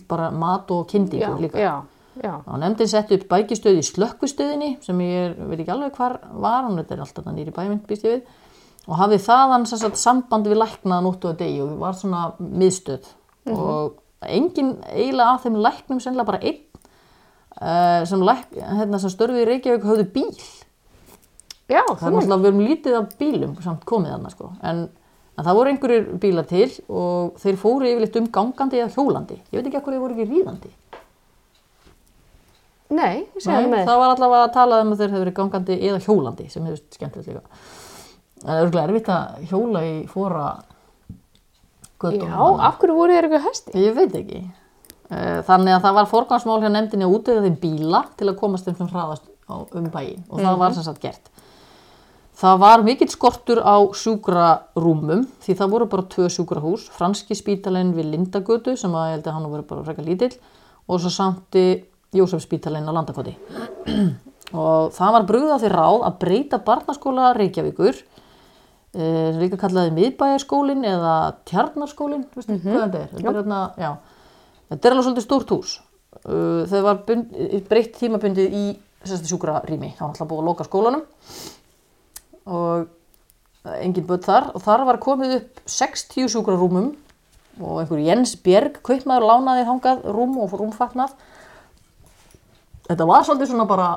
Bara 0.07 0.29
mat 0.31 0.69
og 0.71 0.85
kyndingu 0.91 1.25
Já, 1.25 1.41
líka. 1.41 1.57
já, 1.57 1.81
já. 2.21 2.35
Og 2.45 2.59
nefndin 2.61 2.87
setti 2.87 3.17
upp 3.17 3.27
bækistöð 3.33 3.81
í 3.81 3.83
slökkvistöðinni 3.83 4.77
sem 4.85 5.01
ég 5.01 5.31
er, 5.31 5.35
veit 5.49 5.59
ekki 5.59 5.73
alveg 5.73 5.97
hvar 5.97 6.19
var, 6.31 6.69
hún 6.69 6.79
er 6.79 7.01
alltaf 7.01 7.25
nýri 7.25 7.51
bæmynd 7.51 7.87
býst 7.89 8.05
ég 8.05 8.21
við 8.21 8.21
og 8.85 8.99
hafði 8.99 9.19
þaðan 9.25 9.65
samband 9.97 10.47
við 10.49 10.59
læknaða 10.61 11.05
nóttu 11.05 11.31
og 11.31 11.39
degi 11.39 11.61
og 11.63 11.77
var 11.81 11.97
svona 11.97 12.27
miðstöð 12.39 13.09
og 13.53 13.97
engin 14.21 14.75
eiginlega 14.91 15.33
af 15.33 15.45
þeim 15.45 15.57
læknum 15.65 16.01
sennilega 16.01 16.29
bara 16.29 16.41
einn 16.45 16.61
sem, 17.55 18.25
læk, 18.27 18.45
hérna, 18.59 18.99
sem 18.99 19.13
störfið 19.13 19.43
í 19.43 19.49
Reykjavík 19.51 19.87
höfðu 19.87 20.07
bíl 20.15 20.29
Já, 21.65 21.81
það 21.81 22.05
er 22.05 22.13
náttúrulega 22.13 22.41
við 22.43 22.49
erum 22.51 22.63
lítið 22.67 22.95
af 22.99 23.13
bílum 23.19 23.57
samt 23.63 23.85
komið 23.89 24.15
þarna 24.15 24.31
sko 24.33 24.51
en, 24.61 24.81
en 25.35 25.47
það 25.47 25.57
voru 25.59 25.71
einhverjir 25.71 26.09
bílar 26.21 26.49
til 26.49 26.67
og 26.89 27.39
þeir 27.41 27.61
fóru 27.61 27.87
yfirleitt 27.89 28.19
um 28.19 28.27
gangandi 28.35 28.81
eða 28.83 28.93
hjólandi 28.93 29.39
ég 29.39 29.55
veit 29.55 29.69
ekki 29.69 29.79
ekkur 29.79 29.95
þeir 29.95 30.03
voru 30.03 30.17
ekki 30.17 30.29
ríðandi 30.33 30.73
Nei, 32.93 33.25
Nei, 33.25 33.81
það 33.81 33.97
var 33.97 34.11
allavega 34.13 34.43
að 34.45 34.51
tala 34.53 34.77
um 34.83 34.91
að 34.93 34.99
þeir 34.99 35.09
hefur 35.09 35.23
verið 35.23 35.35
gangandi 35.39 35.77
eða 35.87 36.01
hjólandi 36.05 36.43
sem 36.53 36.67
hefur 36.67 36.81
skemmtilegt 36.93 37.31
líka. 37.31 37.63
Það 38.43 38.51
er 38.53 38.65
örgulega 38.65 38.85
erfitt 38.85 39.09
að 39.09 39.47
hjóla 39.49 39.81
í 39.87 39.93
fóra 40.11 40.43
göttum. 42.03 42.29
Já, 42.29 42.43
af 42.67 42.77
hverju 42.83 42.97
voru 42.99 43.15
þér 43.15 43.27
eitthvað 43.27 43.47
hesti? 43.47 43.73
Ég 43.81 43.97
veit 43.97 44.19
ekki. 44.21 44.41
Eh, 45.13 45.39
Þannig 45.45 45.75
að 45.75 45.83
það 45.85 45.97
var 45.99 46.07
forgangsmál 46.09 46.61
hjá 46.63 46.71
nefndinni 46.73 47.05
að 47.05 47.15
útöða 47.19 47.45
þeim 47.45 47.57
bíla 47.61 48.01
til 48.17 48.29
að 48.31 48.37
komast 48.39 48.65
þeim 48.65 48.77
sem 48.79 48.87
hraðast 48.89 49.27
á, 49.45 49.55
um 49.61 49.89
bæin 49.93 50.23
og 50.31 50.39
það 50.41 50.61
var 50.63 50.73
sem 50.73 50.85
sagt 50.87 51.03
gert. 51.03 51.29
Það 52.35 52.57
var 52.59 52.81
mikill 52.83 53.11
skortur 53.13 53.61
á 53.63 53.77
sjúkrarúmum 53.95 55.21
því 55.45 55.55
það 55.55 55.75
voru 55.75 55.87
bara 55.91 56.07
tvö 56.11 56.25
sjúkrahús, 56.33 56.87
franski 56.91 57.37
spítalinn 57.37 57.93
við 57.95 58.09
Lindagötu 58.15 58.73
sem 58.75 58.91
að 58.97 59.11
ég 59.11 59.13
held 59.19 59.29
að 59.29 59.37
hann 59.37 59.51
voru 59.53 59.67
bara 59.69 59.85
frekar 59.85 60.07
lítill 60.09 60.33
og 60.89 60.99
svo 61.03 61.13
samti 61.13 61.67
Jósef 62.15 62.41
spítalinn 62.43 62.89
á 62.89 62.95
Landakoti. 62.95 63.35
og 64.65 64.91
það 64.95 65.15
var 65.15 65.29
brugða 65.29 65.61
því 65.61 65.71
ráð 65.73 66.03
að 66.09 66.19
breyta 66.25 66.61
barnaskóla 66.65 67.29
Reykjavíkur 67.37 67.93
eh, 67.93 69.29
sem 69.29 69.39
líka 69.43 69.61
kallaði 69.61 69.93
miðbæjarskólin 69.99 70.85
eða 70.87 71.15
tjarnarskólin 71.45 72.27
veistu 72.33 72.57
mm 72.57 72.61
hvað 72.65 72.85
þetta 72.85 73.01
er? 73.05 73.15
Þetta 73.15 73.93
þetta 74.71 74.87
er 74.87 74.95
alveg 74.95 75.07
svolítið 75.07 75.27
stórt 75.27 75.53
hús. 75.55 75.77
Uh, 76.25 76.63
þau 76.71 76.81
var 76.85 77.01
bund, 77.07 77.33
breytt 77.69 77.95
tímabundið 77.99 78.55
í 78.55 78.65
sérstu 79.05 79.33
sjúkrarými. 79.33 79.93
Það 79.95 80.03
var 80.05 80.13
alltaf 80.13 80.29
búið 80.29 80.41
að 80.41 80.49
loka 80.49 80.67
skólanum 80.67 81.03
og 82.45 82.85
eh, 83.65 83.79
engin 83.85 84.07
börn 84.07 84.23
þar. 84.25 84.49
Og 84.57 84.63
þar 84.65 84.85
var 84.89 85.01
komið 85.03 85.35
upp 85.39 85.61
60 85.69 86.31
sjúkrarúmum 86.33 86.91
og 87.61 87.79
einhver 87.81 88.01
Jens 88.03 88.35
Bjerg 88.43 88.81
kaupmaður 88.85 89.29
lánaði 89.29 89.67
þangað 89.69 90.03
rúm 90.15 90.35
og 90.43 90.55
rúmfatnað. 90.59 91.15
Þetta 92.89 93.09
var 93.09 93.25
svolítið 93.25 93.51
svona 93.53 93.67
bara 93.69 93.89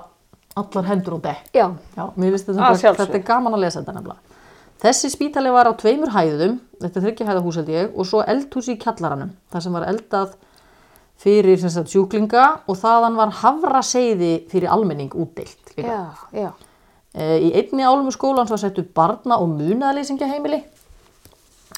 allar 0.59 0.89
hendur 0.89 1.19
og 1.19 1.23
dekk 1.23 1.55
Já, 1.55 1.67
Já, 1.95 2.05
mér 2.17 2.33
finnst 2.35 2.49
þetta, 2.49 2.71
Að 2.73 2.99
þetta, 3.03 3.19
er 3.19 3.27
gaman 3.27 3.57
að 3.57 3.65
lesa 3.67 3.83
þetta 3.83 3.95
nefnilega. 3.99 4.37
Þessi 4.79 5.11
spítali 5.11 5.51
var 5.51 5.67
á 5.67 5.73
tveimur 5.75 6.13
hæðum, 6.15 6.59
þetta 6.79 7.01
er 7.01 7.05
þryggja 7.05 7.27
hæða 7.27 7.43
hús 7.43 7.57
held 7.59 7.71
ég, 7.73 7.89
og 7.99 8.07
svo 8.07 8.21
eldhús 8.23 8.69
í 8.71 8.77
kjallaranum, 8.79 9.33
þar 9.51 9.65
sem 9.65 9.75
var 9.75 9.87
eldað 9.91 10.37
fyrir 11.19 11.61
sagt, 11.63 11.91
sjúklinga 11.91 12.47
og 12.69 12.79
þaðan 12.79 13.19
var 13.19 13.35
hafraseiði 13.41 14.33
fyrir 14.51 14.71
almenning 14.73 15.15
útdeilt. 15.15 15.75
líka. 15.77 15.89
já, 15.89 16.43
já. 16.45 16.53
E, 17.15 17.39
í 17.49 17.53
einni 17.59 17.83
álmu 17.83 18.13
skólans 18.15 18.51
var 18.51 18.61
settu 18.61 18.85
barna- 18.95 19.41
og 19.41 19.49
munaðleysingja 19.49 20.29
heimili, 20.31 20.63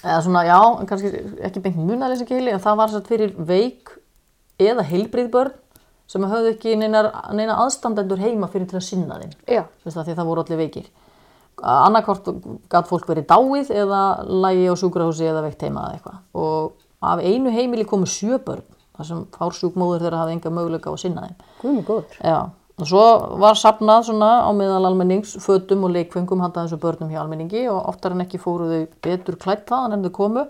eða 0.03 0.21
svona, 0.25 0.45
já, 0.45 0.61
kannski 0.87 1.13
ekki 1.47 1.65
beint 1.65 1.81
munaðleysingja 1.81 2.37
heimili, 2.37 2.53
en 2.53 2.61
það 2.61 2.77
var 2.77 2.89
sett 2.93 3.09
fyrir 3.09 3.35
veik 3.37 3.97
eða 4.61 4.85
heilbrið 4.85 5.31
börn 5.33 5.57
sem 6.11 6.25
höfðu 6.27 6.55
ekki 6.57 6.75
neina, 6.79 7.05
neina 7.37 7.59
aðstandendur 7.63 8.21
heima 8.21 8.49
fyrir 8.51 8.69
til 8.71 8.81
að 8.81 8.89
sinna 8.89 9.21
þeim 9.21 9.35
Já, 9.47 9.63
þú 9.63 9.87
veist 9.87 9.97
það, 9.97 10.09
því 10.09 10.17
það 10.19 10.31
voru 10.31 10.45
allir 10.45 10.61
veikir 10.65 10.91
annarkort 11.61 12.29
gætt 12.73 12.89
fólk 12.89 13.09
verið 13.11 13.29
dáið 13.31 13.73
eða 13.83 14.03
lægi 14.27 14.69
á 14.73 14.75
sjúkrahúsi 14.81 15.29
eða 15.29 15.45
veikt 15.45 15.65
heima 15.67 15.87
eða 15.87 15.99
eitthvað 15.99 16.41
og 16.41 17.11
af 17.13 17.23
einu 17.25 17.53
heimili 17.55 17.87
komu 17.89 18.09
sjö 18.09 18.41
börn 18.43 18.65
þar 19.01 19.09
sem 19.09 19.21
fársjúkmóður 19.37 20.07
þeirra 20.07 20.23
hafði 20.23 20.37
enga 20.37 20.55
möguleika 20.57 20.93
á 20.93 20.95
að 20.95 21.03
sinna 21.03 21.27
þeim 21.27 21.45
guð 21.61 21.77
mig 21.77 21.87
góður. 21.89 22.19
Já, 22.23 22.39
og 22.81 22.89
svo 22.89 23.05
var 23.43 23.59
sapnað 23.61 24.07
svona 24.09 24.31
á 24.47 24.51
meðal 24.57 24.85
almennings 24.89 25.35
fötum 25.45 25.89
og 25.89 25.95
leikfengum 25.97 26.45
handa 26.45 26.65
þessu 26.67 26.81
börnum 26.81 27.11
hjá 27.13 27.21
almenningi 27.25 27.67
og 27.73 27.83
oftar 27.93 28.15
en 28.17 28.25
ekki 28.25 28.41
fóru 28.41 28.71
þau 28.71 28.87
betur 29.05 29.41
klætt 29.41 29.67
þaðan 29.69 29.99
en 29.99 30.07
þau 30.07 30.15
komu. 30.21 30.47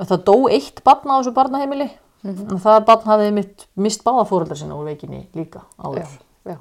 Það 0.00 0.24
dó 0.30 0.36
eitt 0.48 0.80
barn 0.86 1.12
á 1.12 1.16
þessu 1.18 1.34
barnaheimili 1.36 1.90
en 2.24 2.58
það 2.60 2.82
barn 2.88 3.06
hafði 3.08 3.30
mitt, 3.36 3.68
mist 3.80 4.04
báða 4.04 4.26
fóreldar 4.28 4.58
sinna 4.60 4.76
úr 4.76 4.88
veikinni 4.90 5.26
líka 5.36 5.64
áður. 5.80 6.04
Já, 6.04 6.08
já. 6.52 6.58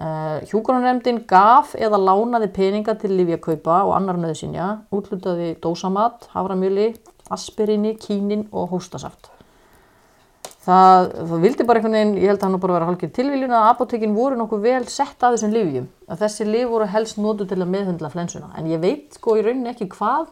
Uh, 0.00 0.38
Hjúgrunarnefndin 0.48 1.22
gaf 1.28 1.74
eða 1.76 2.00
lánaði 2.00 2.50
peninga 2.56 2.94
til 3.00 3.12
livjakaupa 3.18 3.82
og 3.88 3.96
annar 3.96 4.20
nöðsynja, 4.20 4.68
útlutaði 4.94 5.54
dósamat, 5.60 6.28
haframjöli, 6.34 6.92
aspirinni, 7.32 7.96
kínin 8.00 8.46
og 8.52 8.70
hóstasaft. 8.74 9.29
Það, 10.70 11.06
það 11.26 11.40
vildi 11.42 11.64
bara 11.66 11.80
einhvern 11.80 11.96
veginn, 11.96 12.12
ég 12.20 12.30
held 12.30 12.38
að 12.38 12.46
hann 12.46 12.60
bara 12.62 12.74
vera 12.76 12.86
hálfgerð 12.86 13.14
tilviljun 13.16 13.54
að 13.58 13.68
apotekin 13.72 14.12
voru 14.14 14.36
nokkuð 14.38 14.60
vel 14.68 14.82
sett 14.92 15.24
að 15.26 15.34
þessum 15.34 15.54
livjum. 15.56 15.88
Að 16.06 16.20
þessi 16.22 16.46
liv 16.46 16.70
voru 16.70 16.86
helst 16.92 17.18
notu 17.18 17.46
til 17.50 17.58
að 17.58 17.72
meðhundla 17.72 18.10
flensuna. 18.12 18.50
En 18.60 18.68
ég 18.70 18.82
veit 18.82 19.18
sko 19.18 19.34
í 19.40 19.42
rauninni 19.42 19.72
ekki 19.72 19.88
hvað, 19.96 20.28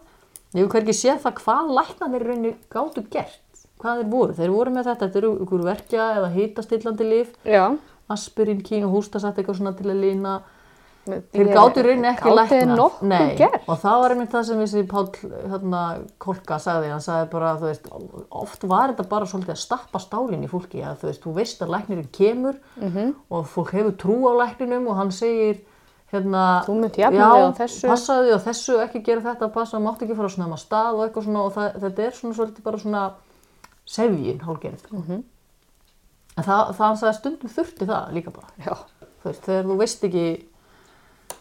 ég 0.55 0.63
hef 0.63 0.71
hvergi 0.77 0.95
séð 0.95 1.19
það 1.25 1.41
hvað 1.41 1.73
læknarnir 1.81 2.23
í 2.23 2.29
rauninni 2.29 2.55
gáttu 2.71 3.05
gert. 3.11 3.65
Hvað 3.83 4.03
þeir 4.03 4.13
voru. 4.13 4.37
Þeir 4.39 4.55
voru 4.55 4.75
með 4.77 4.91
þetta, 4.93 5.09
þetta 5.09 5.21
eru 5.23 5.33
ykkur 5.47 5.67
verkja 5.67 6.07
eða 6.21 6.31
hitastillandi 6.37 7.09
liv 7.09 7.35
Já. 7.47 7.65
aspirin, 8.15 8.63
kín 8.63 8.87
og 8.87 8.95
hústasatt 8.95 9.39
eitthvað 9.39 9.59
svona 9.59 9.75
til 9.79 9.91
að 9.91 10.05
lína 10.05 10.39
þeir 11.33 11.49
gátu 11.55 11.81
í 11.81 11.85
rauninni 11.87 12.09
ekki 12.13 12.35
lækna 12.37 12.77
nokkuð 12.77 13.37
gert? 13.39 13.63
og 13.69 13.79
það 13.83 14.01
var 14.03 14.11
einmitt 14.15 14.31
það 14.35 14.45
sem 14.49 14.61
þessi 14.63 14.83
Páll 14.89 15.09
hérna, 15.53 15.83
Kolka 16.19 16.59
sagði, 16.59 16.91
hann 16.93 17.01
sagði 17.05 17.31
bara 17.31 17.55
þú 17.57 17.71
veist, 17.71 17.89
oft 18.31 18.63
var 18.65 18.93
þetta 18.93 19.09
bara 19.09 19.25
svolítið 19.27 19.55
að 19.55 19.63
stappa 19.63 19.99
stálinn 19.99 20.45
í 20.45 20.49
fólki, 20.51 20.83
að 20.85 20.97
þú 21.03 21.07
veist, 21.11 21.23
þú 21.25 21.33
veist 21.35 21.63
að 21.63 21.73
læknirinn 21.77 22.13
kemur 22.13 22.55
Mhm. 22.77 22.89
-hmm. 22.97 23.15
og 23.31 23.47
fólk 23.47 23.71
hefur 23.73 23.93
trú 23.97 24.17
á 24.29 24.33
lækninum 24.43 24.87
og 24.89 24.97
hann 24.97 25.11
segir 25.13 25.61
hérna, 26.13 26.65
Þú 26.67 26.75
munt 26.81 26.97
jafna 26.97 27.19
já, 27.19 27.53
þig 27.53 27.91
á 28.33 28.39
þessu." 28.45 28.81
ekki 28.83 29.03
gera 29.05 29.21
þetta 29.21 29.53
passa, 29.53 29.79
mátt 29.79 30.01
ekki 30.03 30.17
fara 30.17 30.29
á 30.29 30.33
snemma 30.37 30.57
stað 30.57 30.95
og 30.95 31.09
eitthvað 31.09 31.25
svona 31.25 31.41
og 31.45 31.53
það, 31.55 31.81
þetta 31.81 31.99
er 32.07 32.11
svona 32.13 32.35
svolítið 32.35 32.63
bara 32.63 32.79
svona 32.79 33.11
sefjin 33.87 34.41
hálfgerð 34.41 34.83
mm 34.91 34.99
Mhm. 34.99 35.13
-hmm. 35.13 35.23
en 36.39 36.45
það, 36.45 36.69
það 36.77 36.87
hann 36.87 36.97
sagði 36.97 37.15
stundum 37.19 37.51
þurfti 37.51 37.87
það 37.87 38.13
líka 38.13 38.31
bara 38.31 38.47
Já. 38.65 38.75
þú 39.23 39.25
veist, 39.25 39.43
þegar 39.47 39.65
þú 39.65 39.77
veist 39.79 40.05
ekki 40.05 40.45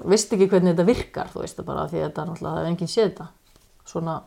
veist 0.06 0.34
ekki 0.34 0.48
hvernig 0.52 0.76
þetta 0.76 0.88
virkar 0.88 1.30
þú 1.34 1.44
veist 1.44 1.58
það 1.60 1.70
bara 1.70 1.86
því 1.88 2.02
að 2.02 2.08
þetta 2.08 2.22
er 2.24 2.32
náttúrulega 2.32 2.56
það 2.56 2.64
er 2.66 2.72
enginn 2.72 2.92
séð 2.92 3.08
þetta. 3.08 3.28
Svona 3.88 4.18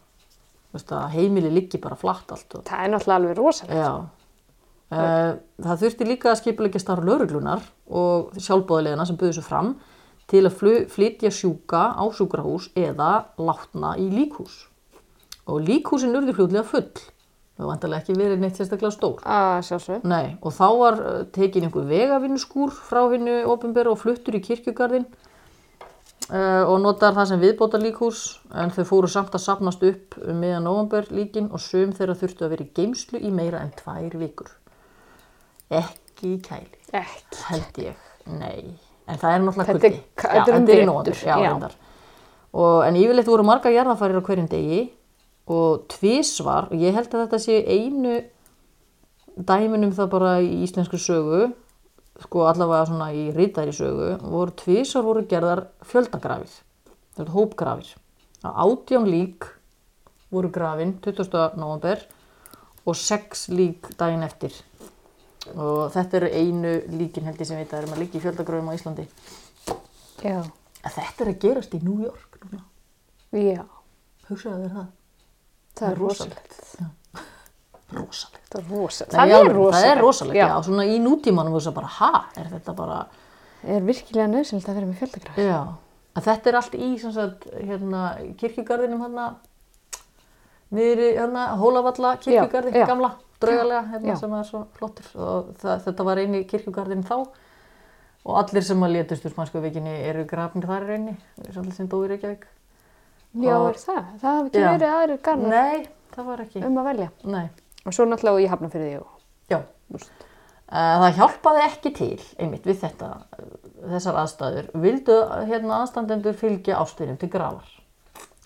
veist 0.73 0.95
heimili 1.15 1.51
liggi 1.53 1.81
bara 1.83 1.99
flatt 1.99 2.33
allt 2.35 2.57
og, 2.59 2.65
Það 2.69 2.85
er 2.85 2.93
náttúrulega 2.95 3.21
alveg 3.21 3.39
rosalega. 3.39 3.85
já. 3.85 3.93
Uh, 4.91 5.37
það 5.63 5.83
þurfti 5.85 6.07
líka 6.09 6.33
að 6.33 6.41
skipulegja 6.41 6.81
starf 6.83 7.05
lauruglunar 7.07 7.61
og 7.87 8.33
sjálfbóðilegina 8.43 9.05
sem 9.07 9.19
buðu 9.21 9.37
svo 9.37 9.45
fram 9.47 9.69
til 10.31 10.43
að 10.49 10.65
flytja 10.91 11.31
sjúka 11.31 11.95
á 11.95 12.05
sjúkrahús 12.11 12.73
eða 12.75 13.27
látna 13.39 13.95
í 14.03 14.09
líkhús. 14.11 14.65
Og 15.47 15.63
líkhúsin 15.63 16.15
urði 16.19 16.35
fljóðlega 16.35 16.67
full. 16.67 16.91
Það 17.55 17.63
var 17.67 17.71
vantarlega 17.71 18.03
ekki 18.03 18.19
verið 18.19 18.43
neitt 18.43 18.59
sérstaklega 18.59 18.91
stór 18.95 19.23
Að. 19.23 20.03
Nei, 20.11 20.37
og 20.43 20.55
þá 20.59 20.67
var 20.81 21.01
uh, 21.03 21.17
tekin 21.35 21.67
einhver 21.69 21.87
vegavinnuskúr 21.91 22.75
frá 22.75 23.03
hennu 23.13 23.45
ofinbera 23.53 23.93
og 23.93 23.99
fluttur 24.03 24.39
í 24.39 24.43
kirkjugarðin 24.43 25.07
og 26.31 26.77
notar 26.79 27.15
það 27.17 27.27
sem 27.27 27.41
viðbóta 27.43 27.79
líkhús 27.83 28.21
en 28.55 28.71
þau 28.71 28.85
fóru 28.87 29.09
samt 29.11 29.35
að 29.35 29.43
sapnast 29.43 29.83
upp 29.83 30.15
um 30.23 30.39
meðan 30.39 30.69
november 30.69 31.09
líkin 31.11 31.49
og 31.51 31.63
sum 31.65 31.91
þeirra 31.97 32.15
þurftu 32.21 32.47
að 32.47 32.53
vera 32.55 32.67
í 32.67 32.71
geimslu 32.77 33.19
í 33.19 33.33
meira 33.35 33.63
en 33.65 33.73
tvær 33.75 34.15
vikur. 34.21 34.53
Ekki 35.71 36.37
í 36.37 36.39
kæli, 36.45 36.79
Ekki. 36.93 37.41
held 37.49 37.81
ég, 37.83 38.07
nei. 38.31 38.77
En 39.11 39.19
það 39.19 39.35
er 39.35 39.45
náttúrulega 39.45 39.75
kuldi. 39.75 39.91
þetta 40.23 40.53
er 40.53 40.57
um 40.57 40.69
er 40.71 40.85
í. 41.71 41.79
Og, 42.51 42.77
en 42.83 42.99
yfirleitt 42.99 43.31
voru 43.31 43.47
margar 43.47 43.75
jarðafærir 43.75 44.23
á 44.23 44.27
hverjum 44.27 44.51
degi 44.51 44.81
og 45.51 45.87
tvísvar, 45.91 46.71
og 46.71 46.79
ég 46.79 46.95
held 46.95 47.11
að 47.11 47.25
þetta 47.25 47.43
sé 47.43 47.59
einu 47.67 48.21
dæminum 49.35 49.95
það 49.95 50.11
bara 50.15 50.33
í 50.43 50.63
íslensku 50.67 50.99
sögu 50.99 51.49
sko 52.25 52.45
allavega 52.51 52.87
svona 52.91 53.11
í 53.17 53.29
rítæri 53.35 53.73
sögu 53.77 54.13
voru 54.23 54.55
tvísar 54.61 55.05
voru 55.07 55.25
gerðar 55.31 55.67
fjöldagrafir 55.89 56.53
þetta 56.53 57.25
er 57.27 57.35
hópgrafir 57.35 57.93
að 58.45 58.61
átján 58.65 59.09
lík 59.11 59.49
voru 60.31 60.51
grafin 60.55 60.95
20. 61.05 61.57
november 61.59 62.05
og 62.87 62.97
sex 62.97 63.49
lík 63.53 63.91
daginn 64.01 64.25
eftir 64.27 64.55
og 65.57 65.91
þetta 65.95 66.21
eru 66.21 66.31
einu 66.37 66.73
líkin 67.01 67.27
held 67.29 67.41
ég 67.41 67.49
sem 67.49 67.59
veit 67.61 67.73
að 67.73 67.83
erum 67.83 67.97
að 67.97 68.03
líka 68.05 68.19
í 68.19 68.23
fjöldagrafum 68.25 68.71
á 68.71 68.77
Íslandi 68.77 69.07
Já. 70.21 70.39
að 70.85 70.97
þetta 70.99 71.25
er 71.25 71.33
að 71.33 71.39
gerast 71.45 71.75
í 71.77 71.81
New 71.83 72.03
York 72.05 72.41
núna. 72.45 72.63
Já. 73.33 73.65
hugsaðu 74.29 74.67
þér 74.69 74.75
það 74.77 74.89
Það 75.81 75.91
er 75.91 76.01
rosalegt. 76.03 76.57
rosalegt 76.61 77.00
Það 77.91 78.61
er 78.61 78.71
rosalegt. 78.71 79.15
Það 79.15 79.31
í 79.31 79.35
er 79.37 79.53
rosalegt. 79.55 79.85
það 79.85 79.91
er 79.91 80.01
rosalegt, 80.05 80.37
já. 80.41 80.47
Já. 80.49 80.57
svona 80.67 80.85
í 80.87 80.99
nútímanum 81.05 81.53
þú 81.55 81.61
veist 81.61 81.75
bara, 81.75 81.87
ha, 81.99 82.11
er 82.37 82.49
þetta 82.55 82.75
bara 82.77 82.99
Er 83.61 83.81
virkilega 83.85 84.29
nöðsynlegt 84.33 84.69
að 84.71 84.75
vera 84.79 84.87
með 84.89 85.01
fjöldagraf. 85.03 85.37
Já, 85.37 85.59
að 86.17 86.25
þetta 86.31 86.49
er 86.49 86.57
allt 86.61 86.75
í 86.81 86.87
sem 87.03 87.13
sagt, 87.13 87.43
hérna, 87.61 88.05
kirkjugarðinum 88.41 89.03
hérna, 89.05 89.27
niður 90.73 91.03
í 91.05 91.11
hérna, 91.19 91.43
Hólavalla 91.61 92.15
kirkjugarði, 92.23 92.73
Já, 92.73 92.81
já. 92.85 92.87
gamla, 92.89 93.11
draugalega, 93.43 93.83
hérna, 93.93 94.17
sem 94.21 94.35
er 94.39 94.47
svo 94.49 94.63
flottur 94.79 95.11
og 95.21 95.51
það, 95.61 95.83
þetta 95.89 96.07
var 96.09 96.23
eini 96.23 96.41
kirkjugarðin 96.49 97.05
þá 97.09 97.17
og 97.21 98.35
allir 98.37 98.65
sem 98.65 98.83
að 98.85 98.95
létust 98.97 99.25
úr 99.27 99.33
spansku 99.35 99.63
vikinni 99.65 99.95
eru 100.09 100.25
grafnir 100.29 100.69
þar 100.69 100.85
í 100.85 100.91
rauninni, 100.93 101.17
svolítið 101.51 101.77
sem 101.81 101.89
dói 101.89 102.03
í 102.05 102.11
Reykjavík. 102.15 102.45
Já, 103.41 103.55
Og- 103.57 103.69
er 103.71 103.79
það? 103.81 104.05
Það 104.21 104.37
hafi 104.37 104.51
ekki 104.51 104.65
verið 104.67 104.93
það 106.17 106.25
var 106.27 106.41
ekki, 106.45 106.65
um 106.67 106.81
að 106.81 106.89
velja. 106.91 107.11
nei, 107.25 107.49
Og 107.87 107.97
svo 107.97 108.07
náttúrulega 108.09 108.45
ég 108.45 108.53
hafna 108.53 108.71
fyrir 108.73 108.91
því 108.91 108.99
og... 109.01 109.15
já. 109.51 109.61
Eh, 110.71 110.97
Það 111.01 111.17
hjálpaði 111.19 111.63
ekki 111.67 111.91
til, 111.97 112.17
einmitt 112.39 112.67
við 112.69 112.83
þetta, 112.85 113.11
þessar 113.91 114.19
aðstæður, 114.23 114.69
vildu 114.85 115.17
hérna 115.49 115.81
aðstandendur 115.81 116.37
fylgja 116.39 116.79
ástyrjum 116.79 117.19
til 117.19 117.31
grafar. 117.33 117.71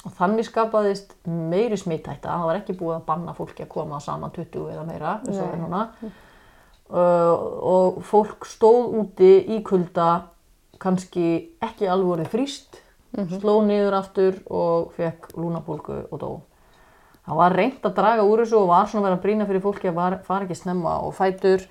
Og 0.04 0.12
þannig 0.18 0.46
skapaðist 0.48 1.14
meiri 1.24 1.76
smittætta, 1.80 2.28
það 2.28 2.46
var 2.48 2.60
ekki 2.60 2.76
búið 2.76 2.98
að 2.98 3.04
banna 3.08 3.34
fólki 3.36 3.64
að 3.64 3.70
koma 3.72 4.00
saman 4.04 4.32
20 4.36 4.70
eða 4.72 4.84
meira. 4.88 5.14
Uh, 6.84 7.32
og 7.64 8.00
fólk 8.04 8.44
stóð 8.48 8.92
úti 9.00 9.30
í 9.56 9.62
kulda, 9.64 10.08
kannski 10.82 11.28
ekki 11.64 11.88
alveg 11.88 12.10
orðið 12.18 12.32
fríst, 12.34 12.80
sló 13.40 13.62
niður 13.64 13.96
aftur 13.96 14.40
og 14.52 14.92
fekk 14.96 15.30
lúnapólku 15.40 16.02
og 16.10 16.20
dó. 16.20 16.30
Það 17.24 17.40
var 17.40 17.56
reynt 17.56 17.86
að 17.88 17.96
draga 17.96 18.26
úr 18.28 18.42
þessu 18.42 18.58
og 18.60 18.68
var 18.68 18.90
svona 18.90 19.08
vera 19.08 19.16
að 19.16 19.24
brýna 19.24 19.46
fyrir 19.48 19.64
fólki 19.64 19.88
að 19.88 19.96
var, 19.96 20.18
fara 20.26 20.44
ekki 20.44 20.58
snemma 20.58 20.98
og 21.06 21.14
fætur 21.16 21.64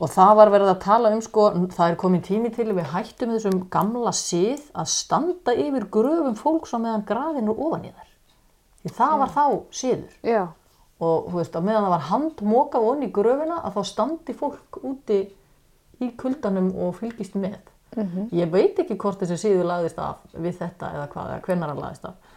Og 0.00 0.08
það 0.08 0.30
var 0.38 0.50
verið 0.54 0.70
að 0.72 0.78
tala 0.80 1.10
um 1.12 1.18
sko, 1.20 1.42
það 1.74 1.90
er 1.90 1.96
komin 2.00 2.22
tími 2.24 2.50
til 2.54 2.70
við 2.72 2.86
hættum 2.88 3.34
þessum 3.34 3.58
gamla 3.72 4.12
sið 4.16 4.62
að 4.72 4.88
standa 4.88 5.52
yfir 5.52 5.84
gröfum 5.92 6.38
fólks 6.38 6.72
á 6.72 6.80
meðan 6.80 7.04
grafin 7.08 7.50
er 7.52 7.60
ofan 7.66 7.84
í 7.84 7.90
þær. 7.92 8.14
Því 8.80 8.94
það 8.96 9.18
var 9.20 9.34
þá 9.34 9.44
siður. 9.76 10.16
Já. 10.24 10.40
Og 11.04 11.28
þú 11.28 11.36
veist, 11.36 11.58
að 11.58 11.68
meðan 11.68 11.84
það 11.84 11.94
var 11.96 12.08
handmokað 12.08 12.88
onni 12.94 13.10
í 13.10 13.14
gröfina 13.20 13.60
að 13.60 13.76
þá 13.76 13.92
standi 13.92 14.38
fólk 14.40 14.80
úti 14.80 15.20
í 16.00 16.10
kuldanum 16.22 16.72
og 16.80 16.96
fylgist 16.96 17.36
með. 17.36 17.60
Ég 18.32 18.48
veit 18.48 18.80
ekki 18.80 18.96
hvort 18.96 19.20
þessi 19.20 19.36
siður 19.42 19.68
lagðist 19.68 20.00
af 20.00 20.24
við 20.32 20.62
þetta 20.62 20.94
eða 20.96 21.08
hvað, 21.12 21.32
eða 21.34 21.44
hvenær 21.44 21.74
hann 21.74 21.84
lagðist 21.84 22.08
af. 22.08 22.36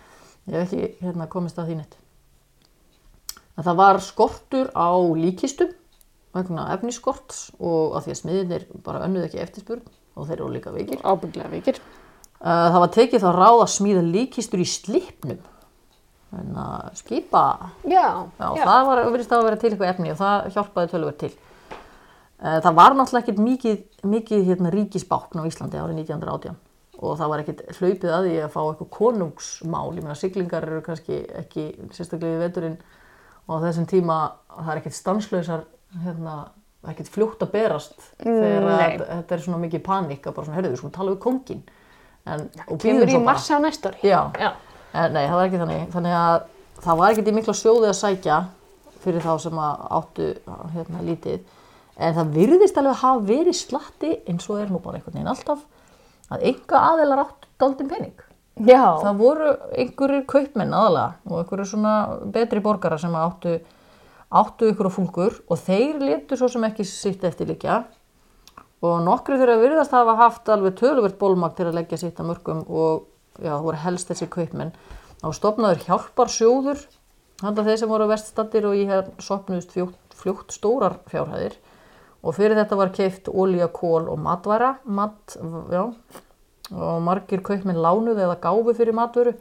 Ég 0.50 0.60
hef 0.60 0.74
ekki 0.74 1.06
hérna, 1.06 1.32
komist 1.32 1.64
að 1.64 1.72
því 1.72 1.80
neitt. 1.80 2.00
En 3.54 3.66
það 3.68 3.80
var 3.80 3.99
skortur 4.01 4.72
á 4.74 4.89
líkistum 5.18 5.74
vegna 6.34 6.70
efniskorts 6.74 7.51
og 7.62 7.97
að 7.97 8.08
því 8.08 8.14
að 8.14 8.20
smiðinir 8.20 8.64
bara 8.86 9.04
önnuð 9.06 9.28
ekki 9.28 9.41
eftirspurn 9.43 9.84
og 10.18 10.28
þeir 10.30 10.39
eru 10.39 10.51
líka 10.54 10.74
veikir. 10.74 11.01
Ábygglega 11.06 11.51
vikir. 11.54 11.80
Uh, 12.43 12.70
það 12.74 12.80
var 12.84 12.93
tekið 12.97 13.24
þá 13.24 13.30
ráð 13.38 13.62
að 13.64 13.74
smíða 13.76 14.04
líkistur 14.10 14.62
í 14.64 14.68
slipnum. 14.68 15.41
En 16.34 16.56
að 16.58 16.97
skipa, 16.97 17.43
Já. 17.86 18.26
já, 18.41 18.47
það 18.58 18.88
var 18.88 19.01
verið 19.14 19.34
að 19.38 19.43
vera 19.45 19.58
til 19.62 19.70
eitthvað 19.70 19.91
efni 19.91 20.14
og 20.16 20.18
það 20.18 20.47
hjálpaði 20.56 20.89
tölver 20.95 21.18
til. 21.22 21.30
Uh, 22.41 22.58
það 22.66 22.78
var 22.80 22.97
náttúrulega 22.97 23.22
ekkert 23.28 23.41
mikið, 23.45 23.78
mikið 24.16 24.47
hérna, 24.49 24.72
ríkisbákn 24.74 25.43
á 25.45 25.47
Íslandi 25.47 25.78
árið 25.78 26.01
1918 26.01 26.58
og 27.04 27.18
það 27.20 27.32
var 27.32 27.43
ekkert 27.43 27.62
hlaupið 27.78 28.12
að 28.16 28.26
því 28.26 28.34
að 28.41 28.51
fá 28.54 28.60
eitthvað 28.64 28.91
konungsmál. 28.97 29.88
Ég 29.93 30.06
meina 30.06 30.18
siglingar 30.18 30.66
eru 30.68 30.82
kannski 30.86 31.22
ekki 31.43 31.68
sérstaklega 31.93 32.38
í 32.38 32.43
veturinn 32.47 32.78
og 33.48 33.56
á 33.60 33.64
þessum 33.68 33.88
tíma 33.89 34.18
það 34.54 34.72
er 34.74 34.82
ekkert 34.82 34.98
stanslausar, 34.98 35.64
hérna, 36.04 36.36
ekkert 36.91 37.10
fljótt 37.14 37.44
að 37.46 37.52
berast 37.54 37.96
þegar 38.22 38.68
að, 38.70 39.04
þetta 39.08 39.36
er 39.38 39.44
svona 39.46 39.62
mikið 39.64 39.84
panik 39.86 40.28
að 40.28 40.36
bara 40.38 40.48
svona, 40.48 40.58
herðu, 40.60 40.74
við 40.74 40.82
skulum 40.82 40.96
tala 40.98 41.14
við 41.14 41.22
kongin. 41.24 41.64
En, 42.24 42.46
og 42.68 42.80
Kemur 42.80 43.08
í 43.08 43.12
svo 43.12 43.20
bara. 43.20 43.28
mars 43.34 43.50
á 43.52 43.58
næsta 43.64 43.91
ári. 43.91 44.04
Já. 44.08 44.20
Já. 44.39 44.52
En, 44.94 45.14
nei, 45.16 45.24
það 45.28 45.38
var 45.39 45.48
ekki 45.50 45.62
þannig. 45.64 45.86
Þannig 45.96 46.18
að 46.20 46.36
það 46.86 47.00
var 47.02 47.14
ekkert 47.16 47.32
í 47.32 47.36
mikla 47.36 47.56
sjóði 47.60 47.89
að 47.89 47.98
sækja 48.00 48.38
fyrir 49.04 49.26
þá 49.26 49.34
sem 49.44 49.60
að 49.60 49.86
áttu 50.00 50.28
hérna, 50.76 51.04
lítið. 51.04 51.41
En 52.00 52.16
það 52.18 52.36
virðist 52.38 52.78
alveg 52.80 52.94
að 52.96 53.02
hafa 53.04 53.26
verið 53.28 53.58
slatti 53.60 54.12
eins 54.32 54.48
og 54.50 54.62
er 54.64 54.72
nú 54.72 54.80
bara 54.84 54.98
einhvern 55.00 55.18
veginn 55.20 55.32
alltaf 55.34 55.66
að 56.34 56.46
enga 56.50 56.80
aðeinar 56.94 57.24
áttu 57.26 57.52
daldinn 57.62 57.91
pening. 57.91 58.24
Já. 58.62 59.01
Það 59.01 59.18
voru 59.18 59.49
einhverjir 59.74 60.26
kaupmenn 60.30 60.76
aðalega 60.78 61.16
og 61.26 61.39
einhverjir 61.39 61.70
svona 61.72 61.93
betri 62.36 62.62
borgara 62.62 62.99
sem 63.01 63.16
áttu, 63.18 63.58
áttu 64.30 64.70
ykkur 64.70 64.89
og 64.91 64.93
fúlgur 64.93 65.39
og 65.49 65.62
þeir 65.64 66.04
letu 66.04 66.38
svo 66.38 66.51
sem 66.54 66.66
ekki 66.68 66.86
sitt 66.86 67.26
eftir 67.26 67.49
líka 67.49 67.82
og 68.84 68.99
nokkri 69.06 69.39
þeirra 69.39 69.58
virðast 69.62 69.95
hafa 69.95 70.18
haft 70.20 70.49
alveg 70.51 70.76
töluvert 70.80 71.18
bólmag 71.20 71.56
til 71.58 71.70
að 71.70 71.80
leggja 71.80 72.01
sitt 72.01 72.20
að 72.20 72.30
mörgum 72.34 72.62
og 72.68 73.06
já, 73.39 73.54
það 73.56 73.66
voru 73.68 73.82
helst 73.86 74.12
þessi 74.12 74.28
kaupmenn. 74.32 74.74
Og 75.24 75.36
stopnaður 75.38 75.86
hjálpar 75.88 76.32
sjóður 76.32 76.82
handa 77.43 77.64
þeir 77.66 77.80
sem 77.80 77.91
voru 77.91 78.10
veststattir 78.12 78.68
og 78.68 78.76
ég 78.78 78.91
hef 78.91 79.08
sopnuðist 79.24 79.72
fljótt, 79.76 80.18
fljótt 80.20 80.51
stórar 80.56 80.99
fjárhæðir. 81.12 81.56
Og 82.24 82.36
fyrir 82.38 82.60
þetta 82.60 82.78
var 82.80 82.91
keift 82.95 83.28
ólíja, 83.32 83.68
kól 83.72 84.08
og 84.12 84.20
matværa 84.24 84.78
mat, 84.86 85.36
já, 85.72 85.89
og 86.72 87.01
margir 87.03 87.43
kaupmenn 87.43 87.82
lánuð 87.84 88.22
eða 88.24 88.39
gáfu 88.43 88.76
fyrir 88.78 88.95
matvöru 88.95 89.34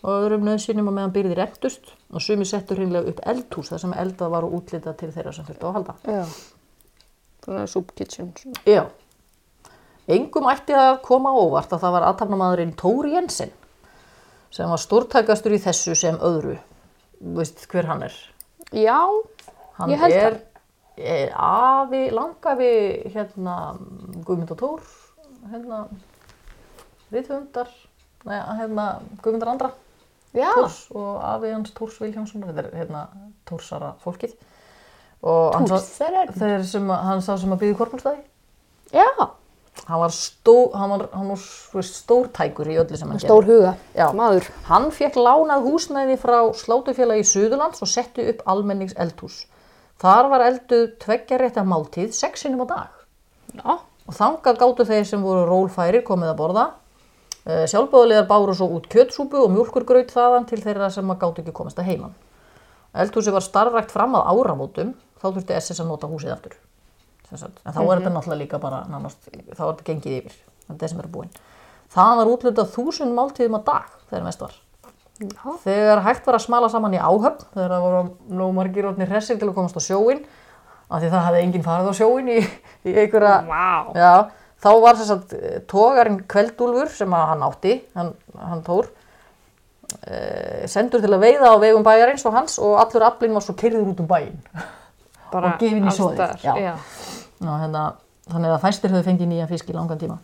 og 0.00 0.10
öðrum 0.14 0.46
nöðsynum 0.46 0.88
og 0.88 0.96
meðan 0.96 1.12
byrðir 1.14 1.42
eldust 1.44 1.92
og 2.12 2.22
sumi 2.24 2.46
settur 2.48 2.78
hreinlega 2.80 3.10
upp 3.10 3.20
eldhús 3.28 3.72
þar 3.72 3.82
sem 3.82 3.94
eldað 4.00 4.32
var 4.32 4.46
og 4.46 4.56
útlitað 4.60 4.96
til 5.02 5.10
þeirra 5.12 5.34
sem 5.36 5.46
þurftu 5.48 5.68
að 5.68 5.76
halda. 5.76 5.96
Já. 6.06 6.24
Svona 7.44 7.66
soup 7.68 7.92
kitchen. 7.96 8.32
Svona. 8.38 8.62
Já. 8.68 8.84
Engum 10.10 10.48
ætti 10.50 10.74
að 10.74 11.00
koma 11.06 11.32
óvart 11.36 11.72
að 11.74 11.84
það 11.84 11.96
var 11.96 12.06
aðtapnamaðurinn 12.08 12.76
Tóri 12.78 13.14
Jensen 13.14 13.52
sem 14.50 14.70
var 14.70 14.80
stórtækastur 14.82 15.54
í 15.54 15.60
þessu 15.62 15.94
sem 15.98 16.16
öðru. 16.26 16.56
Veist 17.36 17.66
hver 17.70 17.86
hann 17.90 18.06
er? 18.08 18.14
Já. 18.74 18.98
Hann 19.76 19.92
Ég 19.92 20.00
held 20.00 20.16
er, 20.16 20.38
er 20.96 21.34
afi, 21.36 22.08
langafi 22.14 22.72
hérna 23.12 23.76
Guðmund 24.24 24.50
og 24.56 24.58
Tór, 24.60 24.88
hérna 25.52 25.84
Rithundar, 27.10 27.70
neða 28.28 28.56
hérna 28.60 28.86
Guðmundar 29.22 29.52
andra. 29.54 29.72
Já. 30.36 30.52
Tórs 30.54 30.84
og 30.94 31.18
afi 31.26 31.50
hans 31.50 31.72
Tórs 31.74 31.98
Viljánsson, 31.98 32.44
þetta 32.46 32.62
er 32.68 32.78
hérna 32.78 33.04
Tórsara 33.48 33.94
fólkið. 34.04 34.36
Og 35.26 35.68
þeir 35.68 36.62
sem 36.64 36.86
að, 36.86 37.02
hann 37.08 37.22
sá 37.24 37.34
sem 37.36 37.52
að 37.52 37.64
byggði 37.64 37.78
korpulstæði. 37.80 38.22
Já. 38.94 39.08
Hann 39.86 40.00
var, 40.02 40.12
stó, 40.14 40.54
hann 40.76 40.92
var, 40.92 41.04
hann 41.14 41.28
var 41.32 41.84
stórtækur 41.86 42.68
í 42.70 42.78
öllu 42.80 42.98
sem 42.98 43.10
hann 43.10 43.20
Stór 43.22 43.46
huga. 43.48 43.74
Já. 43.96 44.08
Maður. 44.16 44.48
Hann 44.68 44.88
fekk 44.94 45.18
lánað 45.18 45.66
húsnæði 45.66 46.16
frá 46.20 46.38
slátufélagi 46.56 47.26
Suðurlands 47.26 47.82
og 47.82 47.90
setti 47.90 48.26
upp 48.32 48.42
almennings 48.50 48.94
eldhús. 49.00 49.44
Þar 50.00 50.30
var 50.32 50.46
elduð 50.46 50.86
tveggjarétta 51.02 51.64
máltíð 51.66 52.14
sexinum 52.16 52.64
á 52.64 52.66
dag. 52.70 53.00
Já. 53.58 53.80
Og 54.10 54.16
þangað 54.16 54.60
gátu 54.62 54.86
þeir 54.88 55.04
sem 55.06 55.24
voru 55.24 55.42
rólfærir 55.48 56.04
komið 56.06 56.32
að 56.32 56.38
borða. 56.38 56.66
Uh, 57.40 57.64
Sjálfbóðulegar 57.70 58.26
báru 58.28 58.54
svo 58.56 58.68
út 58.76 58.88
kjötsúpu 58.92 59.38
og 59.40 59.52
mjólkurgraut 59.54 60.12
þaðan 60.12 60.48
til 60.50 60.60
þeirra 60.60 60.90
sem 60.92 61.12
að 61.12 61.22
gátu 61.22 61.44
ekki 61.44 61.54
komast 61.56 61.78
að 61.80 61.88
heiman. 61.92 62.16
Eldhúsi 63.00 63.32
var 63.32 63.44
starfrækt 63.44 63.94
fram 63.94 64.16
að 64.18 64.28
áramótum, 64.34 64.90
þá 65.22 65.26
þurfti 65.30 65.56
SS 65.56 65.80
að 65.80 65.92
nota 65.92 66.10
húsið 66.10 66.34
aftur. 66.34 66.56
Sem 67.30 67.38
sagt. 67.38 67.60
En 67.64 67.72
þá 67.72 67.80
er 67.84 68.00
þetta 68.00 68.12
náttúrulega 68.16 68.40
líka 68.42 68.60
bara, 68.60 68.82
nánast, 68.90 69.22
þá 69.30 69.62
er 69.62 69.70
þetta 69.70 69.86
gengið 69.86 70.16
yfir, 70.18 70.40
þetta 70.66 70.86
er 70.86 70.92
sem 70.92 71.04
er 71.04 71.08
búinn. 71.14 71.30
Það 71.94 72.16
var 72.20 72.32
útlutað 72.32 72.74
þúsund 72.74 73.14
máltíðum 73.16 73.56
á 73.56 73.60
dag 73.70 73.94
þegar 74.10 74.26
mest 74.26 74.42
var. 74.44 74.58
Já. 75.20 75.54
Þegar 75.64 76.00
hægt 76.06 76.26
var 76.26 76.38
að 76.38 76.44
smala 76.46 76.68
saman 76.72 76.96
í 76.96 77.00
áhöfn, 77.00 77.46
þegar 77.54 77.74
það 77.74 77.82
voru 77.84 78.02
nóg 78.40 78.52
margir 78.56 78.86
orðnir 78.88 79.10
hressir 79.10 79.38
til 79.40 79.50
að 79.50 79.56
komast 79.58 79.76
á 79.76 79.82
sjóin, 79.84 80.22
af 80.88 81.02
því 81.02 81.10
það 81.12 81.26
hefði 81.26 81.42
enginn 81.44 81.66
farið 81.66 81.90
á 81.92 81.94
sjóin 81.98 82.30
í, 82.32 82.38
í 82.88 82.94
einhverja, 82.94 83.34
Vá. 83.50 83.66
já, 83.94 84.12
þá 84.60 84.70
var 84.84 84.98
þess 84.98 85.14
að 85.14 85.36
tógarinn 85.70 86.22
Kveldúlfur 86.30 86.90
sem 86.94 87.14
hann 87.16 87.44
átti, 87.46 87.78
hann, 87.96 88.12
hann 88.38 88.64
tór, 88.66 88.90
e, 90.04 90.66
sendur 90.70 91.02
til 91.04 91.12
að 91.12 91.24
veiða 91.24 91.54
á 91.54 91.56
vegum 91.62 91.86
bæjarins 91.86 92.26
og 92.28 92.36
hans 92.36 92.58
og 92.62 92.76
allur 92.82 93.08
aflinn 93.08 93.36
var 93.36 93.46
svo 93.46 93.56
kyrður 93.58 93.92
út 93.94 94.04
um. 94.04 94.10
Bara 95.32 95.54
Og 95.54 95.62
gefin 95.62 95.86
í. 95.86 95.92
Ná, 97.40 97.52
hérna, 97.62 97.84
þannig 98.28 98.52
að 98.52 98.62
fæstir 98.64 98.92
höfðu 98.92 99.06
fengið 99.06 99.30
nýja 99.30 99.48
fisk 99.48 99.70
í 99.70 99.76
langan 99.76 100.00
tíma. 100.00 100.18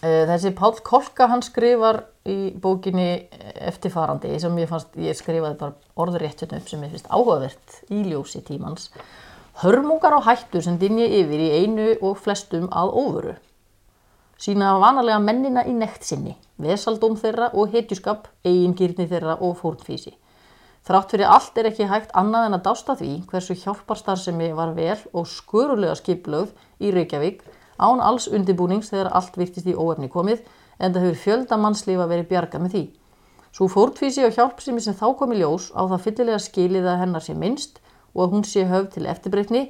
Eh, 0.00 0.24
Þessi 0.28 0.54
Páll 0.56 0.78
Kolka 0.84 1.26
hann 1.28 1.42
skrifar 1.44 2.04
í 2.24 2.54
bókinni 2.56 3.26
eftirfarandi 3.68 4.38
sem 4.40 4.56
ég 4.62 4.70
fannst, 4.70 4.94
ég 4.96 5.16
skrifaði 5.18 5.58
bara 5.60 5.74
orðrétt 6.00 6.44
hérna 6.44 6.62
sem 6.64 6.86
ég 6.86 6.94
finnst 6.94 7.10
áhugavert 7.10 7.80
í 7.92 8.00
ljósi 8.08 8.40
tímans. 8.46 8.88
Hörmungar 9.62 10.10
á 10.18 10.20
hættu 10.26 10.58
sem 10.62 10.74
dinja 10.82 11.04
yfir 11.06 11.38
í 11.38 11.50
einu 11.62 11.84
og 12.02 12.16
flestum 12.18 12.64
að 12.74 12.88
óvöru. 12.98 13.34
Sína 14.34 14.72
vanalega 14.82 15.20
mennina 15.22 15.62
í 15.62 15.74
nekt 15.78 16.02
sinni, 16.02 16.32
vesaldóm 16.58 17.14
þeirra 17.20 17.52
og 17.54 17.70
hetjuskap, 17.70 18.26
eigingirni 18.42 19.06
þeirra 19.06 19.36
og 19.38 19.54
fórnfísi. 19.60 20.16
Þrátt 20.84 21.14
fyrir 21.14 21.30
allt 21.30 21.60
er 21.62 21.68
ekki 21.70 21.86
hægt 21.86 22.10
annað 22.18 22.48
en 22.48 22.58
að 22.58 22.64
dásta 22.66 22.96
því 22.98 23.12
hversu 23.30 23.54
hjálparstarfsemi 23.62 24.50
var 24.58 24.74
vel 24.74 24.98
og 25.12 25.30
skörulega 25.30 25.94
skiplögð 26.02 26.50
í 26.82 26.90
Reykjavík 26.98 27.46
án 27.78 28.02
alls 28.02 28.26
undibúnings 28.26 28.90
þegar 28.90 29.12
allt 29.14 29.38
virtist 29.38 29.70
í 29.70 29.78
óefni 29.78 30.10
komið 30.10 30.42
en 30.80 30.90
það 30.90 31.06
hefur 31.06 31.22
fjölda 31.28 31.62
mannslífa 31.62 32.10
verið 32.10 32.30
bjarga 32.34 32.58
með 32.58 32.74
því. 32.74 32.84
Svo 33.54 33.70
fórtvísi 33.70 34.26
og 34.26 34.34
hjálpsemi 34.34 34.82
sem 34.82 34.98
þá 34.98 35.06
kom 35.14 35.30
í 35.30 35.38
ljós 35.38 35.70
á 35.78 35.86
það 35.86 36.06
fyllilega 36.08 36.42
skilið 36.42 36.90
að 36.90 37.02
hennar 37.04 37.22
sé 37.22 37.38
minnst 37.38 37.78
og 38.14 38.22
að 38.24 38.36
hún 38.36 38.46
sé 38.48 38.64
höfð 38.70 38.94
til 38.94 39.08
eftirbreytni 39.10 39.64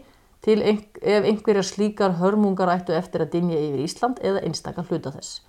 til 0.45 0.61
ef 0.63 1.25
einhverjar 1.25 1.65
slíkar 1.65 2.19
hörmungar 2.21 2.73
ættu 2.75 2.93
eftir 2.93 3.25
að 3.25 3.33
dinja 3.39 3.59
yfir 3.59 3.85
Ísland 3.87 4.21
eða 4.21 4.45
einstakar 4.45 4.85
hluta 4.91 5.15
þess. 5.15 5.41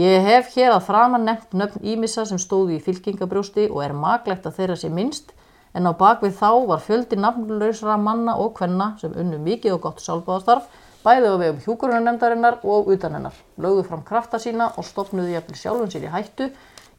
Ég 0.00 0.24
hef 0.24 0.54
hér 0.56 0.72
að 0.72 0.86
framan 0.86 1.26
nefnt 1.28 1.52
nöfn 1.52 1.84
ímissa 1.84 2.24
sem 2.24 2.38
stóðu 2.40 2.78
í 2.78 2.80
fylkingabrjósti 2.80 3.66
og 3.68 3.82
er 3.84 3.92
maglegt 3.92 4.46
að 4.48 4.56
þeirra 4.56 4.78
sé 4.80 4.88
minnst 4.88 5.34
en 5.76 5.88
á 5.88 5.92
bakvið 5.92 6.38
þá 6.38 6.50
var 6.70 6.80
fjöldi 6.80 7.18
nafnlausra 7.20 7.98
manna 8.00 8.38
og 8.40 8.54
kvenna 8.56 8.94
sem 9.02 9.12
unnu 9.12 9.40
mikið 9.44 9.76
og 9.76 9.84
gott 9.84 10.00
sálbáðastarf 10.00 10.72
bæði 11.04 11.28
á 11.28 11.36
vegum 11.36 11.62
hjúkurunanemdarinnar 11.66 12.60
og 12.62 12.88
utan 12.94 13.18
hennar, 13.18 13.36
lögðu 13.60 13.84
fram 13.88 14.04
krafta 14.06 14.40
sína 14.40 14.70
og 14.78 14.86
stopnuðu 14.88 15.34
jafnvel 15.34 15.60
sjálfum 15.60 15.92
sér 15.92 16.08
í 16.08 16.12
hættu 16.12 16.50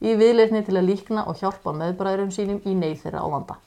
í 0.03 0.17
viðleitni 0.19 0.65
til 0.67 0.77
að 0.77 0.89
líkna 0.89 1.25
og 1.31 1.39
hjálpa 1.41 1.73
meðbræðurum 1.79 2.33
sínum 2.35 2.61
í 2.67 2.75
neyð 2.75 3.05
þeirra 3.07 3.23
á 3.23 3.27
vanda. 3.31 3.57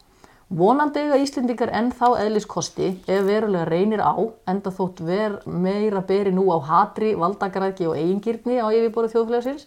Vonandi 0.47 1.03
eiga 1.03 1.17
Íslendingar 1.19 1.73
enn 1.75 1.89
þá 1.91 2.21
eðliskosti 2.23 2.93
ef 3.11 3.25
verulega 3.27 3.65
reynir 3.67 3.99
á, 3.99 4.15
enda 4.47 4.71
þótt 4.71 5.01
ver 5.03 5.41
meira 5.43 6.05
beri 6.07 6.31
nú 6.31 6.45
á 6.55 6.59
hatri, 6.63 7.17
valdagræðki 7.19 7.89
og 7.91 7.97
eigingirni 7.99 8.61
á 8.63 8.71
yfirborðu 8.71 9.11
þjóðfélagsins 9.17 9.65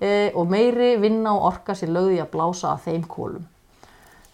e, 0.00 0.32
og 0.32 0.48
meiri 0.48 0.94
vinna 1.02 1.34
og 1.36 1.50
orka 1.50 1.76
sér 1.76 1.92
lögði 1.92 2.22
að 2.24 2.30
blása 2.32 2.70
að 2.72 2.86
þeim 2.86 3.04
kólum. 3.04 3.44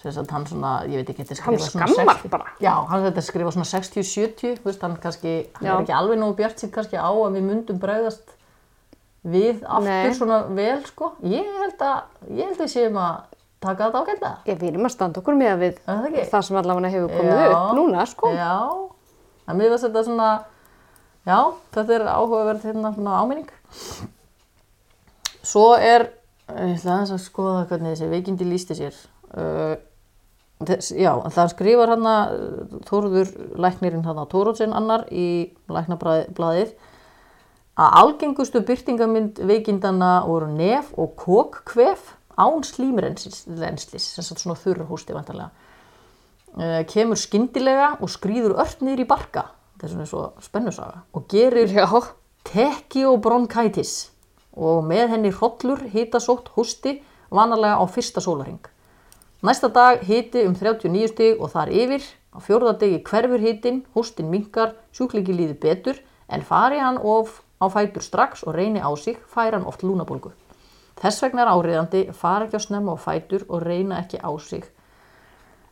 sem 0.01 0.15
sagt 0.15 0.31
hann 0.31 0.47
svona, 0.47 0.77
ég 0.87 1.03
veit 1.03 1.11
ekki, 1.11 1.27
þetta 1.27 1.43
Hann 1.43 1.59
skrifa 1.59 1.73
svona 1.73 1.89
skammar 1.91 2.15
60 2.23 2.31
bara. 2.37 2.55
Já, 2.63 2.73
hann 2.89 3.03
þetta 3.09 3.25
skrifa 3.27 3.51
svona 3.57 3.69
60-70, 3.69 4.55
þú 4.63 4.71
veist, 4.71 4.87
hann 4.87 4.97
kannski, 5.03 5.35
hann 5.59 5.67
Já. 5.67 5.73
er 5.75 5.83
ekki 5.83 5.97
alveg 5.99 6.23
nógu 6.23 6.39
bjart 6.39 6.63
sér 6.63 6.71
kannski 6.73 7.03
á 7.03 7.11
að 7.11 7.35
við 7.35 7.45
myndum 7.51 7.83
bregðast 7.83 8.37
við 9.27 9.67
aftur 9.67 9.91
Nei. 9.91 10.15
svona 10.17 10.39
vel, 10.55 10.79
sko. 10.87 11.11
Ég 11.27 11.51
held 11.59 11.85
að, 11.85 12.01
ég 12.31 12.47
held 12.47 12.63
að 12.63 12.73
séum 12.79 12.97
að 13.03 13.30
taka 13.61 13.91
þetta. 13.93 14.31
Ég, 14.49 14.61
við 14.61 14.71
erum 14.73 14.89
að 14.89 14.95
standa 14.95 15.21
okkur 15.21 15.37
með 15.39 15.59
við 15.61 15.83
það 15.85 16.17
það 16.31 16.47
sem 16.47 16.61
allavega 16.61 16.93
hefur 16.95 17.13
komið 17.17 17.43
Já. 17.43 17.51
upp 17.51 17.75
núna, 17.77 18.07
sko. 18.09 18.31
Já, 18.37 18.55
en 19.47 19.61
mér 19.61 19.75
varst 19.75 19.87
þetta 19.89 20.07
svona, 20.07 20.31
já, 21.29 21.39
þetta 21.77 21.97
er 21.99 22.07
áhugaverð 22.15 22.67
hérna 22.71 22.95
svona 22.97 23.19
áminning. 23.21 23.53
Svo 25.41 25.69
er, 25.77 26.09
ég 26.51 26.75
ætla 26.79 26.97
aðeins 26.97 27.15
að 27.17 27.23
skoða 27.25 27.69
hvernig 27.71 27.95
þessi 27.95 28.11
veikindi 28.11 28.49
lísti 28.49 28.77
sér. 28.79 29.01
Uh, 29.31 29.75
þess, 30.67 30.93
já, 30.97 31.13
það 31.33 31.53
skrifar 31.55 31.93
hann 31.95 32.09
að 32.11 32.33
Þóruður 32.89 33.35
læknirinn 33.63 34.07
hann 34.07 34.21
að 34.21 34.31
Tórótsin 34.33 34.75
annar 34.77 35.07
í 35.13 35.53
læknablaðið 35.71 36.73
að 37.81 37.99
algengustu 38.03 38.61
byrtingamind 38.67 39.39
veikindana 39.47 40.21
voru 40.27 40.51
nef 40.53 40.91
og 41.01 41.15
kokkvef 41.21 42.17
án 42.41 42.65
slímrenslis, 42.67 44.07
sem 44.15 44.25
sagt 44.25 44.43
svona 44.43 44.59
þurrhústi 44.59 45.17
vantarlega 45.17 45.51
uh, 46.57 46.81
kemur 46.91 47.21
skyndilega 47.21 47.93
og 48.01 48.11
skrýður 48.13 48.57
ört 48.63 48.83
niður 48.85 49.05
í 49.05 49.09
barka. 49.11 49.47
Þetta 49.77 49.87
er 49.87 49.95
svona 49.95 50.09
svo 50.11 50.25
spennusaga. 50.45 51.05
Og 51.17 51.29
gerir 51.31 51.71
Já. 51.73 51.87
tekiobronkætis 52.49 53.95
og 54.57 54.83
með 54.89 55.15
henni 55.15 55.31
hrollur 55.37 55.85
hitasótt 55.93 56.51
hósti 56.57 56.99
vanalega 57.31 57.79
á 57.79 57.85
fyrsta 57.87 58.25
sólaring 58.25 58.65
næsta 59.43 59.69
dag 59.69 60.01
hiti 60.05 60.45
um 60.47 60.55
39 60.55 61.09
stig 61.09 61.41
og 61.41 61.51
þar 61.55 61.73
yfir. 61.73 62.03
Á 62.31 62.39
fjórða 62.39 62.77
degi 62.79 63.01
hverfur 63.03 63.41
hitin 63.43 63.81
hóstin 63.95 64.29
minkar, 64.31 64.77
sjúklingi 64.95 65.35
líður 65.35 65.57
betur 65.59 65.97
en 66.29 66.45
fari 66.47 66.79
hann 66.79 67.01
of 67.03 67.41
á 67.59 67.67
fætur 67.67 68.05
strax 68.05 68.45
og 68.47 68.55
reyni 68.55 68.79
á 68.79 68.91
sig 68.95 69.19
fær 69.27 69.57
hann 69.57 69.67
oft 69.67 69.83
lúnabólgu 69.83 70.31
þess 71.01 71.23
vegna 71.25 71.45
er 71.47 71.53
áriðandi 71.55 72.03
fara 72.17 72.47
ekki 72.47 72.61
á 72.61 72.63
snemma 72.67 72.95
á 72.95 72.99
fætur 73.01 73.47
og 73.49 73.63
reyna 73.65 74.01
ekki 74.03 74.21
á 74.21 74.31
sig. 74.41 74.65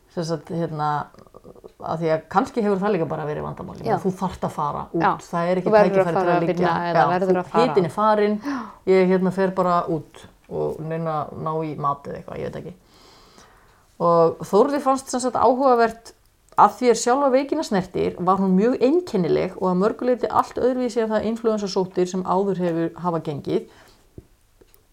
Sem 0.09 0.25
sagt, 0.25 0.49
hérna, 0.49 0.89
að 1.79 2.01
því 2.01 2.09
að 2.15 2.23
kannski 2.33 2.63
hefur 2.65 2.81
það 2.81 2.95
líka 2.95 3.07
bara 3.09 3.27
verið 3.29 3.45
vandamáli 3.45 3.85
þú 4.01 4.11
þarft 4.19 4.47
að 4.47 4.55
fara 4.55 4.81
út, 4.89 5.03
Já. 5.03 5.11
það 5.29 5.49
er 5.51 5.61
ekki 5.61 5.69
Þú 5.69 5.75
að 5.75 5.85
tækifæri 5.85 6.09
til 6.09 6.23
að 6.23 6.33
að 6.33 6.43
liggja. 6.43 6.73
að 7.43 7.49
fara. 7.51 7.65
hitin 7.67 7.85
er 7.85 7.93
farin, 7.93 8.37
ég 8.89 9.09
hérna 9.13 9.31
fer 9.35 9.53
bara 9.55 9.75
út 9.87 10.23
og 10.49 10.79
neina 10.81 11.17
ná 11.37 11.51
í 11.61 11.75
mat 11.77 12.07
eða 12.09 12.17
eitthvað, 12.19 12.39
ég 12.41 12.49
veit 12.49 12.61
ekki. 12.63 12.73
Og 13.99 14.41
Þórði 14.49 14.79
fannst 14.81 15.11
sem 15.11 15.21
sagt 15.21 15.37
áhugavert 15.37 16.13
að 16.59 16.73
því 16.79 16.89
er 16.91 16.99
sjálfa 16.99 17.29
veikina 17.33 17.63
snertir 17.63 18.15
var 18.19 18.39
hún 18.41 18.55
mjög 18.57 18.81
einkennileg 18.83 19.55
og 19.59 19.69
að 19.71 19.79
mörguleiti 19.83 20.29
allt 20.31 20.57
öðruvísi 20.59 21.03
af 21.05 21.13
það 21.13 21.27
influensasóttir 21.31 22.09
sem 22.09 22.23
áður 22.27 22.59
hefur 22.63 22.89
hafa 23.03 23.21
gengið 23.23 23.69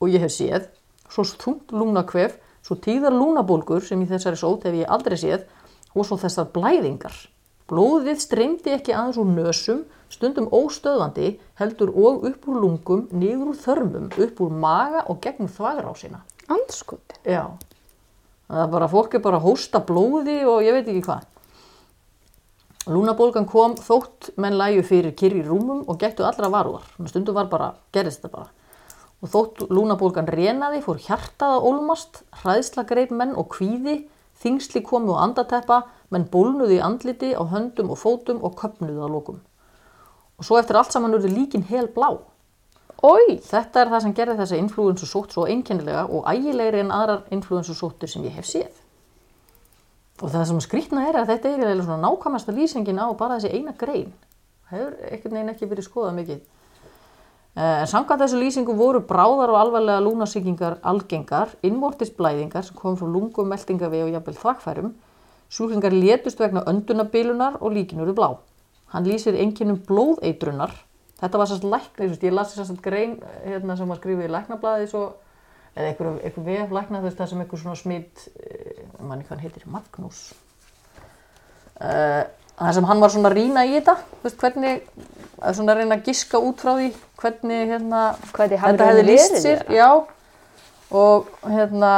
og 0.00 0.12
ég 0.12 0.22
hef 0.24 0.34
séð 0.34 0.66
svo 1.10 1.24
þungt 1.26 1.72
lúnakvef, 1.74 2.36
svo 2.64 2.76
tíðar 2.82 3.14
lúnabólgur 3.14 3.84
sem 3.84 4.00
í 4.02 4.08
þessari 4.10 4.38
sót 4.40 4.66
hef 4.66 4.74
ég 4.74 4.90
aldrei 4.90 5.16
séð 5.20 5.46
og 5.94 6.06
svo 6.06 6.18
þessar 6.20 6.50
blæðingar. 6.54 7.14
Blóðið 7.66 8.20
streymdi 8.22 8.74
ekki 8.76 8.94
aðeins 8.94 9.18
úr 9.18 9.30
nösum, 9.30 9.84
stundum 10.12 10.46
óstöðvandi, 10.54 11.32
heldur 11.58 11.90
og 11.90 12.26
upp 12.28 12.44
úr 12.46 12.60
lungum, 12.62 13.06
niður 13.10 13.52
úr 13.52 13.62
þörmum, 13.62 14.10
upp 14.12 14.42
úr 14.42 14.52
maga 14.54 15.02
og 15.10 15.18
gegnum 15.24 15.50
þvagrásina. 15.50 16.22
Andskotin. 16.46 17.22
Já. 17.26 17.56
Það 18.46 18.60
er 18.62 18.68
bara, 18.76 18.90
fólk 18.90 19.16
er 19.18 19.24
bara 19.24 19.40
að 19.40 19.48
hósta 19.48 19.80
blóði 19.82 20.36
og 20.46 20.62
ég 20.62 20.76
veit 20.76 20.92
ekki 20.92 21.02
hvað. 21.08 21.24
Lúnabólgan 22.86 23.48
kom 23.50 23.74
þótt 23.82 24.30
menn 24.38 24.54
læju 24.54 24.84
fyrir 24.86 25.16
kyrri 25.18 25.42
rúmum 25.42 25.82
og 25.90 25.98
gettu 25.98 26.22
allra 26.22 26.52
varúðar. 26.52 26.86
Stundum 27.10 27.34
var 27.34 27.50
bara, 27.50 27.72
gerðist 27.90 28.22
þetta 28.22 28.36
bara. 28.36 28.52
Og 29.24 29.32
þótt 29.32 29.64
lúnabólgan 29.72 30.28
renaði, 30.28 30.82
fór 30.84 31.00
hjartað 31.00 31.56
að 31.56 31.66
ólmast, 31.70 32.22
hræðsla 32.42 32.84
greip 32.88 33.14
menn 33.16 33.34
og 33.38 33.48
kvíði, 33.54 34.02
þingsli 34.42 34.82
komu 34.84 35.16
á 35.16 35.24
andateppa, 35.24 35.82
menn 36.12 36.28
bólnuði 36.30 36.76
í 36.78 36.84
andliti 36.84 37.32
á 37.32 37.42
höndum 37.48 37.90
og 37.94 38.00
fótum 38.02 38.42
og 38.44 38.58
köpnuði 38.60 39.00
á 39.00 39.08
lokum. 39.08 39.40
Og 40.36 40.44
svo 40.44 40.58
eftir 40.60 40.76
allt 40.76 40.92
saman 40.92 41.16
urðu 41.16 41.32
líkin 41.32 41.64
hel 41.70 41.88
blá. 41.88 42.12
Ói. 43.04 43.38
Þetta 43.44 43.82
er 43.82 43.92
það 43.92 44.02
sem 44.04 44.16
gerði 44.16 44.36
þessa 44.40 44.58
influensu 44.60 45.08
sótt 45.08 45.34
svo 45.34 45.46
einkennilega 45.48 46.06
og 46.08 46.28
ægilegri 46.28 46.82
en 46.84 46.92
aðrar 46.94 47.24
influensu 47.32 47.76
sóttur 47.76 48.10
sem 48.10 48.24
ég 48.24 48.36
hef 48.36 48.48
séð. 48.48 48.82
Og 50.22 50.32
það 50.32 50.46
sem 50.48 50.60
skrýtna 50.64 51.04
er 51.08 51.18
að 51.20 51.32
þetta 51.34 51.50
er 51.56 51.82
nákvæmasta 52.00 52.54
lýsingin 52.56 53.00
á 53.00 53.08
bara 53.16 53.36
þessi 53.36 53.52
eina 53.52 53.74
grein. 53.76 54.14
Það 54.68 54.78
hefur 54.78 54.94
einhvern 55.10 55.36
veginn 55.36 55.52
ekki 55.52 55.68
verið 55.70 55.88
skoðað 55.88 56.16
mikið. 56.20 56.40
Eh, 57.56 57.80
En 57.80 57.88
samkvæmt 57.88 58.20
þessu 58.20 58.36
lýsingu 58.36 58.74
voru 58.76 59.00
bráðar 59.00 59.48
og 59.48 59.56
alvarlega 59.56 60.02
lúnasýkingar 60.04 60.74
algengar, 60.84 61.54
innvortisblæðingar 61.64 62.66
sem 62.66 62.76
kom 62.76 62.98
frá 63.00 63.08
lungum, 63.08 63.48
meldingavi 63.48 64.02
og 64.04 64.10
jafnvel 64.12 64.36
þvagfærum. 64.42 64.90
Sjúklingar 65.48 65.94
létust 65.94 66.42
vegna 66.42 66.66
öndunabilunar 66.68 67.56
og 67.62 67.72
líkin 67.72 68.02
eru 68.04 68.12
blá. 68.12 68.34
Hann 68.92 69.08
lýsir 69.08 69.38
einkennum 69.40 69.78
blóðeitrunar. 69.88 70.74
Þetta 71.16 71.38
var 71.38 71.48
sérst 71.48 71.64
lækna, 71.64 72.10
ég 72.12 72.34
las 72.34 72.52
sérst 72.52 72.82
grein 72.82 73.22
hérna, 73.46 73.76
sem 73.76 73.88
var 73.88 74.02
skrifið 74.02 74.28
í 74.28 74.34
læknablaði 74.34 74.90
svo, 74.90 75.06
eða 75.72 75.88
einhver, 75.94 76.20
einhver 76.28 76.44
vef 76.44 76.76
lækna 76.76 77.02
þess 77.06 77.16
það 77.16 77.30
sem 77.30 77.40
einhver 77.40 77.62
svona 77.62 77.80
smitt, 77.80 78.28
manni 79.00 79.24
hvað 79.24 79.32
hann 79.32 79.44
heitir, 79.46 79.64
Magnús. 79.64 80.34
Það 81.80 82.72
sem 82.76 82.84
hann 82.84 83.00
var 83.00 83.16
svona 83.16 83.32
að 83.32 83.38
rýna 83.40 83.64
í 83.64 83.78
þetta, 83.78 83.96
veist, 84.22 84.38
hvernig, 84.44 84.84
að 85.40 85.56
svona 85.56 85.80
reyna 85.80 85.96
að 85.96 86.10
giska 86.10 86.40
út 86.40 86.60
frá 86.60 86.76
því 86.76 86.92
hvernig 87.20 87.70
hérna, 87.70 88.02
Hvernig 88.32 88.60
þetta 88.60 88.90
hefði 88.90 89.06
verið 89.06 89.40
sér, 89.42 89.64
já, 89.72 89.88
og 90.96 91.30
hérna, 91.48 91.92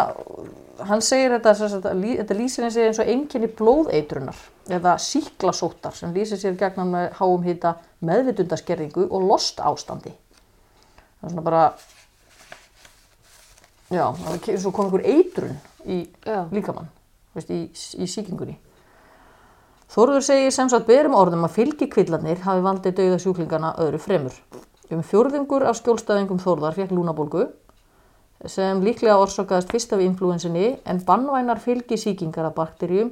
hann 0.88 1.02
segir 1.04 1.34
þetta, 1.36 1.92
lý, 1.98 2.16
þetta 2.20 2.38
lýsir 2.38 2.68
og 2.68 2.78
eins 2.86 3.02
og 3.02 3.10
einkenni 3.12 3.50
blóðeitrunar 3.58 4.38
eða 4.78 4.94
síklasóttar 5.00 5.96
sem 5.96 6.12
lýsir 6.14 6.40
sér 6.40 6.56
gegnan 6.60 6.92
með 6.92 7.08
háum 7.18 7.44
hýta 7.46 7.76
meðvitundaskerðingu 8.04 9.08
og 9.08 9.26
lost 9.26 9.62
ástandi. 9.64 10.12
Það 11.18 11.26
er 11.26 11.32
svona 11.32 11.46
bara, 11.48 11.64
já, 13.90 14.04
það 14.20 14.30
er 14.36 14.48
eins 14.54 14.68
og 14.68 14.76
kom 14.76 14.88
einhver 14.88 15.06
eitrun 15.08 15.58
í 15.88 15.98
Já. 16.26 16.44
líkamann, 16.52 16.90
veist, 17.34 17.50
í, 17.50 17.64
í 17.98 18.08
síkingunni. 18.10 18.58
Þórður 19.88 20.24
segir 20.26 20.52
sem 20.52 20.68
sagt 20.68 20.86
berum 20.86 21.16
orðum 21.16 21.46
að 21.48 21.54
fylgikvillarnir 21.56 22.42
hafi 22.44 22.64
valdið 22.64 22.98
dauða 22.98 23.20
sjúklingana 23.22 23.72
öðru 23.80 24.00
fremur. 24.04 24.36
Um 24.88 25.02
fjórðingur 25.04 25.66
af 25.68 25.76
skjólstæðingum 25.82 26.38
Þórðar 26.40 26.76
fekk 26.78 26.92
lúnabólgu 26.96 27.42
sem 28.48 28.78
líklega 28.80 29.18
orsakaðist 29.20 29.72
fyrst 29.74 29.90
af 29.92 30.00
influensinni 30.00 30.78
en 30.88 31.02
bannvænar 31.04 31.60
fylgisíkingar 31.60 32.46
af 32.48 32.54
bakterjum, 32.56 33.10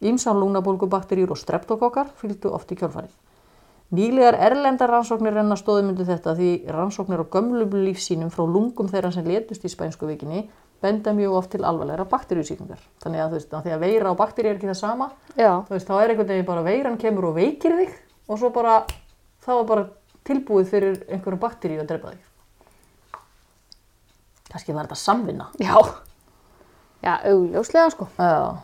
ímsan 0.00 0.40
lúnabólgubakterjur 0.40 1.34
og 1.34 1.40
streptokokkar 1.42 2.08
fylgdu 2.16 2.54
oft 2.56 2.72
í 2.72 2.78
kjölfarið. 2.80 3.12
Nýlegar 3.92 4.38
erlendar 4.38 4.88
rannsóknir 4.94 5.34
renna 5.34 5.58
stóðmyndu 5.58 6.06
þetta 6.08 6.36
því 6.38 6.50
rannsóknir 6.72 7.20
á 7.20 7.32
gömlum 7.36 7.76
lífsínum 7.84 8.32
frá 8.32 8.46
lungum 8.46 8.88
þeirra 8.88 9.12
sem 9.12 9.26
letust 9.26 9.66
í 9.66 9.74
spænsku 9.74 10.08
vikinni 10.08 10.46
benda 10.80 11.12
mjög 11.12 11.36
oft 11.36 11.52
til 11.52 11.66
alvarlegra 11.66 12.06
bakterjusíkingar. 12.08 12.80
Þannig 13.02 13.20
að 13.20 13.32
þú 13.34 13.40
veist, 13.40 13.56
því 13.66 13.76
að 13.76 13.82
veira 13.84 14.14
og 14.14 14.20
bakterja 14.22 14.54
er 14.54 14.56
ekki 14.56 14.70
það 14.70 14.78
sama, 14.78 15.10
Já. 15.34 15.52
þú 15.66 15.74
veist, 15.74 15.90
þá 15.90 15.96
er 15.98 16.14
einhvern 16.14 16.32
veginn 16.32 16.52
bara 16.54 16.64
veiran 16.64 17.00
kemur 17.02 17.32
og 17.32 17.40
veikir 17.42 17.76
þig 17.82 17.96
og 18.30 18.38
svo 18.40 18.54
bara, 18.54 18.84
þá 19.44 19.52
er 19.58 19.66
bara 19.68 19.90
tilbúið 20.30 20.72
fyrir 20.72 20.98
einhverju 21.10 21.40
bakteríu 21.42 21.82
að 21.82 21.92
drepa 21.92 22.14
þig. 22.14 22.26
Kannski 24.50 24.74
var 24.74 24.88
þetta 24.88 24.98
samvinna. 24.98 25.46
Já. 25.62 25.76
Já, 27.04 27.14
augljóslega, 27.30 27.92
sko. 27.94 28.10
Já. 28.18 28.58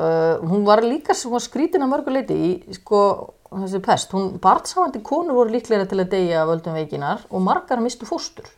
Uh, 0.00 0.40
hún 0.48 0.64
var 0.64 0.80
líka 0.84 1.12
var 1.28 1.42
skrítin 1.44 1.84
að 1.84 1.92
mörgu 1.92 2.12
leiti 2.14 2.36
í 2.36 2.76
sko, 2.78 3.00
þessi 3.50 3.80
pest. 3.84 4.14
Hún 4.16 4.38
barnsáandi 4.40 5.02
konur 5.04 5.36
voru 5.36 5.52
líklega 5.52 5.88
til 5.88 6.00
að 6.00 6.14
deyja 6.14 6.46
völdum 6.48 6.76
veikinar 6.78 7.26
og 7.28 7.44
margar 7.44 7.82
mistu 7.84 8.08
fóstur. 8.08 8.48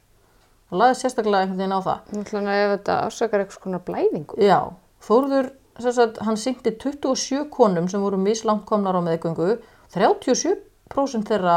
Það 0.70 0.82
laði 0.82 1.00
sérstaklega 1.00 1.44
einhvern 1.44 1.58
veginn 1.58 1.74
á 1.76 1.80
það. 1.86 2.14
Náttúrulega 2.16 2.60
ef 2.62 2.70
þetta 2.76 3.00
ásakar 3.08 3.42
eitthvað 3.42 3.64
konar 3.66 3.84
blæðingu. 3.88 4.38
Já, 4.40 4.60
Þórður, 5.02 5.48
sagt, 5.82 6.20
hann 6.22 6.38
syngdi 6.38 6.72
27 6.78 7.48
konum 7.50 7.88
sem 7.90 8.02
voru 8.02 8.20
mislangt 8.20 8.66
komnar 8.68 8.94
á 8.94 9.02
meðgöngu, 9.02 9.56
37% 9.94 11.26
þeirra 11.30 11.56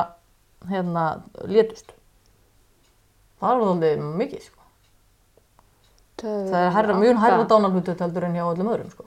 hérna 0.70 1.06
létust. 1.50 1.92
Það 3.40 3.50
var 3.50 3.66
alveg 3.70 4.04
mikið, 4.22 4.46
sko. 4.48 4.62
Það 6.22 6.56
er 6.62 6.72
herra, 6.72 6.96
mjög 6.98 7.20
hærra 7.22 7.44
dánarhlutu 7.50 7.96
heldur 8.00 8.24
en 8.26 8.38
hjá 8.38 8.46
öllum 8.48 8.70
öðrum, 8.72 8.92
sko. 8.94 9.06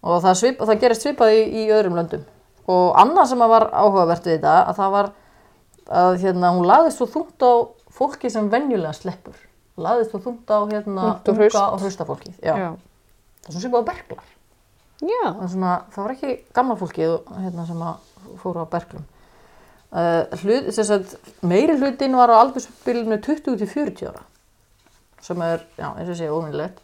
Og 0.00 0.22
það, 0.24 0.36
svip, 0.40 0.62
það 0.66 0.80
gerist 0.82 1.04
svipað 1.06 1.34
í, 1.36 1.42
í 1.62 1.66
öðrum 1.70 1.98
löndum. 2.00 2.24
Og 2.70 2.96
annað 2.98 3.30
sem 3.30 3.44
var 3.52 3.68
áhugavert 3.70 4.26
við 4.26 4.38
þetta, 4.38 4.56
að 4.70 4.80
það 4.80 4.94
var 4.96 5.10
að 6.00 6.18
hérna, 6.24 6.50
hún 6.56 6.68
laðist 6.70 7.00
svo 7.00 7.06
þungt 7.10 7.46
á 7.46 7.52
fólki 7.94 8.30
sem 8.32 8.50
venjulega 8.50 8.92
sleppur. 8.96 9.38
Laðist 9.80 10.12
svo 10.12 10.20
þungt 10.24 10.50
á 10.50 10.58
hérna, 10.70 11.06
Ungt 11.14 11.30
og 11.30 11.38
hraust. 11.40 11.56
unga 11.56 11.64
og 11.74 11.84
hrausta 11.84 12.06
fólkið. 12.08 12.36
Já. 12.42 12.54
Já. 12.58 12.70
það 13.40 13.48
er 13.48 13.54
svona 13.54 13.64
svipað 13.64 13.80
á 13.80 13.88
berglar. 13.90 14.28
Það, 15.00 15.40
er 15.44 15.48
svona, 15.54 15.72
það 15.94 16.04
var 16.04 16.14
ekki 16.16 16.34
gamla 16.58 16.76
fólkið 16.80 17.14
hérna, 17.46 17.66
sem 17.70 17.84
fóru 18.42 18.64
á 18.64 18.66
berglum. 18.74 19.06
Uh, 19.90 20.22
hlut, 20.44 20.68
sagt, 20.76 21.16
meiri 21.42 21.74
hlutin 21.74 22.14
var 22.14 22.30
á 22.30 22.38
aldursbylunu 22.38 23.16
20 23.18 23.56
til 23.58 23.66
40 23.66 24.10
ára 24.12 24.20
sem 25.20 25.40
er, 25.42 25.64
já, 25.76 25.88
eins 25.98 26.08
og 26.08 26.16
sé, 26.16 26.28
óvinnilegt. 26.30 26.78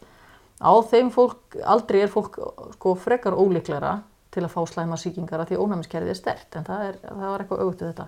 Á 0.61 0.71
þeim 0.91 1.07
fólk, 1.13 1.55
aldrei 1.65 2.03
er 2.03 2.11
fólk 2.11 2.35
sko 2.75 2.93
frekar 2.99 3.33
ólíklara 3.33 4.01
til 4.33 4.43
að 4.45 4.53
fá 4.53 4.59
slæma 4.69 4.97
sýkingar 4.99 5.41
að 5.41 5.53
því 5.53 5.59
ónæmiskerfið 5.63 6.11
er 6.13 6.19
stert 6.19 6.57
en 6.59 6.67
það, 6.67 6.83
er, 6.89 6.99
það 7.05 7.23
var 7.31 7.43
eitthvað 7.43 7.63
auðvitað 7.63 7.91
þetta. 7.93 8.07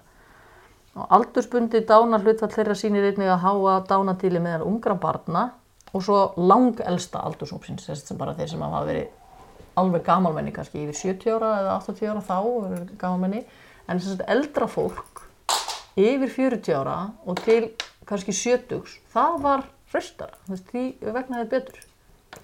Og 1.00 1.16
aldursbundi 1.18 1.82
dánar 1.90 2.26
hlutfall 2.26 2.52
þeirra 2.54 2.76
sýnir 2.78 3.08
einnig 3.10 3.32
að 3.32 3.44
háa 3.46 3.78
dánatili 3.90 4.42
meðan 4.44 4.68
ungra 4.68 4.98
barna 5.00 5.46
og 5.94 6.06
svo 6.06 6.20
lang 6.38 6.82
elsta 6.86 7.24
aldurshópsins, 7.26 7.88
þess 7.88 8.12
sem 8.12 8.20
bara 8.20 8.36
þeir 8.38 8.52
sem 8.52 8.68
hafa 8.68 8.84
verið 8.90 9.08
alveg 9.80 10.04
gamalmenni 10.06 10.54
kannski 10.54 10.84
yfir 10.84 10.98
70 11.16 11.38
ára 11.38 11.54
eða 11.64 11.78
80 11.80 12.12
ára 12.12 12.26
þá 12.26 12.38
gamalmenni 13.00 13.46
en 13.90 14.00
þess 14.02 14.20
að 14.20 14.26
eldra 14.36 14.70
fólk 14.72 15.24
yfir 16.00 16.32
40 16.38 16.78
ára 16.80 16.98
og 17.26 17.42
til 17.44 17.64
kannski 18.10 18.34
70 18.36 18.98
það 19.14 19.40
var 19.44 19.66
hraustara, 19.90 20.38
þú 20.46 20.54
veist, 20.54 20.70
því 20.70 21.14
vegnaði 21.16 21.50
betur. 21.50 21.86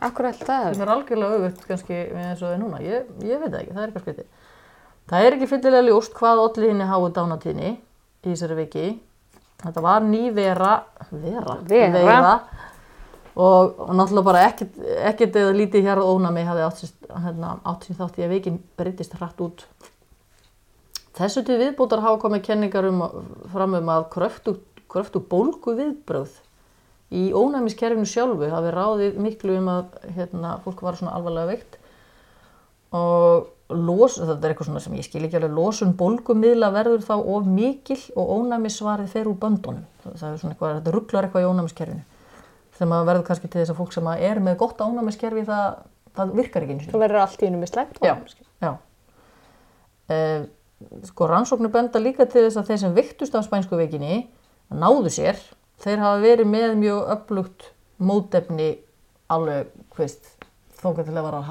Akkur 0.02 0.28
alltaf 0.32 0.48
það. 0.50 0.72
Sem 0.74 0.82
er 0.82 0.92
algjörlega 0.96 1.36
auðvögt 1.38 1.68
kannski 1.70 1.98
með 2.10 2.24
eins 2.32 2.40
og 2.42 2.48
það 2.48 2.56
er 2.56 2.62
núna. 2.64 2.80
Ég, 2.82 3.12
ég 3.22 3.42
veit 3.42 3.52
það 3.52 3.60
ekki, 3.60 3.76
það 3.76 3.84
er 3.84 3.92
eitthvað 3.92 4.06
skritið 4.06 4.30
það 5.10 5.26
er 5.26 5.36
ekki 5.38 5.50
fyllilega 5.50 5.88
ljóst 5.90 6.16
hvað 6.18 6.44
olli 6.46 6.70
henni 6.72 6.88
háu 6.90 7.10
dánatíðni 7.14 7.72
í 7.76 8.30
þessari 8.32 8.58
viki. 8.64 8.86
Þetta 9.62 9.84
var 9.86 10.06
ný 10.06 10.24
vera 10.36 10.72
vera, 11.12 11.58
Vera. 11.70 12.34
og, 13.36 13.78
og 13.86 13.94
náttúrulega 13.96 14.26
bara 14.28 14.44
ekkert, 14.50 15.38
eða 15.38 15.54
lítið 15.56 15.88
hér 15.88 16.02
ónami 16.04 16.46
hafði 16.48 16.66
átt 16.66 16.82
sér, 16.82 16.96
hérna, 17.24 17.54
þátt 17.64 18.20
í 18.20 18.26
að 18.26 18.34
vikin 18.36 18.60
breytist 18.78 19.16
hratt 19.20 19.42
út 19.46 19.66
þessu 21.16 21.44
til 21.48 21.60
viðbútar 21.62 22.04
hafa 22.04 22.22
komið 22.26 22.46
kenningar 22.50 22.88
um, 22.90 23.04
fram 23.54 23.78
um 23.80 23.92
að 23.94 24.08
kröftu, 24.14 24.58
kröftu 24.92 25.22
bólgu 25.24 25.76
viðbröð 25.78 26.40
í 27.16 27.28
ónæmiskerfinu 27.36 28.08
sjálfu 28.10 28.50
hafi 28.52 28.72
ráðið 28.74 29.20
miklu 29.22 29.60
um 29.60 29.70
að 29.72 30.00
hérna, 30.16 30.56
fólk 30.66 30.82
var 30.86 30.98
svona 31.00 31.14
alvarlega 31.18 31.54
veikt. 31.54 31.78
Og 32.96 33.52
los, 33.70 34.18
þetta 34.18 34.40
er 34.40 34.52
eitthvað 34.54 34.70
svona 34.70 34.82
sem 34.84 34.98
ég 34.98 35.06
skil 35.06 35.24
ekki 35.26 35.40
alveg 35.40 35.56
losun 35.56 35.96
bólgumiðla 36.00 36.72
verður 36.74 37.06
þá 37.06 37.16
of 37.20 37.48
mikil 37.50 38.02
og 38.16 38.34
ónæmissvarið 38.40 39.14
fer 39.14 39.30
úr 39.30 39.40
böndunum. 39.42 39.86
Það 40.04 40.28
er 40.30 40.42
svona 40.42 40.56
eitthvað, 40.56 40.78
þetta 40.80 40.94
rugglar 40.96 41.28
eitthvað 41.28 41.46
í 41.46 41.50
ónæmiskerfinu 41.54 42.04
þegar 42.76 42.92
maður 42.92 43.10
verður 43.10 43.26
kannski 43.30 43.50
til 43.50 43.62
þess 43.62 43.74
að 43.74 43.80
fólk 43.80 43.96
sem 43.96 44.10
er 44.14 44.42
með 44.44 44.58
gott 44.60 44.82
ónæmiskerfi 44.84 45.46
það, 45.48 45.80
það 46.18 46.34
virkar 46.42 46.66
ekki 46.66 46.76
eins 46.76 46.88
og 46.88 46.96
Það 46.96 47.04
verður 47.06 47.22
allt 47.24 47.42
í 47.42 47.50
einu 47.50 47.62
með 47.62 47.72
slæmt. 47.72 48.00
Já, 50.92 50.98
já. 51.02 51.06
Sko 51.08 51.28
rannsóknir 51.28 51.72
benda 51.72 52.00
líka 52.00 52.26
til 52.26 52.46
þess 52.46 52.58
að 52.58 52.68
þeir 52.70 52.78
sem 52.80 52.94
viktust 52.96 53.36
af 53.36 53.46
spænsku 53.46 53.76
veikinni 53.78 54.28
náðu 54.72 55.10
sér, 55.10 55.36
þeir 55.84 56.00
hafa 56.00 56.22
verið 56.22 56.48
með 56.48 56.76
mjög 56.78 57.10
öflugt 57.16 57.72
mótefni 58.00 58.78
alveg, 59.30 59.68
hvist, 59.96 60.26
þó 60.82 60.96
til 60.96 61.06
að 61.18 61.24
vera 61.26 61.44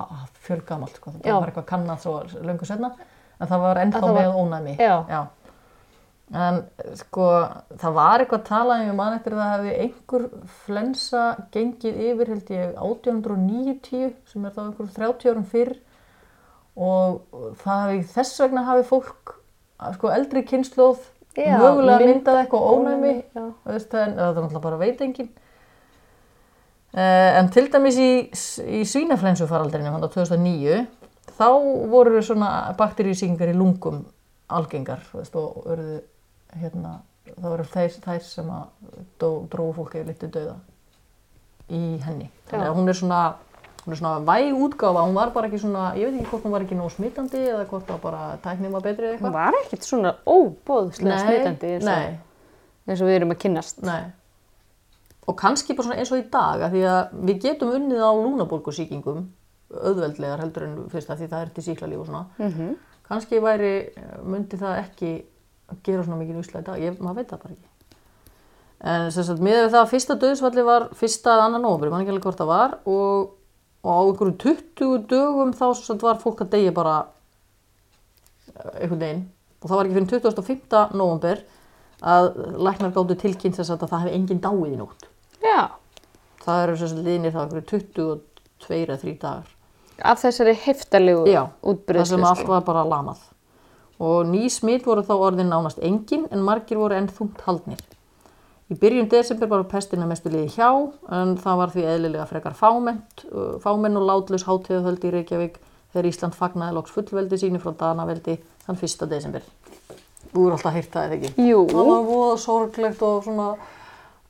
fjölgamalt, 0.46 0.96
sko. 0.96 1.10
það 1.10 1.26
Já. 1.26 1.38
var 1.40 1.48
eitthvað 1.50 1.64
kannað 1.66 1.98
svo 2.04 2.22
löngu 2.42 2.64
setna, 2.66 2.92
en 3.40 3.48
það 3.48 3.60
var 3.60 3.76
ennþá 3.76 3.96
Að 3.96 4.02
það 4.02 4.14
var- 4.14 4.22
með 4.22 4.34
ónæmi. 4.34 4.76
Já. 4.78 5.26
En 6.34 6.64
sko, 6.96 7.24
það 7.78 7.92
var 7.94 8.18
eitthvað 8.20 8.44
talað 8.48 8.90
um 8.90 8.96
mann 8.96 9.12
eftir 9.18 9.32
að 9.32 9.40
það 9.42 9.52
hefði 9.54 9.74
einhver 9.84 10.22
flensa 10.64 11.24
gengið 11.52 11.98
yfir 12.00 12.26
held 12.28 12.48
ég 12.50 12.74
1890 12.80 14.14
sem 14.32 14.44
er 14.44 14.50
þá 14.50 14.62
einhver 14.64 14.88
30 14.94 15.30
árum 15.30 15.44
fyrr 15.44 15.74
og 16.76 17.54
það 17.62 17.94
þess 18.14 18.40
vegna 18.44 18.64
hafi 18.66 18.86
fólk 18.88 19.34
sko 19.94 20.10
eldri 20.14 20.42
kynnslóð 20.48 20.98
mögulega 21.36 21.98
mynd- 22.00 22.10
myndað 22.10 22.40
eitthvað 22.42 22.68
ónæmi 22.72 23.14
það 23.34 24.00
er 24.00 24.12
náttúrulega 24.16 24.62
bara 24.64 24.80
veit 24.80 25.00
engin 25.02 25.30
uh, 26.94 27.30
en 27.40 27.50
til 27.54 27.66
dæmis 27.72 27.98
í, 27.98 28.10
í 28.80 28.82
svínaflensu 28.86 29.48
faraldrinu 29.50 29.90
hann 29.94 30.06
á 30.06 30.10
2009 30.10 30.84
þá 31.38 31.48
voru 31.90 32.22
svona 32.22 32.50
bakteríusýkingar 32.78 33.50
í 33.54 33.56
lungum 33.58 34.04
algengar 34.54 35.02
veist, 35.12 35.34
og 35.34 35.64
örðu 35.72 36.00
hérna, 36.60 36.98
það 37.32 37.48
voru 37.48 37.64
þeir, 37.72 37.94
þær 38.04 38.22
sem 38.26 38.50
að 38.54 38.64
dó, 39.18 39.28
dróðu 39.50 39.72
fólk 39.78 39.96
eða 39.98 40.12
litið 40.12 40.32
dauða 40.36 40.56
í 41.72 41.80
henni. 42.04 42.28
Þannig 42.50 42.68
að 42.68 42.76
hún 42.76 42.92
er 42.92 42.98
svona 42.98 43.20
hún 43.84 43.94
er 43.94 44.00
svona 44.00 44.18
væg 44.24 44.58
útgáfa, 44.66 45.04
hún 45.04 45.16
var 45.16 45.32
bara 45.34 45.50
ekki 45.50 45.60
svona 45.62 45.84
ég 45.98 46.08
veit 46.08 46.18
ekki 46.18 46.30
hvort 46.30 46.46
hún 46.46 46.54
var 46.54 46.64
ekki 46.64 46.78
nóg 46.78 46.92
smitandi 46.94 47.40
eða 47.52 47.66
hvort 47.70 47.86
það 47.88 48.02
bara 48.02 48.24
tæknin 48.44 48.72
var 48.72 48.84
betri 48.84 49.08
eða 49.08 49.14
Hún 49.14 49.18
eitthvað 49.18 49.38
var 49.38 49.58
ekkert 49.60 49.88
svona 49.88 50.14
óbóðslega 50.24 51.20
smitandi 51.22 51.72
eins 51.76 51.88
og, 51.92 52.18
eins 52.88 53.04
og 53.04 53.10
við 53.10 53.18
erum 53.20 53.34
að 53.34 53.40
kynnast. 53.44 53.84
Nei. 53.84 54.02
Og 55.24 55.36
kannski 55.40 55.76
bara 55.76 55.88
svona 55.88 56.00
eins 56.00 56.12
og 56.12 56.20
í 56.20 56.26
dag, 56.32 56.64
að 56.64 56.76
því 56.76 56.86
að 56.94 57.14
við 57.28 57.44
getum 57.44 57.76
unnið 57.76 58.04
á 58.04 58.12
lúnabólgusýkingum 58.12 59.22
auðveldlegar 59.74 60.42
heldur 60.44 60.66
en 60.68 60.74
fyrst 60.92 61.12
að 61.12 61.22
því 61.22 61.30
það 61.30 61.44
er 61.44 61.54
til 61.54 61.64
síklarlíf 61.68 62.02
og 62.04 62.10
svona. 62.10 62.26
Mm 62.38 62.74
Kannski 63.04 63.36
væri, 63.36 63.92
myndi 64.24 64.56
það 64.56 64.78
ekki 64.80 65.08
gera 65.84 66.04
svona 66.06 66.22
mikið 66.22 66.38
úsla 66.40 66.62
í 66.62 66.64
dag, 66.64 66.80
ég, 66.80 66.94
maður 67.04 67.18
veit 67.18 67.32
það 67.32 67.42
bara 67.42 67.52
ekki. 67.52 67.66
En 68.94 69.10
sem 69.12 69.26
sagt, 69.26 69.42
miðað 69.44 69.64
við 69.66 69.74
það 69.74 69.80
að 69.82 69.90
fyrsta 69.90 70.16
döðsvalli 70.22 70.64
var 70.64 70.86
fyrsta 70.96 71.34
annan 71.42 71.64
nómur, 71.64 71.88
ég 71.88 71.92
man 71.92 72.04
ekki 72.04 72.14
alveg 72.14 72.24
hvort 72.24 72.40
það 72.40 72.48
var 72.48 72.76
og, 72.88 73.34
og 73.84 73.90
á 73.92 74.00
einhverjum 74.00 74.38
20 74.40 75.06
dögum 75.10 75.52
þá 75.52 75.64
var 76.02 76.20
fólk 76.22 76.40
að 76.44 76.52
deyja 76.56 76.72
bara 76.74 76.96
eh, 78.54 78.82
einhvern 78.82 79.00
veginn 79.04 79.24
og 79.60 79.68
það 79.70 79.76
var 79.76 79.88
ekki 79.88 79.98
fyrir 80.00 80.26
25. 80.34 80.82
nóvember 80.98 81.44
að 82.04 82.30
læknar 82.66 82.92
gáttu 82.96 83.16
tilkynnt 83.20 83.56
þess 83.56 83.72
að 83.72 83.86
það 83.86 84.02
hefði 84.02 84.16
engin 84.18 84.42
dáið 84.44 84.72
í 84.74 84.78
nótt. 84.80 85.06
Já, 85.44 85.70
Það 86.44 86.62
eru 86.62 86.76
sem 86.76 86.90
sagt 86.90 87.06
liðnir 87.06 87.32
það 87.32 87.44
einhverju 87.46 87.66
22 87.70 88.74
eða 88.84 88.96
3 89.00 89.14
dagar. 89.22 89.46
af 90.10 90.18
þessari 90.20 90.52
heftalegu 90.64 91.22
Já, 91.30 91.42
það 91.62 92.04
sem 92.10 92.24
allt 92.24 92.42
sko. 92.42 92.52
var 92.52 92.64
bara 92.66 92.84
lamað. 92.84 93.22
Og 94.02 94.26
ný 94.26 94.50
smitt 94.50 94.84
voru 94.84 95.04
þá 95.06 95.14
orðin 95.14 95.48
nánast 95.48 95.78
engin 95.80 96.26
en 96.30 96.42
margir 96.44 96.76
voru 96.76 96.96
enn 96.98 97.08
þungt 97.08 97.40
haldnir. 97.46 97.80
Í 98.72 98.76
byrjun 98.80 99.10
desember 99.12 99.50
var 99.50 99.66
pestina 99.68 100.06
mestu 100.08 100.30
liði 100.32 100.54
hjá 100.54 100.70
en 101.12 101.34
það 101.36 101.58
var 101.60 101.72
því 101.74 101.82
eðlilega 101.84 102.24
frekar 102.30 102.54
fámennt, 102.56 103.26
uh, 103.28 103.58
fámenn 103.60 103.98
og 104.00 104.06
látlaus 104.08 104.46
hátíðahöldi 104.48 105.10
í 105.10 105.14
Reykjavík 105.18 105.58
þegar 105.92 106.08
Ísland 106.08 106.36
fagnaði 106.38 106.78
loks 106.78 106.94
fullveldi 106.94 107.38
sínu 107.42 107.60
frá 107.60 107.74
Danaveldi 107.82 108.38
þann 108.64 108.80
1. 108.80 109.04
desember. 109.10 109.44
Þú 110.32 110.46
eru 110.46 110.56
alltaf 110.56 110.74
heyrt 110.74 110.94
það 110.94 111.10
eða 111.10 111.18
ekki? 111.18 111.48
Jú, 111.50 111.58
Það 111.70 111.90
var 111.90 112.06
voða 112.08 112.38
sorglegt 112.42 113.04
og 113.06 113.20
svona 113.26 113.50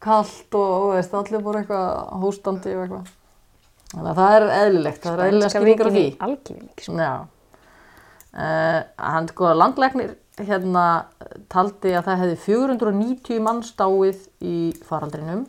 kallt 0.05 0.59
og 0.59 0.89
veist, 0.93 1.15
allir 1.15 1.45
voru 1.47 1.63
eitthvað 1.63 2.19
hóstandi 2.25 2.75
og 2.75 2.83
eitthvað. 2.83 3.15
Þannig 3.95 4.11
að 4.11 4.19
það 4.19 4.35
er 4.41 4.49
eðlilegt, 4.59 5.01
það 5.05 5.15
er 5.15 5.25
eðlilega 5.29 5.55
skýringar 5.55 5.89
á 5.89 5.95
því. 5.95 6.05
Algjöring, 6.27 6.69
sko. 6.83 6.99
Já. 6.99 7.15
Uh, 8.35 8.79
hann 8.99 9.31
sko 9.31 9.55
landlæknir 9.55 10.17
hérna 10.43 11.07
taldi 11.53 11.93
að 11.95 12.07
það 12.09 12.21
hefði 12.23 12.39
490 12.45 13.43
manns 13.45 13.69
dáið 13.79 14.21
í 14.43 14.73
faraldrinum. 14.87 15.43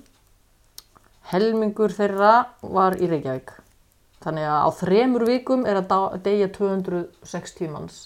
Helmingur 1.31 1.91
þeirra 1.95 2.33
var 2.61 2.93
í 3.01 3.07
Reykjavík. 3.09 3.49
Þannig 4.25 4.45
að 4.49 4.59
á 4.61 4.69
þremur 4.79 5.23
vikum 5.29 5.61
er 5.69 5.75
að 5.81 5.89
deyja 6.25 6.47
260 6.53 7.69
manns. 7.73 7.97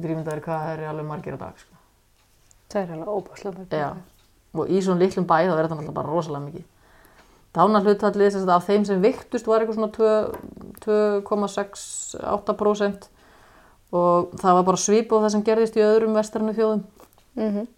Grímyndaður 0.00 0.44
hvað 0.46 0.58
það 0.64 0.72
er 0.74 0.80
alveg 0.90 1.06
margir 1.10 1.36
á 1.36 1.38
dag. 1.42 1.54
Sko. 1.58 1.74
Það 2.70 2.82
er 2.82 2.90
alveg 2.96 3.10
óbúslega 3.10 3.54
mörg. 3.58 3.70
Já. 3.74 3.90
Og 4.50 4.64
í 4.70 4.78
svona 4.82 5.02
litlum 5.02 5.30
bæ 5.30 5.38
þá 5.38 5.54
er 5.54 5.64
þetta 5.64 5.76
náttúrulega 5.76 5.98
bara 5.98 6.12
rosalega 6.14 6.46
mikið. 6.46 6.66
Dánar 7.50 7.82
sagt, 7.82 8.04
af 8.54 8.66
þeim 8.66 8.84
sem 8.86 9.02
viktust 9.02 9.46
var 9.50 9.60
eitthvað 9.62 9.78
svona 9.78 9.96
2 9.96 10.08
2,68% 10.86 13.02
og 13.90 14.32
það 14.40 14.56
var 14.58 14.64
bara 14.68 14.80
svipað 14.80 15.26
það 15.26 15.34
sem 15.34 15.44
gerðist 15.48 15.76
í 15.78 15.84
öðrum 15.84 16.16
vestrannu 16.18 16.56
þjóðum. 16.56 16.86
Mm 17.40 17.68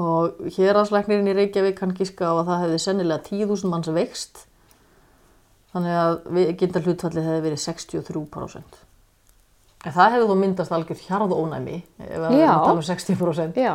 Og 0.00 0.46
héraðslæknirinn 0.54 1.28
í 1.28 1.32
Reykjavík 1.36 1.74
kann 1.76 1.90
gíska 1.92 2.30
á 2.30 2.32
að 2.32 2.46
það 2.46 2.62
hefði 2.62 2.76
sennilega 2.80 3.24
10.000 3.26 3.68
manns 3.68 3.90
veikst. 3.92 4.44
Þannig 5.74 5.96
að 5.98 6.54
gindar 6.60 6.86
hlutfallið 6.86 7.26
hefði 7.28 7.42
verið 7.44 7.60
63%. 7.66 8.78
En 9.84 9.94
það 9.96 10.14
hefði 10.14 10.30
þó 10.30 10.38
myndast 10.40 10.72
algjör 10.76 11.02
hjarðónæmi 11.04 11.76
ef 11.76 12.08
við 12.08 12.24
erum 12.24 12.38
að 12.38 12.64
tala 12.64 12.78
um 12.78 12.86
60%. 12.88 13.60
Já, 13.60 13.74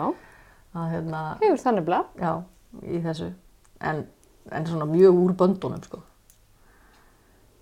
Að, 0.75 0.89
hérna, 0.91 1.21
hefur 1.43 1.61
þannig 1.61 1.85
blá. 1.87 1.99
já, 2.19 2.31
í 2.83 2.99
þessu 3.05 3.29
en, 3.79 4.01
en 4.51 4.65
svona 4.67 4.87
mjög 4.89 5.21
úr 5.21 5.35
böndunum 5.39 5.83
sko. 5.85 6.01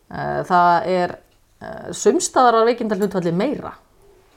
Eh, 0.09 0.39
það 0.49 0.87
er 0.89 1.13
uh, 1.17 1.91
sumstaðar 1.93 2.61
að 2.61 2.71
veikinda 2.71 2.97
hlutfalli 2.97 3.35
meira 3.35 3.75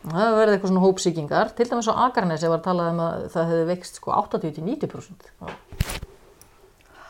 það 0.05 0.21
hefur 0.21 0.41
verið 0.41 0.57
eitthvað 0.57 0.73
svona 0.73 0.85
hópsýkingar 0.85 1.55
til 1.57 1.69
dæmis 1.71 1.89
á 1.91 1.95
Akarnesi 2.07 2.51
var 2.53 2.61
talað 2.65 2.93
um 2.93 3.01
að 3.07 3.25
það 3.35 3.49
hefði 3.53 3.71
veikst 3.71 4.03
sko 4.03 4.13
80-90% 4.21 5.33